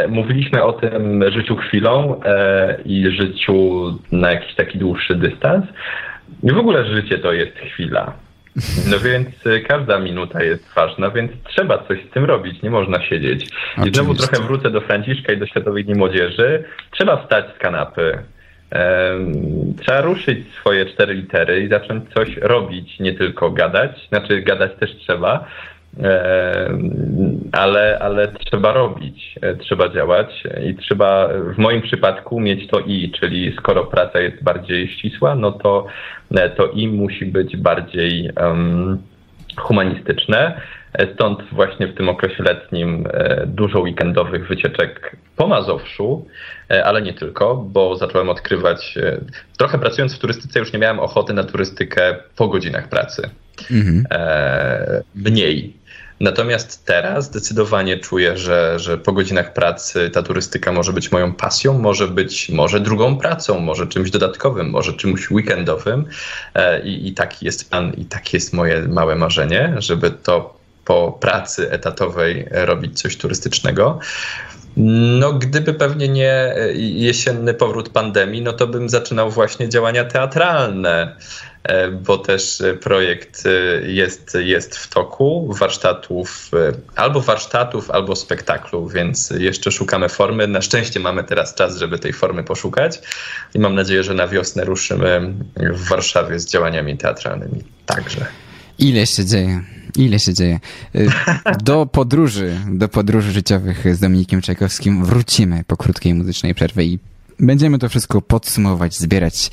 Mówiliśmy 0.07 0.63
o 0.63 0.73
tym 0.73 1.31
życiu 1.31 1.55
chwilą 1.55 2.21
i 2.85 3.09
życiu 3.09 3.85
na 4.11 4.31
jakiś 4.31 4.55
taki 4.55 4.77
dłuższy 4.77 5.15
dystans. 5.15 5.65
I 6.43 6.51
w 6.51 6.57
ogóle 6.57 6.85
życie 6.85 7.17
to 7.17 7.33
jest 7.33 7.57
chwila. 7.57 8.13
No 8.91 8.99
więc 8.99 9.27
każda 9.67 9.99
minuta 9.99 10.43
jest 10.43 10.73
ważna, 10.73 11.09
więc 11.09 11.31
trzeba 11.43 11.77
coś 11.77 11.99
z 12.09 12.09
tym 12.13 12.25
robić, 12.25 12.61
nie 12.61 12.69
można 12.69 13.01
siedzieć. 13.01 13.49
I 13.85 13.93
znowu 13.93 14.15
trochę 14.15 14.43
wrócę 14.43 14.71
do 14.71 14.81
Franciszka 14.81 15.33
i 15.33 15.37
do 15.37 15.45
Światowej 15.45 15.85
Dni 15.85 15.95
Młodzieży. 15.95 16.63
Trzeba 16.91 17.23
wstać 17.23 17.45
z 17.55 17.59
kanapy. 17.59 18.17
Trzeba 19.81 20.01
ruszyć 20.01 20.39
swoje 20.59 20.85
cztery 20.85 21.13
litery 21.13 21.63
i 21.63 21.69
zacząć 21.69 22.13
coś 22.13 22.37
robić, 22.37 22.99
nie 22.99 23.13
tylko 23.13 23.51
gadać. 23.51 24.07
Znaczy, 24.09 24.41
gadać 24.41 24.71
też 24.79 24.95
trzeba, 24.95 25.47
ale, 27.51 27.99
ale 27.99 28.27
trzeba 28.27 28.73
robić, 28.73 29.35
e, 29.41 29.55
trzeba 29.55 29.89
działać 29.89 30.43
i 30.69 30.75
trzeba 30.75 31.29
w 31.55 31.57
moim 31.57 31.81
przypadku 31.81 32.39
mieć 32.39 32.67
to 32.67 32.79
i, 32.79 33.11
czyli 33.19 33.55
skoro 33.57 33.85
praca 33.85 34.19
jest 34.19 34.43
bardziej 34.43 34.87
ścisła, 34.87 35.35
no 35.35 35.51
to, 35.51 35.85
e, 36.35 36.49
to 36.49 36.67
i 36.67 36.87
musi 36.87 37.25
być 37.25 37.57
bardziej 37.57 38.31
um, 38.41 38.97
humanistyczne. 39.57 40.61
E, 40.93 41.13
stąd 41.13 41.39
właśnie 41.51 41.87
w 41.87 41.95
tym 41.95 42.09
okresie 42.09 42.43
letnim 42.43 43.07
dużo 43.45 43.79
weekendowych 43.79 44.47
wycieczek 44.47 45.15
po 45.35 45.47
Mazowszu, 45.47 46.25
ale 46.83 47.01
nie 47.01 47.13
tylko, 47.13 47.55
bo 47.55 47.95
zacząłem 47.95 48.29
odkrywać, 48.29 48.97
trochę 49.57 49.79
pracując 49.79 50.15
w 50.15 50.19
turystyce 50.19 50.59
już 50.59 50.73
nie 50.73 50.79
miałem 50.79 50.99
ochoty 50.99 51.33
na 51.33 51.43
turystykę 51.43 52.15
po 52.35 52.47
godzinach 52.47 52.89
pracy. 52.89 53.29
Mhm. 53.71 54.05
Mniej 55.15 55.78
Natomiast 56.19 56.85
teraz 56.85 57.25
zdecydowanie 57.25 57.97
czuję, 57.97 58.37
że, 58.37 58.79
że 58.79 58.97
po 58.97 59.13
godzinach 59.13 59.53
pracy 59.53 60.09
ta 60.09 60.23
turystyka 60.23 60.71
może 60.71 60.93
być 60.93 61.11
moją 61.11 61.33
pasją, 61.33 61.79
może 61.79 62.07
być 62.07 62.49
może 62.49 62.79
drugą 62.79 63.17
pracą, 63.17 63.59
może 63.59 63.87
czymś 63.87 64.11
dodatkowym, 64.11 64.69
może 64.69 64.93
czymś 64.93 65.31
weekendowym. 65.31 66.05
E, 66.55 66.81
I, 66.81 67.07
i 67.07 67.13
taki 67.13 67.45
jest 67.45 67.69
plan, 67.69 67.93
i 67.93 68.05
takie 68.05 68.37
jest 68.37 68.53
moje 68.53 68.81
małe 68.81 69.15
marzenie, 69.15 69.75
żeby 69.77 70.11
to 70.11 70.59
po 70.85 71.17
pracy 71.21 71.71
etatowej 71.71 72.47
robić 72.51 73.01
coś 73.01 73.17
turystycznego. 73.17 73.99
No, 75.19 75.33
gdyby 75.33 75.73
pewnie 75.73 76.07
nie 76.07 76.55
jesienny 76.75 77.53
powrót 77.53 77.89
pandemii, 77.89 78.41
no 78.41 78.53
to 78.53 78.67
bym 78.67 78.89
zaczynał 78.89 79.31
właśnie 79.31 79.69
działania 79.69 80.05
teatralne. 80.05 81.15
E, 81.63 81.91
bo 81.91 82.17
też 82.17 82.61
e, 82.61 82.73
projekt 82.73 83.43
e, 83.45 83.49
jest, 83.91 84.37
jest 84.39 84.75
w 84.75 84.87
toku 84.87 85.53
warsztatów, 85.59 86.51
albo 86.95 87.21
warsztatów, 87.21 87.91
albo 87.91 88.15
spektaklu, 88.15 88.87
więc 88.87 89.33
jeszcze 89.39 89.71
szukamy 89.71 90.09
formy. 90.09 90.47
Na 90.47 90.61
szczęście 90.61 90.99
mamy 90.99 91.23
teraz 91.23 91.55
czas, 91.55 91.77
żeby 91.77 91.99
tej 91.99 92.13
formy 92.13 92.43
poszukać 92.43 92.99
i 93.53 93.59
mam 93.59 93.75
nadzieję, 93.75 94.03
że 94.03 94.13
na 94.13 94.27
wiosnę 94.27 94.65
ruszymy 94.65 95.33
w 95.55 95.87
Warszawie 95.87 96.39
z 96.39 96.45
działaniami 96.45 96.97
teatralnymi 96.97 97.63
także. 97.85 98.25
Ile 98.79 99.07
się 99.07 99.25
dzieje? 99.25 99.63
Ile 99.95 100.19
się 100.19 100.33
dzieje? 100.33 100.59
Do 101.63 101.85
podróży, 101.85 102.55
do 102.67 102.87
podróży 102.87 103.31
życiowych 103.31 103.95
z 103.95 103.99
Dominikiem 103.99 104.41
Czajkowskim 104.41 105.05
wrócimy 105.05 105.63
po 105.67 105.77
krótkiej 105.77 106.13
muzycznej 106.13 106.55
przerwie 106.55 106.83
i 106.83 106.99
będziemy 107.39 107.79
to 107.79 107.89
wszystko 107.89 108.21
podsumować, 108.21 108.95
zbierać 108.95 109.51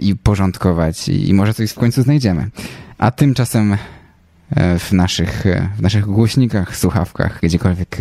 i 0.00 0.16
porządkować 0.16 1.08
i 1.08 1.34
może 1.34 1.54
coś 1.54 1.70
w 1.70 1.74
końcu 1.74 2.02
znajdziemy. 2.02 2.50
A 2.98 3.10
tymczasem 3.10 3.76
e, 4.50 4.78
w 4.78 4.92
naszych, 4.92 5.46
e, 5.46 5.68
w 5.76 5.82
naszych 5.82 6.06
głośnikach, 6.06 6.76
słuchawkach, 6.76 7.38
gdziekolwiek, 7.42 7.98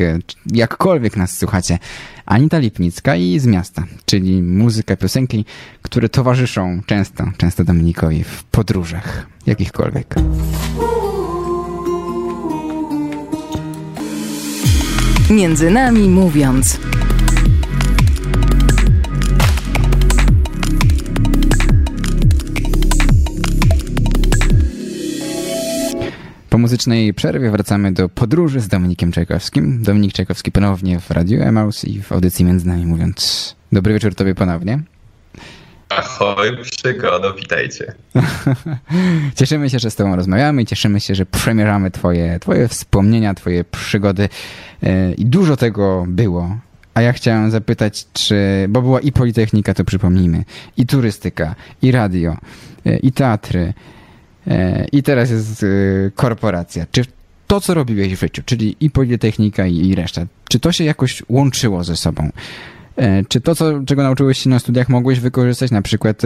jakkolwiek 0.54 1.18
nas 1.18 1.38
słuchacie, 1.38 1.80
Anita 2.26 2.58
Lipnicka 2.58 3.16
i 3.16 3.40
z 3.40 3.46
miasta, 3.46 3.84
czyli 4.06 4.42
muzyka, 4.42 4.96
piosenki, 4.96 5.46
które 5.82 6.10
towarzyszą 6.10 6.82
często, 6.86 7.24
często 7.38 7.64
Dominikowi 7.64 8.24
w 8.24 8.44
podróżach, 8.44 9.28
jakichkolwiek. 9.46 10.16
Między 15.30 15.72
nami 15.72 16.10
mówiąc. 16.10 16.80
Po 26.56 26.60
muzycznej 26.60 27.14
przerwie 27.14 27.52
wracamy 27.52 27.92
do 27.92 28.10
podróży 28.10 28.60
z 28.60 28.68
Dominikiem 28.68 29.12
Czajkowskim. 29.12 29.84
Dominik 29.84 30.14
Czajkowski 30.14 30.52
ponownie 30.52 31.00
w 31.00 31.12
Radiu 31.12 31.42
Emaus 31.42 31.86
i 31.86 32.02
w 32.02 32.12
audycji 32.12 32.46
między 32.46 32.68
nami 32.68 32.86
mówiąc 32.86 33.56
dobry 33.72 33.94
wieczór 33.94 34.16
tobie 34.16 34.36
ponownie. 34.36 34.80
Ahoj, 35.90 36.58
przygodo, 36.62 37.34
witajcie. 37.34 37.94
cieszymy 39.40 39.70
się, 39.70 39.80
że 39.80 39.92
z 39.92 39.96
tobą 39.96 40.16
rozmawiamy 40.16 40.62
i 40.62 40.66
cieszymy 40.66 41.00
się, 41.00 41.16
że 41.16 41.26
przemierzamy 41.26 41.92
twoje, 41.92 42.40
twoje 42.40 42.68
wspomnienia, 42.68 43.34
twoje 43.34 43.64
przygody 43.64 44.30
e, 44.84 45.14
i 45.14 45.26
dużo 45.26 45.58
tego 45.58 46.06
było. 46.08 46.58
A 46.94 47.02
ja 47.02 47.14
chciałem 47.14 47.52
zapytać, 47.52 48.06
czy, 48.14 48.66
bo 48.70 48.82
była 48.82 49.00
i 49.00 49.12
Politechnika, 49.12 49.74
to 49.74 49.86
przypomnijmy, 49.86 50.44
i 50.78 50.86
turystyka, 50.86 51.56
i 51.82 51.92
radio, 51.92 52.38
e, 52.86 52.98
i 52.98 53.12
teatry, 53.12 53.74
I 54.92 55.04
teraz 55.04 55.30
jest 55.30 55.64
e, 55.64 55.68
korporacja. 56.16 56.86
Czy 56.92 57.06
to, 57.48 57.62
co 57.62 57.74
robiłeś 57.74 58.16
w 58.16 58.20
życiu, 58.20 58.42
czyli 58.46 58.76
i 58.80 58.90
Politechnika, 58.90 59.68
i, 59.68 59.96
reszta, 59.96 60.22
czy 60.50 60.60
to 60.60 60.72
się 60.72 60.84
jakoś 60.84 61.24
łączyło 61.30 61.84
ze 61.84 61.96
sobą? 61.96 62.30
E, 62.98 63.24
czy 63.26 63.42
to, 63.42 63.56
co, 63.56 63.84
czego 63.86 64.04
nauczyłeś 64.04 64.38
się 64.40 64.50
na 64.50 64.60
studiach, 64.60 64.90
mogłeś 64.90 65.20
wykorzystać 65.20 65.72
na 65.72 65.82
przykład 65.82 66.22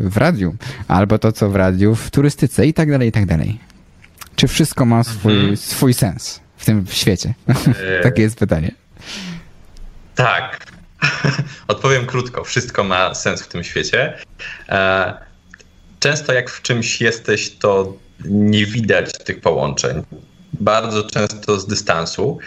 w 0.00 0.16
radiu, 0.16 0.56
albo 0.88 1.18
to, 1.18 1.32
co 1.32 1.50
w 1.50 1.56
radiu, 1.56 1.94
w 1.94 2.10
turystyce 2.10 2.66
i 2.66 2.74
tak 2.74 2.90
dalej, 2.90 3.08
i 3.08 3.12
tak 3.12 3.26
dalej? 3.26 3.58
Czy 4.36 4.48
wszystko 4.48 4.84
ma 4.84 5.04
swój, 5.04 5.34
mhm. 5.34 5.56
swój 5.56 5.94
sens 5.94 6.40
w 6.56 6.64
tym 6.64 6.86
świecie? 6.90 7.34
Takie 8.02 8.22
jest 8.22 8.38
pytanie. 8.38 8.70
Tak. 10.14 10.66
Odpowiem 11.68 12.06
krótko. 12.06 12.44
Wszystko 12.44 12.84
ma 12.84 13.14
sens 13.14 13.42
w 13.42 13.48
tym 13.48 13.64
świecie 13.64 14.18
często 16.04 16.32
jak 16.32 16.50
w 16.50 16.62
czymś 16.62 17.00
jesteś, 17.00 17.50
to 17.50 17.96
nie 18.24 18.66
widać 18.66 19.12
tych 19.24 19.40
połączeń. 19.40 20.02
Bardzo 20.52 21.02
często 21.02 21.60
z 21.60 21.66
dystansu. 21.66 22.38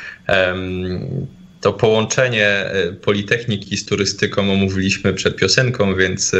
To 1.61 1.73
połączenie 1.73 2.47
e, 2.47 2.93
Politechniki 2.93 3.77
z 3.77 3.85
turystyką 3.85 4.41
omówiliśmy 4.51 5.13
przed 5.13 5.35
piosenką, 5.35 5.95
więc 5.95 6.33
e, 6.33 6.37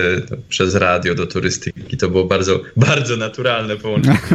przez 0.49 0.75
radio 0.75 1.15
do 1.15 1.27
turystyki 1.27 1.97
to 1.97 2.09
było 2.09 2.25
bardzo, 2.25 2.61
bardzo 2.75 3.17
naturalne 3.17 3.77
połączenie. 3.77 4.17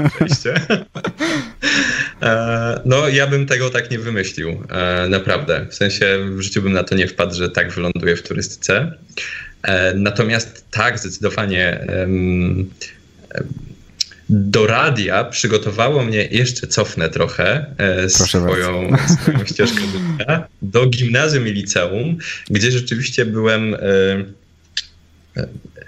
E, 2.22 2.80
no, 2.84 3.08
ja 3.08 3.26
bym 3.26 3.46
tego 3.46 3.70
tak 3.70 3.90
nie 3.90 3.98
wymyślił, 3.98 4.62
naprawdę. 5.08 5.66
W 5.70 5.74
sensie 5.74 6.18
w 6.36 6.40
życiu 6.40 6.62
bym 6.62 6.72
na 6.72 6.84
to 6.84 6.94
nie 6.94 7.08
wpadł, 7.08 7.34
że 7.34 7.50
tak 7.50 7.72
wyląduję 7.72 8.16
w 8.16 8.22
turystyce. 8.22 8.98
E, 9.62 9.94
natomiast 9.94 10.64
tak, 10.70 10.98
zdecydowanie 10.98 11.86
do 14.32 14.66
radia 14.66 15.24
przygotowało 15.24 16.04
mnie, 16.04 16.28
jeszcze 16.30 16.66
cofnę 16.66 17.08
trochę 17.08 17.66
e, 17.78 18.08
swoją, 18.08 18.96
swoją 19.22 19.44
ścieżkę 19.44 19.80
życia, 19.80 20.46
do 20.62 20.86
gimnazjum 20.86 21.48
i 21.48 21.50
liceum, 21.50 22.18
gdzie 22.50 22.70
rzeczywiście 22.70 23.24
byłem 23.24 23.74
e, 23.74 23.78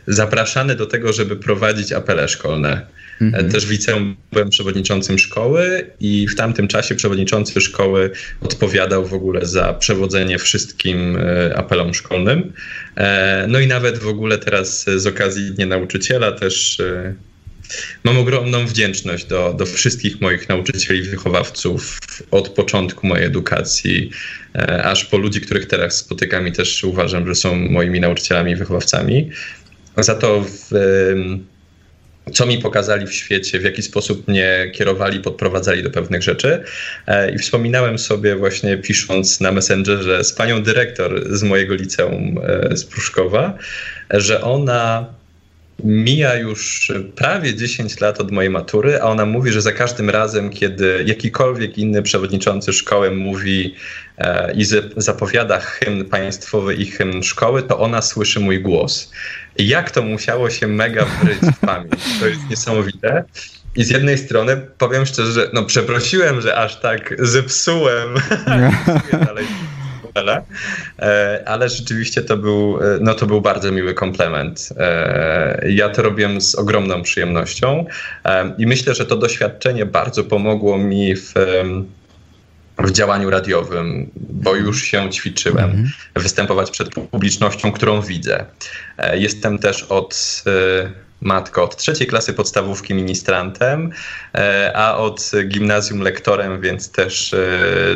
zapraszany 0.07 0.75
do 0.75 0.87
tego, 0.87 1.13
żeby 1.13 1.37
prowadzić 1.37 1.93
apele 1.93 2.29
szkolne. 2.29 2.87
Mhm. 3.21 3.51
Też 3.51 3.67
w 3.67 3.71
liceum 3.71 4.17
byłem 4.33 4.51
przewodniczącym 4.51 5.19
szkoły 5.19 5.91
i 6.01 6.29
w 6.29 6.35
tamtym 6.35 6.69
czasie 6.69 6.95
przewodniczący 6.95 7.61
szkoły 7.61 8.11
odpowiadał 8.43 9.07
w 9.07 9.15
ogóle 9.15 9.47
za 9.47 9.73
przewodzenie 9.73 10.39
wszystkim 10.39 11.17
e, 11.17 11.57
apelom 11.57 11.95
szkolnym. 11.95 12.53
E, 12.97 13.47
no 13.49 13.61
i 13.61 13.67
nawet 13.67 13.99
w 13.99 14.09
ogóle 14.09 14.39
teraz 14.39 14.85
z 14.97 15.07
okazji 15.07 15.51
Dnia 15.51 15.67
Nauczyciela 15.67 16.33
też 16.33 16.81
e, 16.81 17.15
mam 18.05 18.19
ogromną 18.19 18.67
wdzięczność 18.67 19.25
do, 19.25 19.55
do 19.59 19.67
wszystkich 19.67 20.21
moich 20.21 20.49
nauczycieli, 20.49 21.03
wychowawców 21.03 21.99
od 22.31 22.49
początku 22.49 23.07
mojej 23.07 23.27
edukacji, 23.27 24.11
aż 24.83 25.05
po 25.05 25.19
ludzi, 25.19 25.41
których 25.41 25.67
teraz 25.67 25.97
spotykam 25.97 26.49
i 26.49 26.53
też 26.53 26.85
uważam, 26.85 27.27
że 27.27 27.35
są 27.35 27.57
moimi 27.57 28.01
nauczycielami 28.01 28.53
i 28.53 28.57
wychowawcami. 28.57 29.31
Za 29.97 30.15
to 30.15 30.41
w, 30.41 30.71
co 32.33 32.47
mi 32.47 32.59
pokazali 32.59 33.07
w 33.07 33.13
świecie, 33.13 33.59
w 33.59 33.65
jaki 33.65 33.83
sposób 33.83 34.29
mnie 34.29 34.71
kierowali, 34.75 35.21
podprowadzali 35.21 35.83
do 35.83 35.91
pewnych 35.91 36.23
rzeczy. 36.23 36.63
E, 37.07 37.35
I 37.35 37.39
wspominałem 37.39 37.99
sobie 37.99 38.37
właśnie 38.37 38.77
pisząc 38.77 39.41
na 39.41 39.53
Messengerze 39.53 40.25
z 40.25 40.33
panią 40.33 40.63
dyrektor 40.63 41.37
z 41.37 41.43
mojego 41.43 41.75
liceum 41.75 42.41
e, 42.43 42.77
z 42.77 42.85
Pruszkowa, 42.85 43.59
że 44.11 44.41
ona 44.41 45.07
mija 45.85 46.35
już 46.35 46.93
prawie 47.17 47.55
10 47.55 48.01
lat 48.01 48.21
od 48.21 48.31
mojej 48.31 48.51
matury, 48.51 49.01
a 49.01 49.05
ona 49.05 49.27
mówi, 49.27 49.53
że 49.53 49.63
za 49.63 49.73
każdym 49.73 50.11
razem, 50.11 50.51
kiedy 50.51 51.05
jakikolwiek 51.07 51.79
inny 51.79 52.03
przewodniczący 52.03 52.73
szkoły 52.73 53.11
mówi 53.11 53.75
e, 54.19 54.53
i 54.53 54.65
zapowiada 54.97 55.61
hymn 55.61 56.05
państwowy 56.05 56.75
i 56.75 56.87
hymn 56.87 57.23
szkoły, 57.23 57.63
to 57.63 57.79
ona 57.79 58.03
słyszy 58.03 58.41
mój 58.41 58.63
głos. 58.63 59.13
I 59.59 59.69
jak 59.69 59.91
to 59.91 60.03
musiało 60.03 60.51
się 60.51 60.67
mega 60.67 61.07
wryć 61.23 61.39
w 61.57 61.59
pamięć. 61.61 62.21
To 62.21 62.27
jest 62.27 62.51
niesamowite. 62.51 63.25
I 63.77 63.85
z 63.85 63.91
jednej 63.91 64.19
strony 64.19 64.57
powiem 64.79 65.07
szczerze, 65.07 65.33
że 65.33 65.51
no 65.53 65.65
przeprosiłem, 65.65 66.41
że 66.41 66.57
aż 66.57 66.81
tak 66.81 67.15
zepsułem 67.19 68.09
dalej 69.27 69.47
e, 70.99 71.43
ale 71.47 71.69
rzeczywiście 71.69 72.23
to 72.23 72.37
był, 72.37 72.79
e, 72.79 72.99
no 73.01 73.15
to 73.15 73.27
był 73.27 73.41
bardzo 73.41 73.73
miły 73.73 73.95
komplement. 73.95 74.69
E, 74.77 75.65
ja 75.69 75.89
to 75.89 76.03
robiłem 76.03 76.41
z 76.41 76.55
ogromną 76.55 77.03
przyjemnością 77.03 77.87
i 78.59 78.67
myślę, 78.67 78.95
że 78.95 79.07
to 79.07 79.17
doświadczenie 79.17 79.87
bardzo 79.87 80.25
pomogło 80.25 80.79
mi 80.79 81.17
w 81.17 81.35
w 82.79 82.91
działaniu 82.91 83.31
radiowym, 83.31 84.11
bo 84.17 84.51
mhm. 84.51 84.67
już 84.67 84.83
się 84.83 85.11
ćwiczyłem, 85.11 85.65
mhm. 85.65 85.91
występować 86.15 86.71
przed 86.71 86.91
publicznością, 86.91 87.73
którą 87.73 88.01
widzę. 88.01 88.45
Jestem 89.13 89.59
też 89.59 89.83
od 89.83 90.45
matko, 91.25 91.65
od 91.65 91.77
trzeciej 91.77 92.07
klasy 92.07 92.33
podstawówki 92.33 92.95
ministrantem, 92.95 93.91
e, 94.35 94.73
a 94.75 94.97
od 94.97 95.31
gimnazjum 95.49 96.01
lektorem, 96.01 96.61
więc 96.61 96.91
też 96.93 97.35
e, 97.35 97.47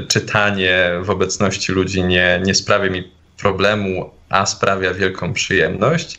czytanie 0.09 0.91
w 1.03 1.11
obecności 1.11 1.72
ludzi 1.72 2.05
nie, 2.05 2.41
nie 2.45 2.55
sprawia 2.55 2.91
mi 2.91 3.11
problemu, 3.37 4.17
a 4.29 4.47
sprawia 4.47 4.95
wielką 4.95 5.33
przyjemność. 5.33 6.18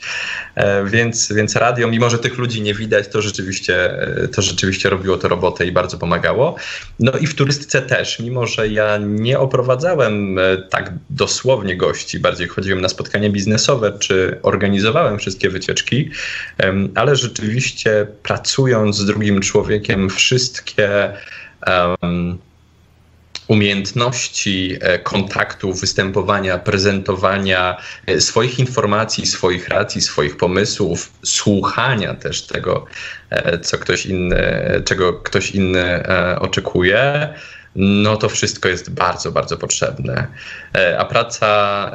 E, 0.55 0.86
więc, 0.86 1.34
więc 1.34 1.55
radio, 1.55 1.88
mimo 1.88 2.10
że 2.10 2.20
tych 2.20 2.38
ludzi 2.38 2.62
nie 2.62 2.74
widać, 2.74 3.07
to 3.07 3.22
rzeczywiście, 3.22 4.01
e, 4.01 4.28
to 4.28 4.41
rzeczywiście 4.41 4.89
robiło 4.89 5.18
to 5.18 5.28
robotę 5.28 5.66
i 5.66 5.72
bardzo 5.72 5.97
pomagało. 5.97 6.55
No 6.99 7.12
i 7.12 7.28
w 7.28 7.36
turystyce 7.36 7.82
też, 7.82 8.20
mimo 8.20 8.47
że 8.47 8.68
ja 8.68 8.97
nie 8.97 9.39
oprowadzałem 9.39 10.39
e, 10.39 10.57
tak 10.57 10.93
dosłownie 11.10 11.78
gości, 11.78 12.20
bardziej 12.20 12.47
chodziłem 12.47 12.82
na 12.82 12.89
spotkania 12.89 13.30
biznesowe, 13.30 13.97
czy 13.99 14.39
organizowałem 14.43 15.20
wszystkie 15.20 15.49
wycieczki, 15.49 16.10
ale 16.95 17.16
rzeczywiście 17.16 18.07
pracując 18.24 18.95
z 18.95 19.05
drugim 19.05 19.41
człowiekiem, 19.41 20.10
wszystkie 20.10 21.14
um, 22.01 22.38
umiejętności 23.49 24.77
e, 24.81 24.99
kontaktu, 24.99 25.73
występowania, 25.73 26.57
prezentowania 26.57 27.77
e, 28.07 28.21
swoich 28.21 28.59
informacji, 28.59 29.25
swoich 29.25 29.69
racji, 29.69 30.01
swoich 30.01 30.37
pomysłów, 30.37 31.11
słuchania 31.23 32.13
też 32.13 32.41
tego, 32.41 32.85
e, 33.29 33.59
co 33.59 33.77
ktoś 33.77 34.05
inny, 34.05 34.41
czego 34.85 35.13
ktoś 35.13 35.51
inny 35.51 36.03
oczekuje 36.39 37.29
no 37.75 38.17
to 38.17 38.29
wszystko 38.29 38.69
jest 38.69 38.89
bardzo, 38.89 39.31
bardzo 39.31 39.57
potrzebne. 39.57 40.27
A 40.97 41.05
praca 41.05 41.91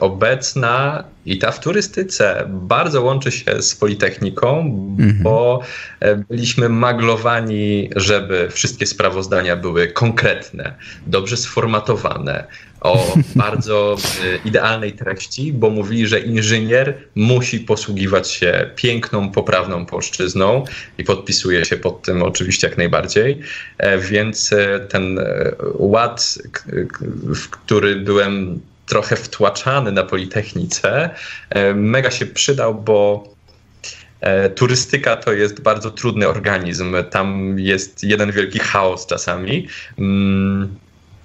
obecna 0.00 1.04
i 1.26 1.38
ta 1.38 1.52
w 1.52 1.60
turystyce 1.60 2.44
bardzo 2.48 3.02
łączy 3.02 3.30
się 3.30 3.62
z 3.62 3.74
Politechniką, 3.74 4.60
mhm. 4.98 5.22
bo 5.22 5.60
e, 6.00 6.16
byliśmy 6.16 6.68
maglowani, 6.68 7.90
żeby 7.96 8.48
wszystkie 8.50 8.86
sprawozdania 8.86 9.56
były 9.56 9.88
konkretne, 9.88 10.74
dobrze 11.06 11.36
sformatowane, 11.36 12.46
o 12.80 13.14
bardzo 13.36 13.96
e, 14.24 14.48
idealnej 14.48 14.92
treści, 14.92 15.52
bo 15.52 15.70
mówili, 15.70 16.06
że 16.06 16.20
inżynier 16.20 16.94
musi 17.14 17.60
posługiwać 17.60 18.30
się 18.30 18.70
piękną, 18.76 19.30
poprawną 19.30 19.86
polszczyzną 19.86 20.64
i 20.98 21.04
podpisuje 21.04 21.64
się 21.64 21.76
pod 21.76 22.02
tym 22.02 22.22
oczywiście 22.22 22.68
jak 22.68 22.78
najbardziej. 22.78 23.40
E, 23.78 23.98
więc 23.98 24.50
ten 24.88 25.20
ład, 25.78 26.38
w 27.34 27.48
który 27.48 27.96
byłem 27.96 28.60
trochę 28.86 29.16
wtłaczany 29.16 29.92
na 29.92 30.02
Politechnice, 30.02 31.10
e, 31.50 31.74
mega 31.74 32.10
się 32.10 32.26
przydał, 32.26 32.74
bo 32.74 33.24
e, 34.20 34.50
turystyka 34.50 35.16
to 35.16 35.32
jest 35.32 35.60
bardzo 35.60 35.90
trudny 35.90 36.28
organizm. 36.28 36.96
Tam 37.10 37.58
jest 37.58 38.04
jeden 38.04 38.32
wielki 38.32 38.58
chaos 38.58 39.06
czasami, 39.06 39.68
mm, 39.98 40.76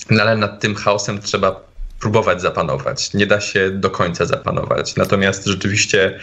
no 0.10 0.22
ale 0.22 0.38
nad 0.38 0.60
tym 0.60 0.76
chaosem 0.76 1.22
trzeba 1.22 1.68
próbować 2.00 2.42
zapanować. 2.42 3.14
Nie 3.14 3.28
da 3.28 3.42
się 3.42 3.72
do 3.72 3.90
końca 3.90 4.26
zapanować. 4.26 4.96
Natomiast 4.96 5.46
rzeczywiście 5.46 6.20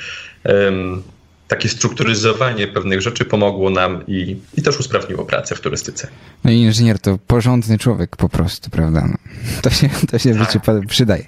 takie 1.49 1.69
strukturyzowanie 1.69 2.67
pewnych 2.67 3.03
rzeczy 3.03 3.25
pomogło 3.25 3.71
nam 3.71 4.07
i, 4.07 4.37
i 4.57 4.63
też 4.63 4.81
usprawniło 4.81 5.25
pracę 5.25 5.55
w 5.55 5.61
turystyce. 5.61 6.09
No 6.45 6.51
i 6.51 6.57
inżynier 6.57 6.99
to 6.99 7.19
porządny 7.27 7.79
człowiek 7.79 8.17
po 8.17 8.29
prostu, 8.29 8.71
prawda? 8.71 9.09
No, 9.11 9.17
to 9.63 9.71
się, 9.71 9.89
to 10.11 10.19
się 10.19 10.35
w 10.35 10.39
życiu 10.39 10.61
przydaje. 10.89 11.25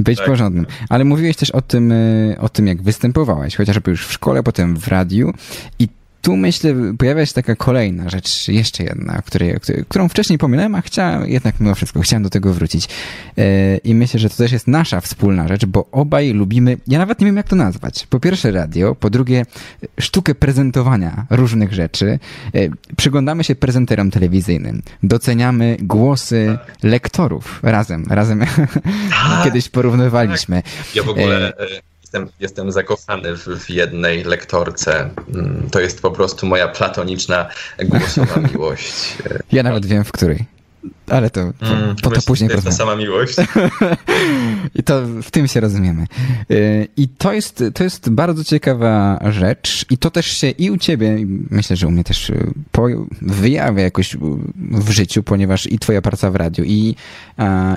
Być 0.00 0.18
tak. 0.18 0.26
porządnym. 0.26 0.66
Ale 0.88 1.04
mówiłeś 1.04 1.36
też 1.36 1.50
o 1.50 1.62
tym, 1.62 1.92
y, 1.92 2.36
o 2.40 2.48
tym, 2.48 2.66
jak 2.66 2.82
występowałeś, 2.82 3.56
chociażby 3.56 3.90
już 3.90 4.06
w 4.06 4.12
szkole, 4.12 4.42
potem 4.42 4.76
w 4.76 4.88
radiu 4.88 5.32
i 5.78 5.88
tu 6.24 6.36
myślę, 6.36 6.74
pojawia 6.98 7.26
się 7.26 7.32
taka 7.32 7.56
kolejna 7.56 8.08
rzecz, 8.08 8.48
jeszcze 8.48 8.84
jedna, 8.84 9.22
której, 9.26 9.54
którą 9.88 10.08
wcześniej 10.08 10.38
pominąłem, 10.38 10.74
a 10.74 10.80
chciałem 10.80 11.28
jednak 11.30 11.60
mimo 11.60 11.74
wszystko, 11.74 12.00
chciałem 12.00 12.22
do 12.22 12.30
tego 12.30 12.52
wrócić. 12.52 12.88
E, 13.38 13.76
I 13.76 13.94
myślę, 13.94 14.20
że 14.20 14.30
to 14.30 14.36
też 14.36 14.52
jest 14.52 14.68
nasza 14.68 15.00
wspólna 15.00 15.48
rzecz, 15.48 15.66
bo 15.66 15.88
obaj 15.92 16.32
lubimy, 16.32 16.76
ja 16.86 16.98
nawet 16.98 17.20
nie 17.20 17.26
wiem 17.26 17.36
jak 17.36 17.48
to 17.48 17.56
nazwać. 17.56 18.06
Po 18.06 18.20
pierwsze 18.20 18.50
radio, 18.50 18.94
po 18.94 19.10
drugie 19.10 19.46
sztukę 20.00 20.34
prezentowania 20.34 21.26
różnych 21.30 21.72
rzeczy. 21.72 22.18
E, 22.54 22.58
przyglądamy 22.96 23.44
się 23.44 23.54
prezenterom 23.54 24.10
telewizyjnym, 24.10 24.82
doceniamy 25.02 25.76
głosy 25.80 26.58
lektorów 26.82 27.60
razem, 27.62 28.04
razem 28.10 28.40
tak. 29.10 29.44
kiedyś 29.44 29.68
porównywaliśmy. 29.68 30.62
Ja 30.94 31.02
w 31.02 31.08
ogóle 31.08 31.52
e, 31.56 31.93
jestem, 32.14 32.32
jestem 32.40 32.72
zakochany 32.72 33.36
w, 33.36 33.46
w, 33.46 33.70
jednej 33.70 34.24
lektorce. 34.24 35.10
Mm, 35.34 35.68
to 35.70 35.80
jest 35.80 36.02
po 36.02 36.10
prostu 36.10 36.46
moja 36.46 36.68
platoniczna 36.68 37.48
głosowa 37.84 38.40
miłość. 38.52 39.16
Ja 39.52 39.62
nawet 39.62 39.86
wiem 39.86 40.04
w 40.04 40.12
której. 40.12 40.44
Ale 41.08 41.30
to 41.30 41.52
po, 41.60 41.66
mm, 41.66 41.96
po 42.02 42.10
to 42.10 42.22
później 42.22 42.48
To 42.48 42.54
jest 42.54 42.66
ta 42.66 42.72
sama 42.72 42.96
miłość. 42.96 43.36
I 44.78 44.82
to 44.82 45.02
w 45.22 45.30
tym 45.30 45.48
się 45.48 45.60
rozumiemy. 45.60 46.06
Y, 46.50 46.88
I 46.96 47.08
to 47.08 47.32
jest, 47.32 47.64
to 47.74 47.84
jest 47.84 48.10
bardzo 48.10 48.44
ciekawa 48.44 49.18
rzecz 49.30 49.86
i 49.90 49.98
to 49.98 50.10
też 50.10 50.26
się 50.26 50.50
i 50.50 50.70
u 50.70 50.76
ciebie, 50.76 51.16
myślę, 51.50 51.76
że 51.76 51.86
u 51.86 51.90
mnie 51.90 52.04
też 52.04 52.30
y, 52.30 52.52
wyjawia 53.22 53.82
jakoś 53.82 54.16
w 54.70 54.90
życiu, 54.90 55.22
ponieważ 55.22 55.66
i 55.66 55.78
twoja 55.78 56.02
praca 56.02 56.30
w 56.30 56.36
radiu 56.36 56.64
i, 56.64 56.94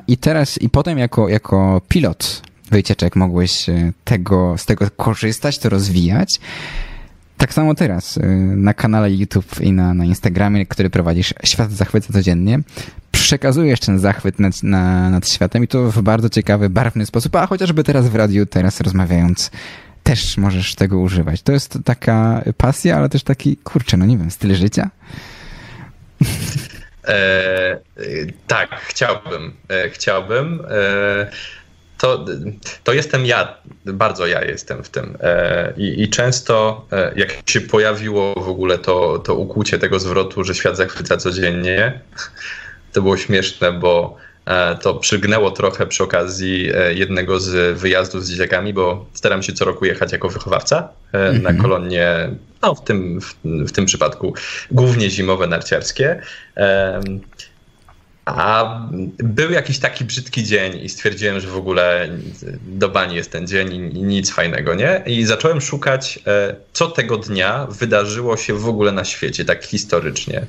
i 0.07 0.17
teraz, 0.17 0.61
i 0.61 0.69
potem 0.69 0.97
jako, 0.97 1.29
jako 1.29 1.81
pilot 1.87 2.41
wycieczek 2.69 3.15
mogłeś 3.15 3.69
e, 3.69 3.91
tego, 4.03 4.55
z 4.57 4.65
tego 4.65 4.87
korzystać, 4.97 5.59
to 5.59 5.69
rozwijać. 5.69 6.39
Tak 7.37 7.53
samo 7.53 7.75
teraz 7.75 8.17
e, 8.17 8.27
na 8.37 8.73
kanale 8.73 9.11
YouTube 9.11 9.61
i 9.61 9.71
na, 9.71 9.93
na 9.93 10.05
Instagramie, 10.05 10.65
który 10.65 10.89
prowadzisz 10.89 11.33
Świat 11.43 11.71
Zachwyca 11.71 12.13
codziennie, 12.13 12.59
przekazujesz 13.11 13.79
ten 13.79 13.99
zachwyt 13.99 14.39
nad, 14.39 14.63
na, 14.63 15.09
nad 15.09 15.29
światem 15.29 15.63
i 15.63 15.67
to 15.67 15.91
w 15.91 16.01
bardzo 16.01 16.29
ciekawy, 16.29 16.69
barwny 16.69 17.05
sposób, 17.05 17.35
a 17.35 17.47
chociażby 17.47 17.83
teraz 17.83 18.09
w 18.09 18.15
radiu, 18.15 18.45
teraz 18.45 18.81
rozmawiając, 18.81 19.51
też 20.03 20.37
możesz 20.37 20.75
tego 20.75 20.99
używać. 20.99 21.41
To 21.41 21.51
jest 21.51 21.77
taka 21.85 22.43
pasja, 22.57 22.97
ale 22.97 23.09
też 23.09 23.23
taki, 23.23 23.57
kurczę, 23.57 23.97
no 23.97 24.05
nie 24.05 24.17
wiem, 24.17 24.31
styl 24.31 24.55
życia? 24.55 24.89
E, 27.07 27.79
tak, 28.47 28.69
chciałbym. 28.81 29.53
E, 29.69 29.89
chciałbym. 29.89 30.61
E, 30.69 31.31
to, 31.97 32.25
to 32.83 32.93
jestem 32.93 33.25
ja, 33.25 33.57
bardzo 33.85 34.27
ja 34.27 34.45
jestem 34.45 34.83
w 34.83 34.89
tym. 34.89 35.17
E, 35.21 35.73
I, 35.77 36.03
i 36.03 36.09
często, 36.09 36.85
e, 36.91 37.11
jak 37.15 37.29
się 37.45 37.61
pojawiło 37.61 38.33
w 38.33 38.49
ogóle 38.49 38.77
to, 38.77 39.19
to 39.19 39.35
ukłucie 39.35 39.79
tego 39.79 39.99
zwrotu, 39.99 40.43
że 40.43 40.55
świat 40.55 40.77
zachwyca 40.77 41.17
codziennie, 41.17 41.99
to 42.93 43.01
było 43.01 43.17
śmieszne, 43.17 43.73
bo 43.73 44.17
e, 44.45 44.75
to 44.75 44.95
przygnęło 44.95 45.51
trochę 45.51 45.87
przy 45.87 46.03
okazji 46.03 46.71
jednego 46.93 47.39
z 47.39 47.79
wyjazdów 47.79 48.25
z 48.25 48.29
dzieciakami, 48.29 48.73
bo 48.73 49.05
staram 49.13 49.43
się 49.43 49.53
co 49.53 49.65
roku 49.65 49.85
jechać 49.85 50.11
jako 50.11 50.29
wychowawca 50.29 50.89
na 51.13 51.19
mhm. 51.19 51.57
kolonie, 51.57 52.29
no 52.61 52.75
w 52.75 52.83
tym, 52.83 53.21
w, 53.21 53.35
w 53.43 53.71
tym 53.71 53.85
przypadku 53.85 54.33
głównie 54.71 55.09
zimowe 55.09 55.47
narciarskie. 55.47 56.21
A 58.27 58.79
był 59.17 59.51
jakiś 59.51 59.79
taki 59.79 60.05
brzydki 60.05 60.43
dzień 60.43 60.79
i 60.83 60.89
stwierdziłem, 60.89 61.39
że 61.39 61.47
w 61.47 61.57
ogóle 61.57 62.09
do 62.67 62.89
bani 62.89 63.15
jest 63.15 63.31
ten 63.31 63.47
dzień 63.47 63.73
i 63.73 64.03
nic 64.03 64.31
fajnego, 64.31 64.75
nie? 64.75 65.03
I 65.05 65.25
zacząłem 65.25 65.61
szukać, 65.61 66.19
e, 66.27 66.55
co 66.73 66.87
tego 66.87 67.17
dnia 67.17 67.67
wydarzyło 67.69 68.37
się 68.37 68.53
w 68.53 68.67
ogóle 68.67 68.91
na 68.91 69.05
świecie, 69.05 69.45
tak 69.45 69.65
historycznie. 69.65 70.47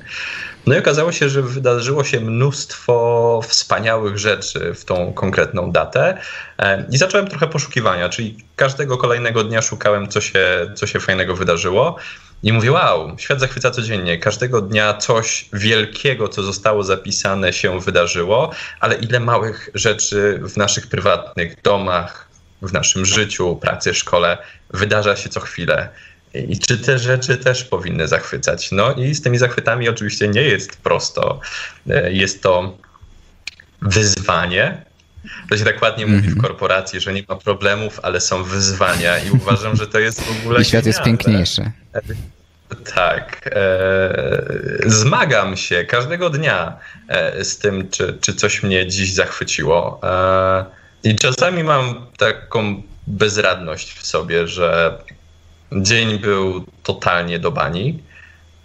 No 0.67 0.75
i 0.75 0.79
okazało 0.79 1.11
się, 1.11 1.29
że 1.29 1.41
wydarzyło 1.41 2.03
się 2.03 2.19
mnóstwo 2.19 3.41
wspaniałych 3.47 4.17
rzeczy 4.17 4.73
w 4.73 4.85
tą 4.85 5.13
konkretną 5.13 5.71
datę. 5.71 6.17
E, 6.57 6.85
I 6.91 6.97
zacząłem 6.97 7.27
trochę 7.27 7.47
poszukiwania, 7.47 8.09
czyli 8.09 8.37
każdego 8.55 8.97
kolejnego 8.97 9.43
dnia 9.43 9.61
szukałem, 9.61 10.07
co 10.07 10.21
się, 10.21 10.71
co 10.75 10.87
się 10.87 10.99
fajnego 10.99 11.35
wydarzyło. 11.35 11.95
I 12.43 12.53
mówię, 12.53 12.71
wow, 12.71 13.15
świat 13.17 13.39
zachwyca 13.39 13.71
codziennie. 13.71 14.17
Każdego 14.17 14.61
dnia 14.61 14.93
coś 14.93 15.49
wielkiego, 15.53 16.27
co 16.27 16.43
zostało 16.43 16.83
zapisane, 16.83 17.53
się 17.53 17.79
wydarzyło, 17.79 18.51
ale 18.79 18.95
ile 18.95 19.19
małych 19.19 19.69
rzeczy 19.73 20.39
w 20.43 20.57
naszych 20.57 20.87
prywatnych 20.87 21.61
domach, 21.61 22.29
w 22.61 22.73
naszym 22.73 23.05
życiu, 23.05 23.55
pracy, 23.61 23.93
szkole 23.93 24.37
wydarza 24.69 25.15
się 25.15 25.29
co 25.29 25.39
chwilę. 25.39 25.89
I 26.33 26.59
czy 26.59 26.77
te 26.77 26.99
rzeczy 26.99 27.37
też 27.37 27.63
powinny 27.63 28.07
zachwycać? 28.07 28.71
No 28.71 28.93
i 28.93 29.13
z 29.15 29.21
tymi 29.21 29.37
zachwytami 29.37 29.89
oczywiście 29.89 30.27
nie 30.27 30.41
jest 30.41 30.77
prosto. 30.77 31.39
E, 31.89 32.11
jest 32.11 32.43
to 32.43 32.77
wyzwanie. 33.81 34.88
To 35.49 35.57
się 35.57 35.63
tak 35.63 35.81
ładnie 35.81 36.05
mówi 36.05 36.21
w 36.21 36.25
mhm. 36.25 36.41
korporacji, 36.41 36.99
że 36.99 37.13
nie 37.13 37.23
ma 37.29 37.35
problemów, 37.35 37.99
ale 38.03 38.21
są 38.21 38.43
wyzwania 38.43 39.19
i 39.19 39.31
uważam, 39.31 39.75
że 39.75 39.87
to 39.87 39.99
jest 39.99 40.21
w 40.21 40.31
ogóle 40.39 40.61
I 40.61 40.65
świat 40.65 40.85
jest 40.85 41.01
piękniejszy. 41.01 41.71
Tak. 42.95 43.49
E, 43.55 44.79
zmagam 44.85 45.57
się 45.57 45.85
każdego 45.85 46.29
dnia 46.29 46.77
e, 47.07 47.43
z 47.43 47.57
tym, 47.57 47.89
czy, 47.89 48.17
czy 48.21 48.33
coś 48.33 48.63
mnie 48.63 48.87
dziś 48.87 49.13
zachwyciło. 49.13 49.99
E, 50.03 50.65
I 51.03 51.15
czasami 51.15 51.63
mam 51.63 52.07
taką 52.17 52.81
bezradność 53.07 53.93
w 53.93 54.05
sobie, 54.05 54.47
że 54.47 54.97
dzień 55.71 56.19
był 56.19 56.65
totalnie 56.83 57.39
do 57.39 57.51
bani. 57.51 58.03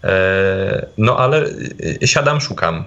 E, 0.04 0.86
no 0.98 1.18
ale 1.18 1.44
siadam, 2.04 2.40
szukam. 2.40 2.84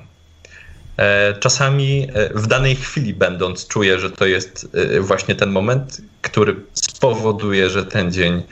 E, 0.98 1.34
czasami 1.40 2.08
e, 2.14 2.30
w 2.34 2.48
danej 2.48 2.76
chwili 2.76 3.14
będąc, 3.14 3.68
czuję, 3.68 4.00
że 4.00 4.12
to 4.12 4.26
jest 4.26 4.78
właśnie 5.00 5.36
ten 5.36 5.50
moment, 5.50 6.02
który 6.22 6.56
spowoduje, 6.74 7.70
że 7.70 7.86
ten 7.86 8.12
dzień 8.12 8.44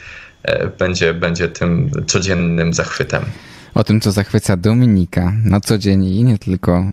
będzie, 0.80 1.14
będzie 1.14 1.48
tym 1.48 1.92
codziennym 2.08 2.74
zachwytem 2.74 3.26
o 3.76 3.84
tym, 3.84 4.02
co 4.02 4.12
zachwyca 4.12 4.58
Dominika 4.58 5.34
na 5.44 5.60
co 5.62 5.78
dzień 5.78 6.06
i 6.06 6.24
nie 6.24 6.38
tylko. 6.38 6.92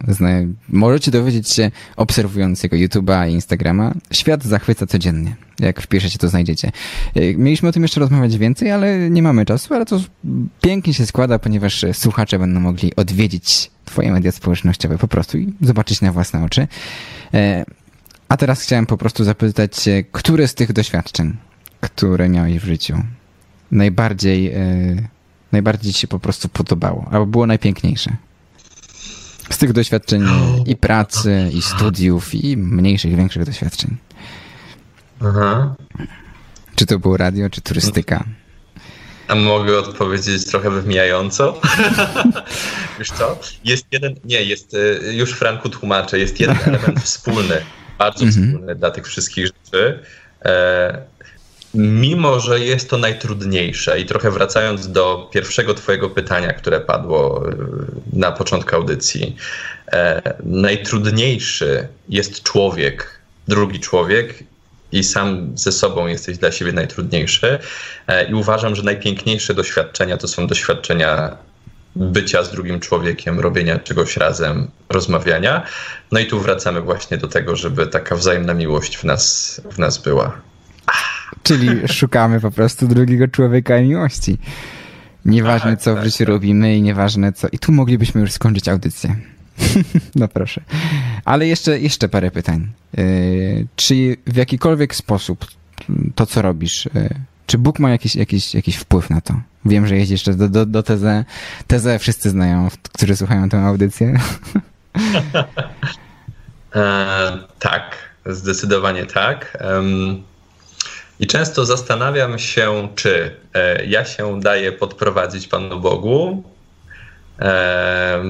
Możecie 0.69 1.11
dowiedzieć 1.11 1.49
się, 1.49 1.71
obserwując 1.97 2.63
jego 2.63 2.77
YouTube'a 2.77 3.29
i 3.29 3.33
Instagrama. 3.33 3.95
Świat 4.13 4.45
zachwyca 4.45 4.87
codziennie. 4.87 5.37
Jak 5.61 5.81
wpiszecie, 5.81 6.19
to 6.19 6.29
znajdziecie. 6.29 6.73
E, 7.15 7.35
mieliśmy 7.35 7.69
o 7.69 7.73
tym 7.73 7.83
jeszcze 7.83 8.01
rozmawiać 8.01 8.39
więcej, 8.39 8.71
ale 8.71 9.11
nie 9.11 9.23
mamy 9.23 9.45
czasu, 9.45 9.75
ale 9.75 9.87
to 9.87 10.01
pięknie 10.61 10.95
się 10.95 11.07
składa, 11.07 11.39
ponieważ 11.39 11.85
słuchacze 11.93 12.39
będą 12.39 12.61
mogli 12.61 12.97
odwiedzić 12.97 13.71
twoje 13.85 14.13
media 14.13 14.33
społecznościowe 14.33 14.99
po 14.99 15.09
prostu 15.09 15.39
i 15.39 15.53
zobaczyć 15.61 16.01
na 16.01 16.13
własne 16.13 16.45
oczy. 16.45 16.69
E, 17.35 17.65
a 18.29 18.37
teraz 18.37 18.63
chciałem 18.63 18.87
po 18.87 18.97
prostu 18.97 19.25
zapytać 19.25 19.77
się, 19.77 20.05
które 20.13 20.49
z 20.49 20.55
tych 20.55 20.73
doświadczeń, 20.73 21.37
które 21.81 22.29
miałeś 22.29 22.59
w 22.59 22.65
życiu, 22.65 23.03
najbardziej 23.71 24.49
e, 24.49 25.22
najbardziej 25.53 25.93
ci 25.93 26.01
się 26.01 26.09
po 26.09 26.19
prostu 26.19 26.49
podobało, 26.49 27.09
albo 27.11 27.27
było 27.27 27.47
najpiękniejsze? 27.47 28.17
Z 29.51 29.59
tych 29.59 29.73
doświadczeń 29.73 30.25
i 30.67 30.77
pracy, 30.77 31.51
i 31.53 31.63
studiów, 31.63 32.35
i 32.35 32.57
mniejszych, 32.57 33.17
większych 33.17 33.45
doświadczeń. 33.45 33.97
Aha. 35.21 35.75
Czy 36.75 36.87
to 36.87 36.99
było 36.99 37.17
radio, 37.17 37.51
czy 37.51 37.61
turystyka? 37.61 38.25
A 39.29 39.35
mogę 39.35 39.79
odpowiedzieć 39.79 40.47
trochę 40.47 40.71
wymijająco? 40.71 41.61
Wiesz 42.99 43.11
co? 43.11 43.39
Jest 43.65 43.87
jeden, 43.93 44.15
nie, 44.25 44.43
jest, 44.43 44.75
y, 44.75 45.15
już 45.15 45.33
Franku 45.33 45.69
tłumaczę, 45.69 46.19
jest 46.19 46.41
jeden 46.41 46.57
element 46.65 47.01
wspólny, 47.01 47.63
bardzo 47.99 48.25
mhm. 48.25 48.47
wspólny 48.47 48.75
dla 48.75 48.91
tych 48.91 49.07
wszystkich 49.07 49.47
rzeczy. 49.47 50.03
E, 50.45 51.03
mimo 51.75 52.41
że 52.41 52.61
jest 52.61 52.91
to 52.91 52.99
najtrudniejsze 52.99 54.01
i 54.01 54.07
trochę 54.07 54.31
wracając 54.31 54.89
do 54.93 55.29
pierwszego 55.33 55.75
twojego 55.75 56.11
pytania, 56.11 56.53
które 56.53 56.81
padło 56.81 57.49
e, 57.49 57.55
na 58.13 58.33
początku 58.33 58.77
audycji, 58.77 59.37
e, 59.93 60.23
najtrudniejszy 60.45 61.89
jest 62.09 62.43
człowiek, 62.43 63.21
drugi 63.49 63.81
człowiek 63.81 64.45
i 64.93 65.05
sam 65.05 65.53
ze 65.55 65.73
sobą 65.73 66.07
jesteś 66.07 66.39
dla 66.39 66.53
siebie 66.53 66.73
najtrudniejszy 66.73 67.59
e, 68.07 68.31
i 68.31 68.35
uważam, 68.35 68.75
że 68.77 68.83
najpiękniejsze 68.83 69.55
doświadczenia 69.55 70.17
to 70.17 70.29
są 70.29 70.47
doświadczenia 70.47 71.37
bycia 71.97 72.45
z 72.45 72.51
drugim 72.51 72.81
człowiekiem, 72.81 73.41
robienia 73.41 73.79
czegoś 73.79 74.17
razem, 74.17 74.71
rozmawiania. 74.89 75.67
No 76.13 76.21
i 76.21 76.27
tu 76.27 76.41
wracamy 76.41 76.81
właśnie 76.81 77.17
do 77.17 77.29
tego, 77.29 77.57
żeby 77.57 77.87
taka 77.87 78.17
wzajemna 78.17 78.55
miłość 78.55 78.97
w 78.97 79.05
nas, 79.05 79.61
w 79.73 79.79
nas 79.79 79.99
była. 79.99 80.41
Czyli 81.43 81.89
szukamy 81.89 82.41
po 82.41 82.51
prostu 82.51 82.89
drugiego 82.89 83.29
człowieka 83.29 83.79
i 83.79 83.89
miłości. 83.89 84.39
Nieważne, 85.25 85.71
tak, 85.71 85.81
co 85.81 85.93
w 85.93 85.97
tak, 85.97 86.05
życiu 86.05 86.19
tak. 86.19 86.29
robimy 86.29 86.77
i 86.77 86.83
nieważne, 86.83 87.33
co. 87.33 87.49
I 87.53 87.59
tu 87.59 87.73
moglibyśmy 87.73 88.21
już 88.21 88.33
skończyć 88.33 88.69
audycję. 88.69 89.17
no 90.15 90.29
proszę. 90.29 90.61
Ale 91.25 91.47
jeszcze, 91.47 91.81
jeszcze 91.81 92.09
parę 92.09 92.31
pytań. 92.31 92.69
Yy, 92.97 93.67
czy 93.77 94.17
w 94.27 94.37
jakikolwiek 94.37 94.95
sposób 94.95 95.47
to, 96.15 96.27
co 96.27 96.43
robisz, 96.43 96.89
yy, 96.95 97.09
czy 97.47 97.59
Bóg 97.59 97.79
ma 97.79 97.91
jakiś, 97.91 98.17
jakiś, 98.17 98.55
jakiś 98.55 98.77
wpływ 98.77 99.11
na 99.11 99.21
to? 99.21 99.35
Wiem, 99.65 99.87
że 99.87 99.97
jest 99.97 100.11
jeszcze 100.11 100.35
do, 100.35 100.49
do, 100.49 100.67
do 100.67 100.83
tezę. 100.83 101.25
Tezę 101.67 101.99
wszyscy 101.99 102.31
znają, 102.31 102.69
którzy 102.93 103.17
słuchają 103.17 103.49
tę 103.49 103.61
audycję. 103.61 104.15
e, 106.75 107.39
tak, 107.59 107.97
zdecydowanie 108.27 109.07
tak. 109.07 109.59
Um, 109.65 110.23
i 111.21 111.27
często 111.27 111.67
zastanawiam 111.67 112.39
się, 112.39 112.89
czy 112.95 113.37
e, 113.55 113.85
ja 113.85 114.05
się 114.05 114.41
daję 114.41 114.73
podprowadzić 114.73 115.49
Panu 115.49 115.81
Bogu, 115.81 116.43
e, 117.39 118.23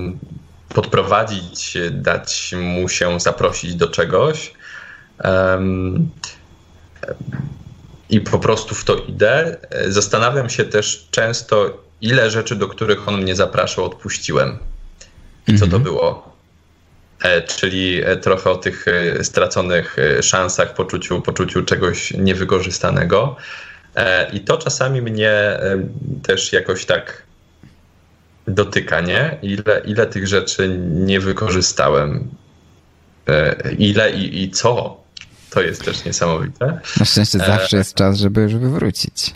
podprowadzić, 0.68 1.78
dać 1.90 2.54
mu 2.56 2.88
się 2.88 3.20
zaprosić 3.20 3.74
do 3.74 3.88
czegoś. 3.88 4.52
I 8.10 8.20
po 8.20 8.38
prostu 8.38 8.74
w 8.74 8.84
to 8.84 8.96
idę. 8.96 9.56
Zastanawiam 9.88 10.50
się 10.50 10.64
też 10.64 11.08
często, 11.10 11.82
ile 12.00 12.30
rzeczy, 12.30 12.56
do 12.56 12.68
których 12.68 13.08
on 13.08 13.22
mnie 13.22 13.36
zapraszał, 13.36 13.84
odpuściłem. 13.84 14.58
I 15.46 15.54
co 15.54 15.58
to 15.58 15.64
mhm. 15.64 15.82
było? 15.82 16.31
E, 17.22 17.42
czyli 17.42 18.02
e, 18.04 18.16
trochę 18.16 18.50
o 18.50 18.56
tych 18.56 18.88
e, 18.88 19.24
straconych 19.24 19.96
szansach, 20.22 20.74
poczuciu, 20.74 21.20
poczuciu 21.20 21.62
czegoś 21.62 22.10
niewykorzystanego. 22.10 23.36
I 24.32 24.40
to 24.40 24.58
czasami 24.58 25.02
mnie 25.02 25.32
też 26.22 26.52
jakoś 26.52 26.84
tak 26.84 27.22
dotyka, 28.48 29.00
nie? 29.00 29.38
Ile, 29.42 29.82
ile 29.84 30.06
tych 30.06 30.28
rzeczy 30.28 30.76
nie 30.88 31.20
wykorzystałem? 31.20 32.28
Ile 33.78 34.12
i, 34.12 34.42
i 34.42 34.50
co? 34.50 35.00
To 35.50 35.62
jest 35.62 35.84
też 35.84 36.04
niesamowite. 36.04 36.80
Na 36.98 37.04
szczęście 37.04 37.38
zawsze 37.38 37.76
jest 37.76 37.94
czas, 37.94 38.18
żeby, 38.18 38.48
żeby 38.48 38.70
wrócić. 38.70 39.34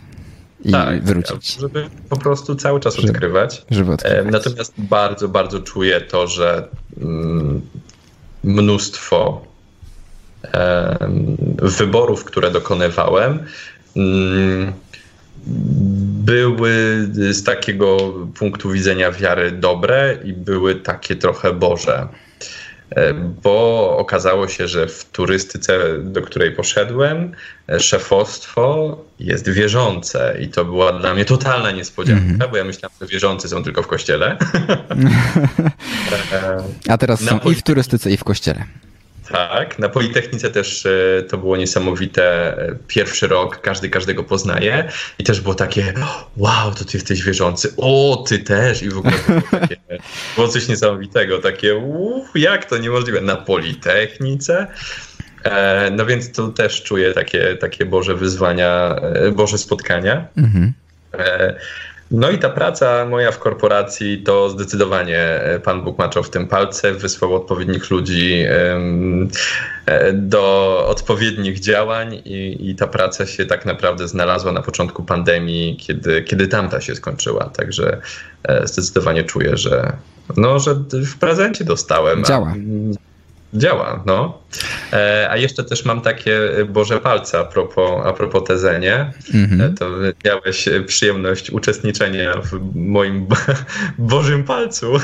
I 0.67 0.71
tak, 0.71 1.03
wrócić. 1.03 1.57
Żeby 1.59 1.89
po 2.09 2.17
prostu 2.17 2.55
cały 2.55 2.79
czas 2.79 2.95
żeby, 2.95 3.09
odkrywać. 3.09 3.65
Żeby 3.71 3.91
odkrywać. 3.91 4.25
Natomiast 4.31 4.73
bardzo, 4.77 5.27
bardzo 5.27 5.59
czuję 5.59 6.01
to, 6.01 6.27
że 6.27 6.67
Mm, 7.01 7.61
mnóstwo 8.43 9.47
wyborów, 11.61 12.23
które 12.23 12.51
dokonywałem, 12.51 13.39
mm, 13.95 14.73
były 16.25 17.07
z 17.31 17.43
takiego 17.43 18.13
punktu 18.39 18.69
widzenia 18.69 19.11
wiary 19.11 19.51
dobre 19.51 20.17
i 20.23 20.33
były 20.33 20.75
takie 20.75 21.15
trochę 21.15 21.53
Boże. 21.53 22.07
E, 22.89 23.13
bo 23.13 23.97
okazało 23.97 24.47
się, 24.47 24.67
że 24.67 24.87
w 24.87 25.05
turystyce, 25.05 25.79
do 26.03 26.21
której 26.21 26.51
poszedłem, 26.51 27.31
e, 27.69 27.79
szefostwo 27.79 28.97
jest 29.19 29.49
wierzące 29.49 30.37
i 30.41 30.47
to 30.47 30.65
była 30.65 30.99
dla 30.99 31.13
mnie 31.13 31.25
totalna 31.25 31.71
niespodzianka, 31.71 32.23
mm 32.23 32.37
-hmm. 32.37 32.51
bo 32.51 32.57
ja 32.57 32.63
myślałem, 32.63 32.95
że 33.01 33.07
wierzący 33.07 33.49
są 33.49 33.63
tylko 33.63 33.83
w 33.83 33.87
kościele. 33.87 34.37
A 36.89 36.97
teraz 36.97 37.21
są 37.21 37.39
i 37.39 37.55
w 37.55 37.63
turystyce, 37.63 38.11
i 38.11 38.17
w 38.17 38.23
kościele. 38.23 38.63
Tak, 39.31 39.79
na 39.79 39.89
Politechnice 39.89 40.49
też 40.49 40.85
e, 40.85 41.23
to 41.23 41.37
było 41.37 41.57
niesamowite. 41.57 42.57
E, 42.57 42.75
pierwszy 42.87 43.27
rok, 43.27 43.61
każdy 43.61 43.89
każdego 43.89 44.23
poznaje 44.23 44.89
i 45.19 45.23
też 45.23 45.41
było 45.41 45.55
takie, 45.55 45.93
wow, 46.37 46.71
to 46.71 46.85
ty 46.85 46.97
jesteś 46.97 47.23
wierzący, 47.23 47.73
o, 47.77 48.23
ty 48.29 48.39
też 48.39 48.83
i 48.83 48.89
w 48.89 48.97
ogóle 48.97 49.13
było, 49.27 49.41
takie, 49.61 49.77
było 50.35 50.47
coś 50.47 50.67
niesamowitego, 50.67 51.39
takie, 51.39 51.75
uff, 51.75 52.29
jak 52.35 52.65
to 52.65 52.77
niemożliwe, 52.77 53.21
na 53.21 53.35
Politechnice. 53.35 54.67
E, 55.43 55.91
no 55.91 56.05
więc 56.05 56.31
tu 56.31 56.51
też 56.51 56.83
czuję 56.83 57.13
takie, 57.13 57.55
takie 57.55 57.85
Boże 57.85 58.15
wyzwania, 58.15 58.95
Boże 59.33 59.57
spotkania. 59.57 60.27
Mhm. 60.37 60.73
No 62.11 62.29
i 62.29 62.39
ta 62.39 62.49
praca 62.49 63.05
moja 63.05 63.31
w 63.31 63.39
korporacji 63.39 64.23
to 64.23 64.49
zdecydowanie 64.49 65.19
e, 65.19 65.59
Pan 65.59 65.83
Bóg 65.83 65.97
maczał 65.97 66.23
w 66.23 66.29
tym 66.29 66.47
palce, 66.47 66.93
wysłał 66.93 67.35
odpowiednich 67.35 67.91
ludzi 67.91 68.43
e, 68.47 70.13
do 70.13 70.85
odpowiednich 70.87 71.59
działań 71.59 72.21
i, 72.25 72.69
i 72.69 72.75
ta 72.75 72.87
praca 72.87 73.25
się 73.25 73.45
tak 73.45 73.65
naprawdę 73.65 74.07
znalazła 74.07 74.51
na 74.51 74.61
początku 74.61 75.03
pandemii, 75.03 75.77
kiedy, 75.77 76.21
kiedy 76.21 76.47
tamta 76.47 76.81
się 76.81 76.95
skończyła. 76.95 77.49
Także 77.49 78.01
e, 78.43 78.67
zdecydowanie 78.67 79.23
czuję, 79.23 79.57
że, 79.57 79.93
no, 80.37 80.59
że 80.59 80.75
w 80.91 81.17
prezencie 81.19 81.65
dostałem. 81.65 82.23
Działa. 82.23 82.53
Działa, 83.53 84.03
no. 84.05 84.41
E, 84.93 85.27
a 85.29 85.37
jeszcze 85.37 85.63
też 85.63 85.85
mam 85.85 86.01
takie 86.01 86.39
Boże 86.69 86.99
palce 86.99 87.39
a 87.39 87.43
propos, 87.43 88.05
a 88.05 88.13
propos 88.13 88.43
tezenie. 88.43 89.11
Mm-hmm. 89.33 89.61
E, 89.61 89.69
to 89.69 89.89
miałeś 90.25 90.69
przyjemność 90.85 91.49
uczestniczenia 91.49 92.33
w 92.41 92.75
moim 92.75 93.27
Bożym 93.97 94.43
palcu. 94.43 94.93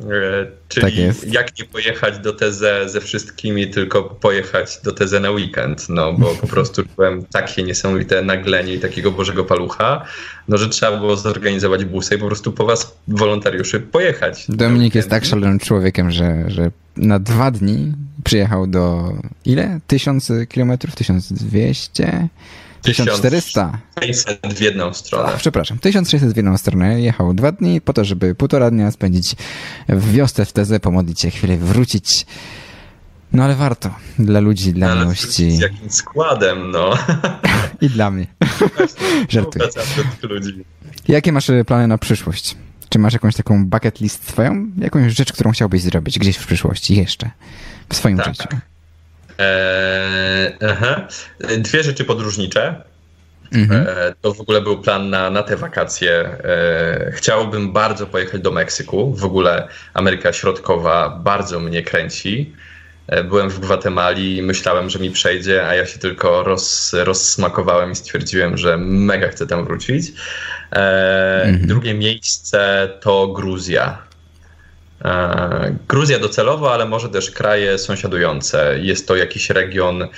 E, 0.00 0.46
czyli 0.68 1.06
tak 1.06 1.32
jak 1.32 1.58
nie 1.58 1.64
pojechać 1.64 2.18
do 2.18 2.32
teze 2.32 2.88
ze 2.88 3.00
wszystkimi, 3.00 3.70
tylko 3.70 4.02
pojechać 4.02 4.78
do 4.84 4.92
teze 4.92 5.20
na 5.20 5.30
weekend, 5.30 5.88
no 5.88 6.12
bo 6.12 6.34
po 6.34 6.46
prostu 6.46 6.82
czułem 6.96 7.24
takie 7.24 7.62
niesamowite 7.62 8.22
naglenie 8.22 8.74
i 8.74 8.80
takiego 8.80 9.10
Bożego 9.10 9.44
Palucha, 9.44 10.04
no 10.48 10.58
że 10.58 10.68
trzeba 10.68 10.96
było 10.96 11.16
zorganizować 11.16 11.84
busy 11.84 12.14
i 12.14 12.18
po 12.18 12.26
prostu 12.26 12.52
po 12.52 12.66
was 12.66 12.98
wolontariuszy 13.08 13.80
pojechać. 13.80 14.44
Dominik 14.48 14.94
jest 14.94 15.10
tak 15.10 15.24
szalonym 15.24 15.58
człowiekiem, 15.58 16.10
że, 16.10 16.44
że 16.46 16.70
na 16.96 17.18
dwa 17.18 17.50
dni 17.50 17.92
przyjechał 18.24 18.66
do 18.66 19.12
ile? 19.44 19.80
Tysiąc 19.86 20.32
kilometrów? 20.48 20.94
1200? 20.94 22.28
1400. 22.82 23.78
1600 24.00 24.54
w 24.54 24.60
jedną 24.60 24.92
stronę. 24.94 25.34
O, 25.34 25.36
przepraszam, 25.36 25.78
1600 25.78 26.32
w 26.32 26.36
jedną 26.36 26.58
stronę. 26.58 27.00
Jechał 27.00 27.34
dwa 27.34 27.52
dni 27.52 27.80
po 27.80 27.92
to, 27.92 28.04
żeby 28.04 28.34
półtora 28.34 28.70
dnia 28.70 28.90
spędzić 28.90 29.36
w 29.88 30.12
wiosce 30.12 30.44
w 30.44 30.52
tezę, 30.52 30.80
pomodlić 30.80 31.20
się 31.20 31.30
chwilę, 31.30 31.56
wrócić. 31.56 32.26
No 33.32 33.44
ale 33.44 33.54
warto. 33.54 33.94
Dla 34.18 34.40
ludzi, 34.40 34.72
dla 34.72 34.90
ale 34.90 35.00
miłości. 35.00 35.50
Z 35.50 35.60
jakim 35.60 35.90
składem, 35.90 36.70
no. 36.70 36.90
I 37.80 37.90
dla 37.90 38.10
mnie. 38.10 38.26
Żartuję. 39.28 39.68
Jakie 41.08 41.32
masz 41.32 41.50
plany 41.66 41.86
na 41.86 41.98
przyszłość? 41.98 42.56
Czy 42.88 42.98
masz 42.98 43.12
jakąś 43.12 43.36
taką 43.36 43.66
bucket 43.66 44.00
list 44.00 44.28
swoją? 44.28 44.66
Jakąś 44.78 45.12
rzecz, 45.12 45.32
którą 45.32 45.50
chciałbyś 45.50 45.82
zrobić 45.82 46.18
gdzieś 46.18 46.36
w 46.36 46.46
przyszłości 46.46 46.96
jeszcze? 46.96 47.30
W 47.88 47.96
swoim 47.96 48.18
tak. 48.18 48.26
życiu? 48.26 48.48
Eee, 49.38 50.52
aha. 50.68 51.08
Dwie 51.58 51.82
rzeczy 51.82 52.04
podróżnicze. 52.04 52.84
Mhm. 53.52 53.86
Eee, 53.88 54.14
to 54.20 54.34
w 54.34 54.40
ogóle 54.40 54.60
był 54.60 54.80
plan 54.80 55.10
na, 55.10 55.30
na 55.30 55.42
te 55.42 55.56
wakacje. 55.56 56.38
Eee, 56.44 57.12
chciałbym 57.12 57.72
bardzo 57.72 58.06
pojechać 58.06 58.40
do 58.40 58.50
Meksyku. 58.50 59.14
W 59.14 59.24
ogóle 59.24 59.68
Ameryka 59.94 60.32
Środkowa 60.32 61.20
bardzo 61.24 61.60
mnie 61.60 61.82
kręci. 61.82 62.54
Eee, 63.08 63.24
byłem 63.24 63.50
w 63.50 63.60
Gwatemali 63.60 64.36
i 64.36 64.42
myślałem, 64.42 64.90
że 64.90 64.98
mi 64.98 65.10
przejdzie, 65.10 65.68
a 65.68 65.74
ja 65.74 65.86
się 65.86 65.98
tylko 65.98 66.42
roz, 66.42 66.92
rozsmakowałem 66.98 67.92
i 67.92 67.96
stwierdziłem, 67.96 68.56
że 68.56 68.76
mega 68.78 69.28
chcę 69.28 69.46
tam 69.46 69.64
wrócić. 69.64 70.12
Eee, 70.72 71.48
mhm. 71.48 71.66
Drugie 71.66 71.94
miejsce 71.94 72.88
to 73.00 73.28
Gruzja. 73.28 74.06
E, 75.04 75.76
Gruzja 75.88 76.18
docelowo, 76.18 76.74
ale 76.74 76.86
może 76.86 77.08
też 77.08 77.30
kraje 77.30 77.78
sąsiadujące. 77.78 78.78
Jest 78.80 79.08
to 79.08 79.16
jakiś 79.16 79.50
region 79.50 80.02
e, 80.02 80.08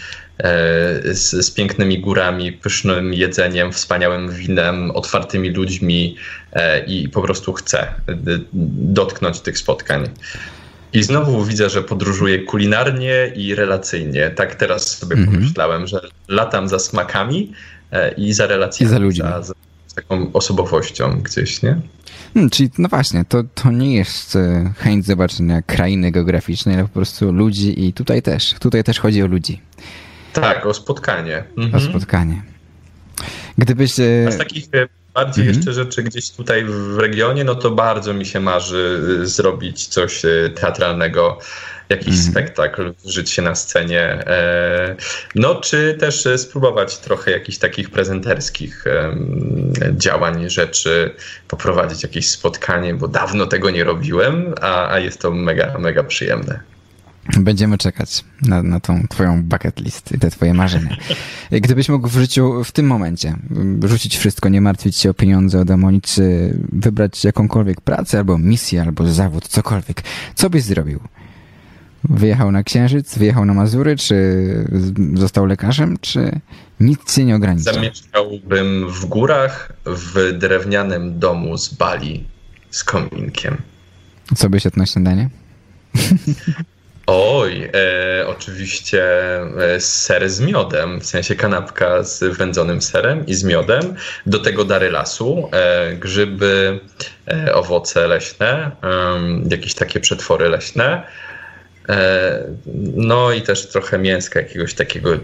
z, 1.14 1.46
z, 1.46 1.50
pięknymi 1.50 2.00
górami, 2.00 2.52
pysznym 2.52 3.14
jedzeniem, 3.14 3.72
wspaniałym 3.72 4.30
winem, 4.30 4.90
otwartymi 4.90 5.50
ludźmi 5.50 6.16
e, 6.52 6.84
i 6.84 7.08
po 7.08 7.22
prostu 7.22 7.52
chcę 7.52 7.94
dotknąć 8.72 9.40
tych 9.40 9.58
spotkań. 9.58 10.08
I 10.92 11.02
znowu 11.02 11.44
widzę, 11.44 11.70
że 11.70 11.82
podróżuję 11.82 12.38
kulinarnie 12.38 13.32
i 13.36 13.54
relacyjnie. 13.54 14.30
Tak 14.30 14.54
teraz 14.54 14.98
sobie 14.98 15.16
-hmm. 15.16 15.24
pomyślałem, 15.24 15.86
że 15.86 16.00
latam 16.28 16.68
za 16.68 16.78
smakami 16.78 17.52
i 18.16 18.32
za 18.32 18.46
relacjami. 18.46 18.90
I 18.90 18.94
za 18.94 18.98
ludźmi. 18.98 19.28
Za, 19.28 19.42
za 19.42 19.54
taką 19.94 20.32
osobowością 20.32 21.20
gdzieś, 21.20 21.62
nie? 21.62 21.80
Hmm, 22.34 22.50
czyli 22.50 22.70
no 22.78 22.88
właśnie, 22.88 23.24
to, 23.24 23.42
to 23.54 23.70
nie 23.70 23.94
jest 23.94 24.36
e, 24.36 24.72
chęć 24.76 25.06
zobaczenia 25.06 25.62
krainy 25.62 26.10
geograficznej, 26.10 26.74
ale 26.74 26.84
po 26.84 26.94
prostu 26.94 27.32
ludzi 27.32 27.86
i 27.86 27.92
tutaj 27.92 28.22
też. 28.22 28.54
Tutaj 28.60 28.84
też 28.84 29.00
chodzi 29.00 29.22
o 29.22 29.26
ludzi. 29.26 29.60
Tak, 30.32 30.66
o 30.66 30.74
spotkanie. 30.74 31.44
Mhm. 31.56 31.74
O 31.74 31.80
spotkanie. 31.90 32.42
Gdybyś... 33.58 34.00
E, 34.00 34.32
z 34.32 34.38
takich 34.38 34.64
e, 34.74 34.88
bardziej 35.18 35.44
mhm. 35.44 35.56
jeszcze 35.56 35.72
rzeczy 35.72 36.02
gdzieś 36.02 36.30
tutaj 36.30 36.64
w 36.64 36.98
regionie, 36.98 37.44
no 37.44 37.54
to 37.54 37.70
bardzo 37.70 38.14
mi 38.14 38.26
się 38.26 38.40
marzy 38.40 39.00
zrobić 39.22 39.86
coś 39.86 40.22
teatralnego 40.54 41.38
jakiś 41.88 42.14
mm. 42.14 42.30
spektakl, 42.30 42.94
żyć 43.04 43.30
się 43.30 43.42
na 43.42 43.54
scenie. 43.54 44.02
E, 44.02 44.96
no, 45.34 45.54
czy 45.54 45.96
też 46.00 46.28
spróbować 46.36 46.98
trochę 46.98 47.30
jakichś 47.30 47.58
takich 47.58 47.90
prezenterskich 47.90 48.84
działań, 49.96 50.50
rzeczy, 50.50 51.14
poprowadzić 51.48 52.02
jakieś 52.02 52.30
spotkanie, 52.30 52.94
bo 52.94 53.08
dawno 53.08 53.46
tego 53.46 53.70
nie 53.70 53.84
robiłem, 53.84 54.54
a, 54.60 54.90
a 54.90 54.98
jest 54.98 55.20
to 55.20 55.30
mega, 55.30 55.78
mega 55.78 56.04
przyjemne. 56.04 56.60
Będziemy 57.36 57.78
czekać 57.78 58.24
na, 58.42 58.62
na 58.62 58.80
tą 58.80 59.06
twoją 59.08 59.42
bucket 59.42 59.80
list 59.80 60.12
i 60.12 60.18
te 60.18 60.30
twoje 60.30 60.54
marzenia. 60.54 60.96
Gdybyś 61.50 61.88
mógł 61.88 62.08
w 62.08 62.12
życiu 62.12 62.64
w 62.64 62.72
tym 62.72 62.86
momencie 62.86 63.36
rzucić 63.84 64.16
wszystko, 64.16 64.48
nie 64.48 64.60
martwić 64.60 64.96
się 64.96 65.10
o 65.10 65.14
pieniądze, 65.14 65.60
o 65.60 65.64
demonicy, 65.64 66.54
wybrać 66.72 67.24
jakąkolwiek 67.24 67.80
pracę 67.80 68.18
albo 68.18 68.38
misję, 68.38 68.82
albo 68.82 69.06
zawód, 69.06 69.48
cokolwiek, 69.48 70.02
co 70.34 70.50
byś 70.50 70.62
zrobił? 70.62 71.00
Wyjechał 72.04 72.52
na 72.52 72.62
Księżyc, 72.62 73.18
wyjechał 73.18 73.44
na 73.44 73.54
Mazury, 73.54 73.96
czy 73.96 74.44
został 75.14 75.46
lekarzem, 75.46 75.96
czy 76.00 76.40
nic 76.80 77.14
się 77.14 77.24
nie 77.24 77.36
ogranicza? 77.36 77.72
Zamieszkałbym 77.72 78.90
w 78.90 79.04
górach, 79.04 79.72
w 79.86 80.38
drewnianym 80.38 81.18
domu 81.18 81.58
z 81.58 81.74
Bali, 81.74 82.24
z 82.70 82.84
kominkiem. 82.84 83.56
Co 84.36 84.50
byś 84.50 84.64
jadł 84.64 84.78
na 84.78 84.86
śniadanie? 84.86 85.30
Oj, 87.10 87.70
e, 87.74 88.26
oczywiście 88.26 89.02
e, 89.74 89.80
ser 89.80 90.30
z 90.30 90.40
miodem, 90.40 91.00
w 91.00 91.06
sensie 91.06 91.36
kanapka 91.36 92.02
z 92.02 92.36
wędzonym 92.36 92.82
serem 92.82 93.26
i 93.26 93.34
z 93.34 93.44
miodem. 93.44 93.94
Do 94.26 94.38
tego 94.38 94.64
dary 94.64 94.90
lasu, 94.90 95.48
e, 95.52 95.92
grzyby, 95.96 96.80
e, 97.28 97.54
owoce 97.54 98.06
leśne, 98.08 98.70
jakieś 99.50 99.74
takie 99.74 100.00
przetwory 100.00 100.48
leśne 100.48 101.02
no 102.96 103.32
i 103.32 103.42
też 103.42 103.68
trochę 103.68 103.98
mięska 103.98 104.40
jakiegoś 104.40 104.74
takiego 104.74 105.14
e, 105.14 105.18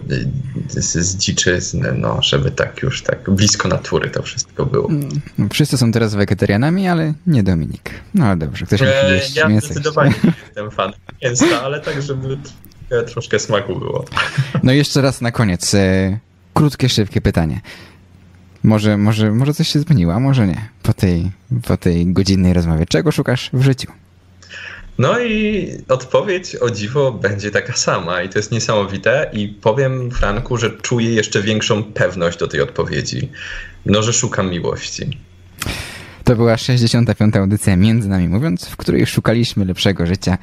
z, 0.67 0.97
z 0.97 1.17
dziczyzny, 1.17 1.93
no, 1.97 2.21
żeby 2.21 2.51
tak 2.51 2.81
już 2.81 3.03
tak 3.03 3.29
blisko 3.29 3.67
natury 3.67 4.09
to 4.09 4.23
wszystko 4.23 4.65
było. 4.65 4.89
Mm, 4.89 5.49
wszyscy 5.53 5.77
są 5.77 5.91
teraz 5.91 6.15
wegetarianami, 6.15 6.87
ale 6.87 7.13
nie 7.27 7.43
Dominik. 7.43 7.89
No 8.13 8.25
ale 8.25 8.37
dobrze, 8.37 8.65
ktoś 8.65 8.81
e, 8.81 9.21
Ja 9.35 9.47
mięso 9.47 9.67
zdecydowanie 9.67 10.13
nie 10.23 10.33
jestem 10.45 10.71
fan 10.71 10.93
mięsa, 11.23 11.61
ale 11.63 11.81
tak, 11.81 12.01
żeby 12.01 12.37
troszkę 13.07 13.39
smaku 13.39 13.79
było. 13.79 14.05
No 14.63 14.73
i 14.73 14.77
jeszcze 14.77 15.01
raz 15.01 15.21
na 15.21 15.31
koniec. 15.31 15.75
Krótkie, 16.53 16.89
szybkie 16.89 17.21
pytanie. 17.21 17.61
Może, 18.63 18.97
może, 18.97 19.31
może 19.31 19.53
coś 19.53 19.67
się 19.67 19.79
zmieniło, 19.79 20.13
a 20.13 20.19
może 20.19 20.47
nie. 20.47 20.69
Po 20.83 20.93
tej, 20.93 21.31
po 21.67 21.77
tej 21.77 22.13
godzinnej 22.13 22.53
rozmowie. 22.53 22.85
Czego 22.85 23.11
szukasz 23.11 23.49
w 23.53 23.61
życiu? 23.61 23.91
No 24.97 25.19
i 25.19 25.67
odpowiedź 25.89 26.55
o 26.55 26.69
dziwo 26.69 27.11
będzie 27.11 27.51
taka 27.51 27.73
sama 27.73 28.21
i 28.21 28.29
to 28.29 28.39
jest 28.39 28.51
niesamowite 28.51 29.29
i 29.33 29.47
powiem 29.47 30.11
Franku, 30.11 30.57
że 30.57 30.69
czuję 30.69 31.11
jeszcze 31.11 31.41
większą 31.41 31.83
pewność 31.83 32.37
do 32.37 32.47
tej 32.47 32.61
odpowiedzi. 32.61 33.29
No, 33.85 34.03
że 34.03 34.13
szukam 34.13 34.49
miłości. 34.49 35.17
To 36.23 36.35
była 36.35 36.57
65. 36.57 37.35
audycja 37.35 37.75
Między 37.75 38.09
Nami 38.09 38.29
Mówiąc, 38.29 38.65
w 38.65 38.77
której 38.77 39.05
szukaliśmy 39.05 39.65
lepszego 39.65 40.05
życia. 40.05 40.37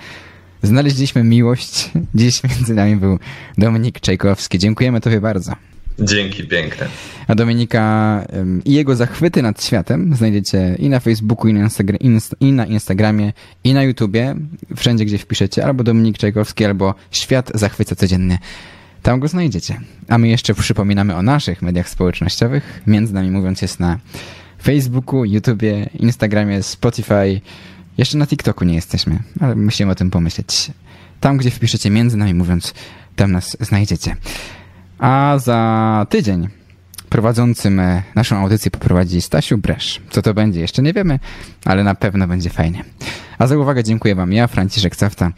Znaleźliśmy 0.62 1.24
miłość. 1.24 1.90
Dziś 2.14 2.44
między 2.44 2.74
nami 2.74 2.96
był 2.96 3.18
Dominik 3.58 4.00
Czajkowski. 4.00 4.58
Dziękujemy 4.58 5.00
Tobie 5.00 5.20
bardzo. 5.20 5.52
Dzięki 5.98 6.44
piękne. 6.44 6.86
A 7.28 7.34
Dominika 7.34 8.24
i 8.64 8.72
jego 8.72 8.96
zachwyty 8.96 9.42
nad 9.42 9.64
światem 9.64 10.16
znajdziecie 10.16 10.76
i 10.78 10.88
na 10.88 11.00
Facebooku, 11.00 11.48
i 11.48 11.52
na, 11.54 11.60
Instagra 11.60 11.98
i 12.40 12.52
na 12.52 12.66
Instagramie, 12.66 13.32
i 13.64 13.74
na 13.74 13.82
YouTubie, 13.82 14.34
wszędzie 14.76 15.04
gdzie 15.04 15.18
wpiszecie, 15.18 15.64
albo 15.64 15.84
Dominik 15.84 16.18
Czajkowski, 16.18 16.64
albo 16.64 16.94
Świat 17.10 17.50
zachwyca 17.54 17.96
codziennie. 17.96 18.38
Tam 19.02 19.20
go 19.20 19.28
znajdziecie. 19.28 19.80
A 20.08 20.18
my 20.18 20.28
jeszcze 20.28 20.54
przypominamy 20.54 21.16
o 21.16 21.22
naszych 21.22 21.62
mediach 21.62 21.88
społecznościowych. 21.88 22.82
Między 22.86 23.14
nami 23.14 23.30
mówiąc 23.30 23.62
jest 23.62 23.80
na 23.80 23.98
Facebooku, 24.62 25.24
YouTubie, 25.24 25.90
Instagramie, 25.98 26.62
Spotify. 26.62 27.40
Jeszcze 27.98 28.18
na 28.18 28.26
TikToku 28.26 28.64
nie 28.64 28.74
jesteśmy, 28.74 29.18
ale 29.40 29.56
musimy 29.56 29.92
o 29.92 29.94
tym 29.94 30.10
pomyśleć. 30.10 30.70
Tam, 31.20 31.36
gdzie 31.36 31.50
wpiszecie 31.50 31.90
między 31.90 32.16
nami 32.16 32.34
mówiąc, 32.34 32.74
tam 33.16 33.32
nas 33.32 33.56
znajdziecie. 33.60 34.16
A 35.02 35.38
za 35.38 36.06
tydzień 36.08 36.48
prowadzącym 37.08 37.80
e, 37.80 38.02
naszą 38.14 38.36
audycję 38.36 38.70
poprowadzi 38.70 39.22
Stasiu 39.22 39.58
Bresz. 39.58 40.00
Co 40.10 40.22
to 40.22 40.34
będzie, 40.34 40.60
jeszcze 40.60 40.82
nie 40.82 40.92
wiemy, 40.92 41.18
ale 41.64 41.84
na 41.84 41.94
pewno 41.94 42.26
będzie 42.26 42.50
fajnie. 42.50 42.84
A 43.38 43.46
za 43.46 43.58
uwagę 43.58 43.84
dziękuję 43.84 44.14
Wam 44.14 44.32
ja, 44.32 44.46
Franciszek 44.46 44.96
Cafta. 44.96 45.32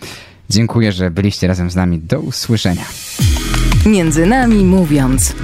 Dziękuję, 0.50 0.92
że 0.92 1.10
byliście 1.10 1.46
razem 1.46 1.70
z 1.70 1.76
nami. 1.76 1.98
Do 1.98 2.20
usłyszenia. 2.20 2.84
Między 3.86 4.26
nami 4.26 4.64
mówiąc. 4.64 5.34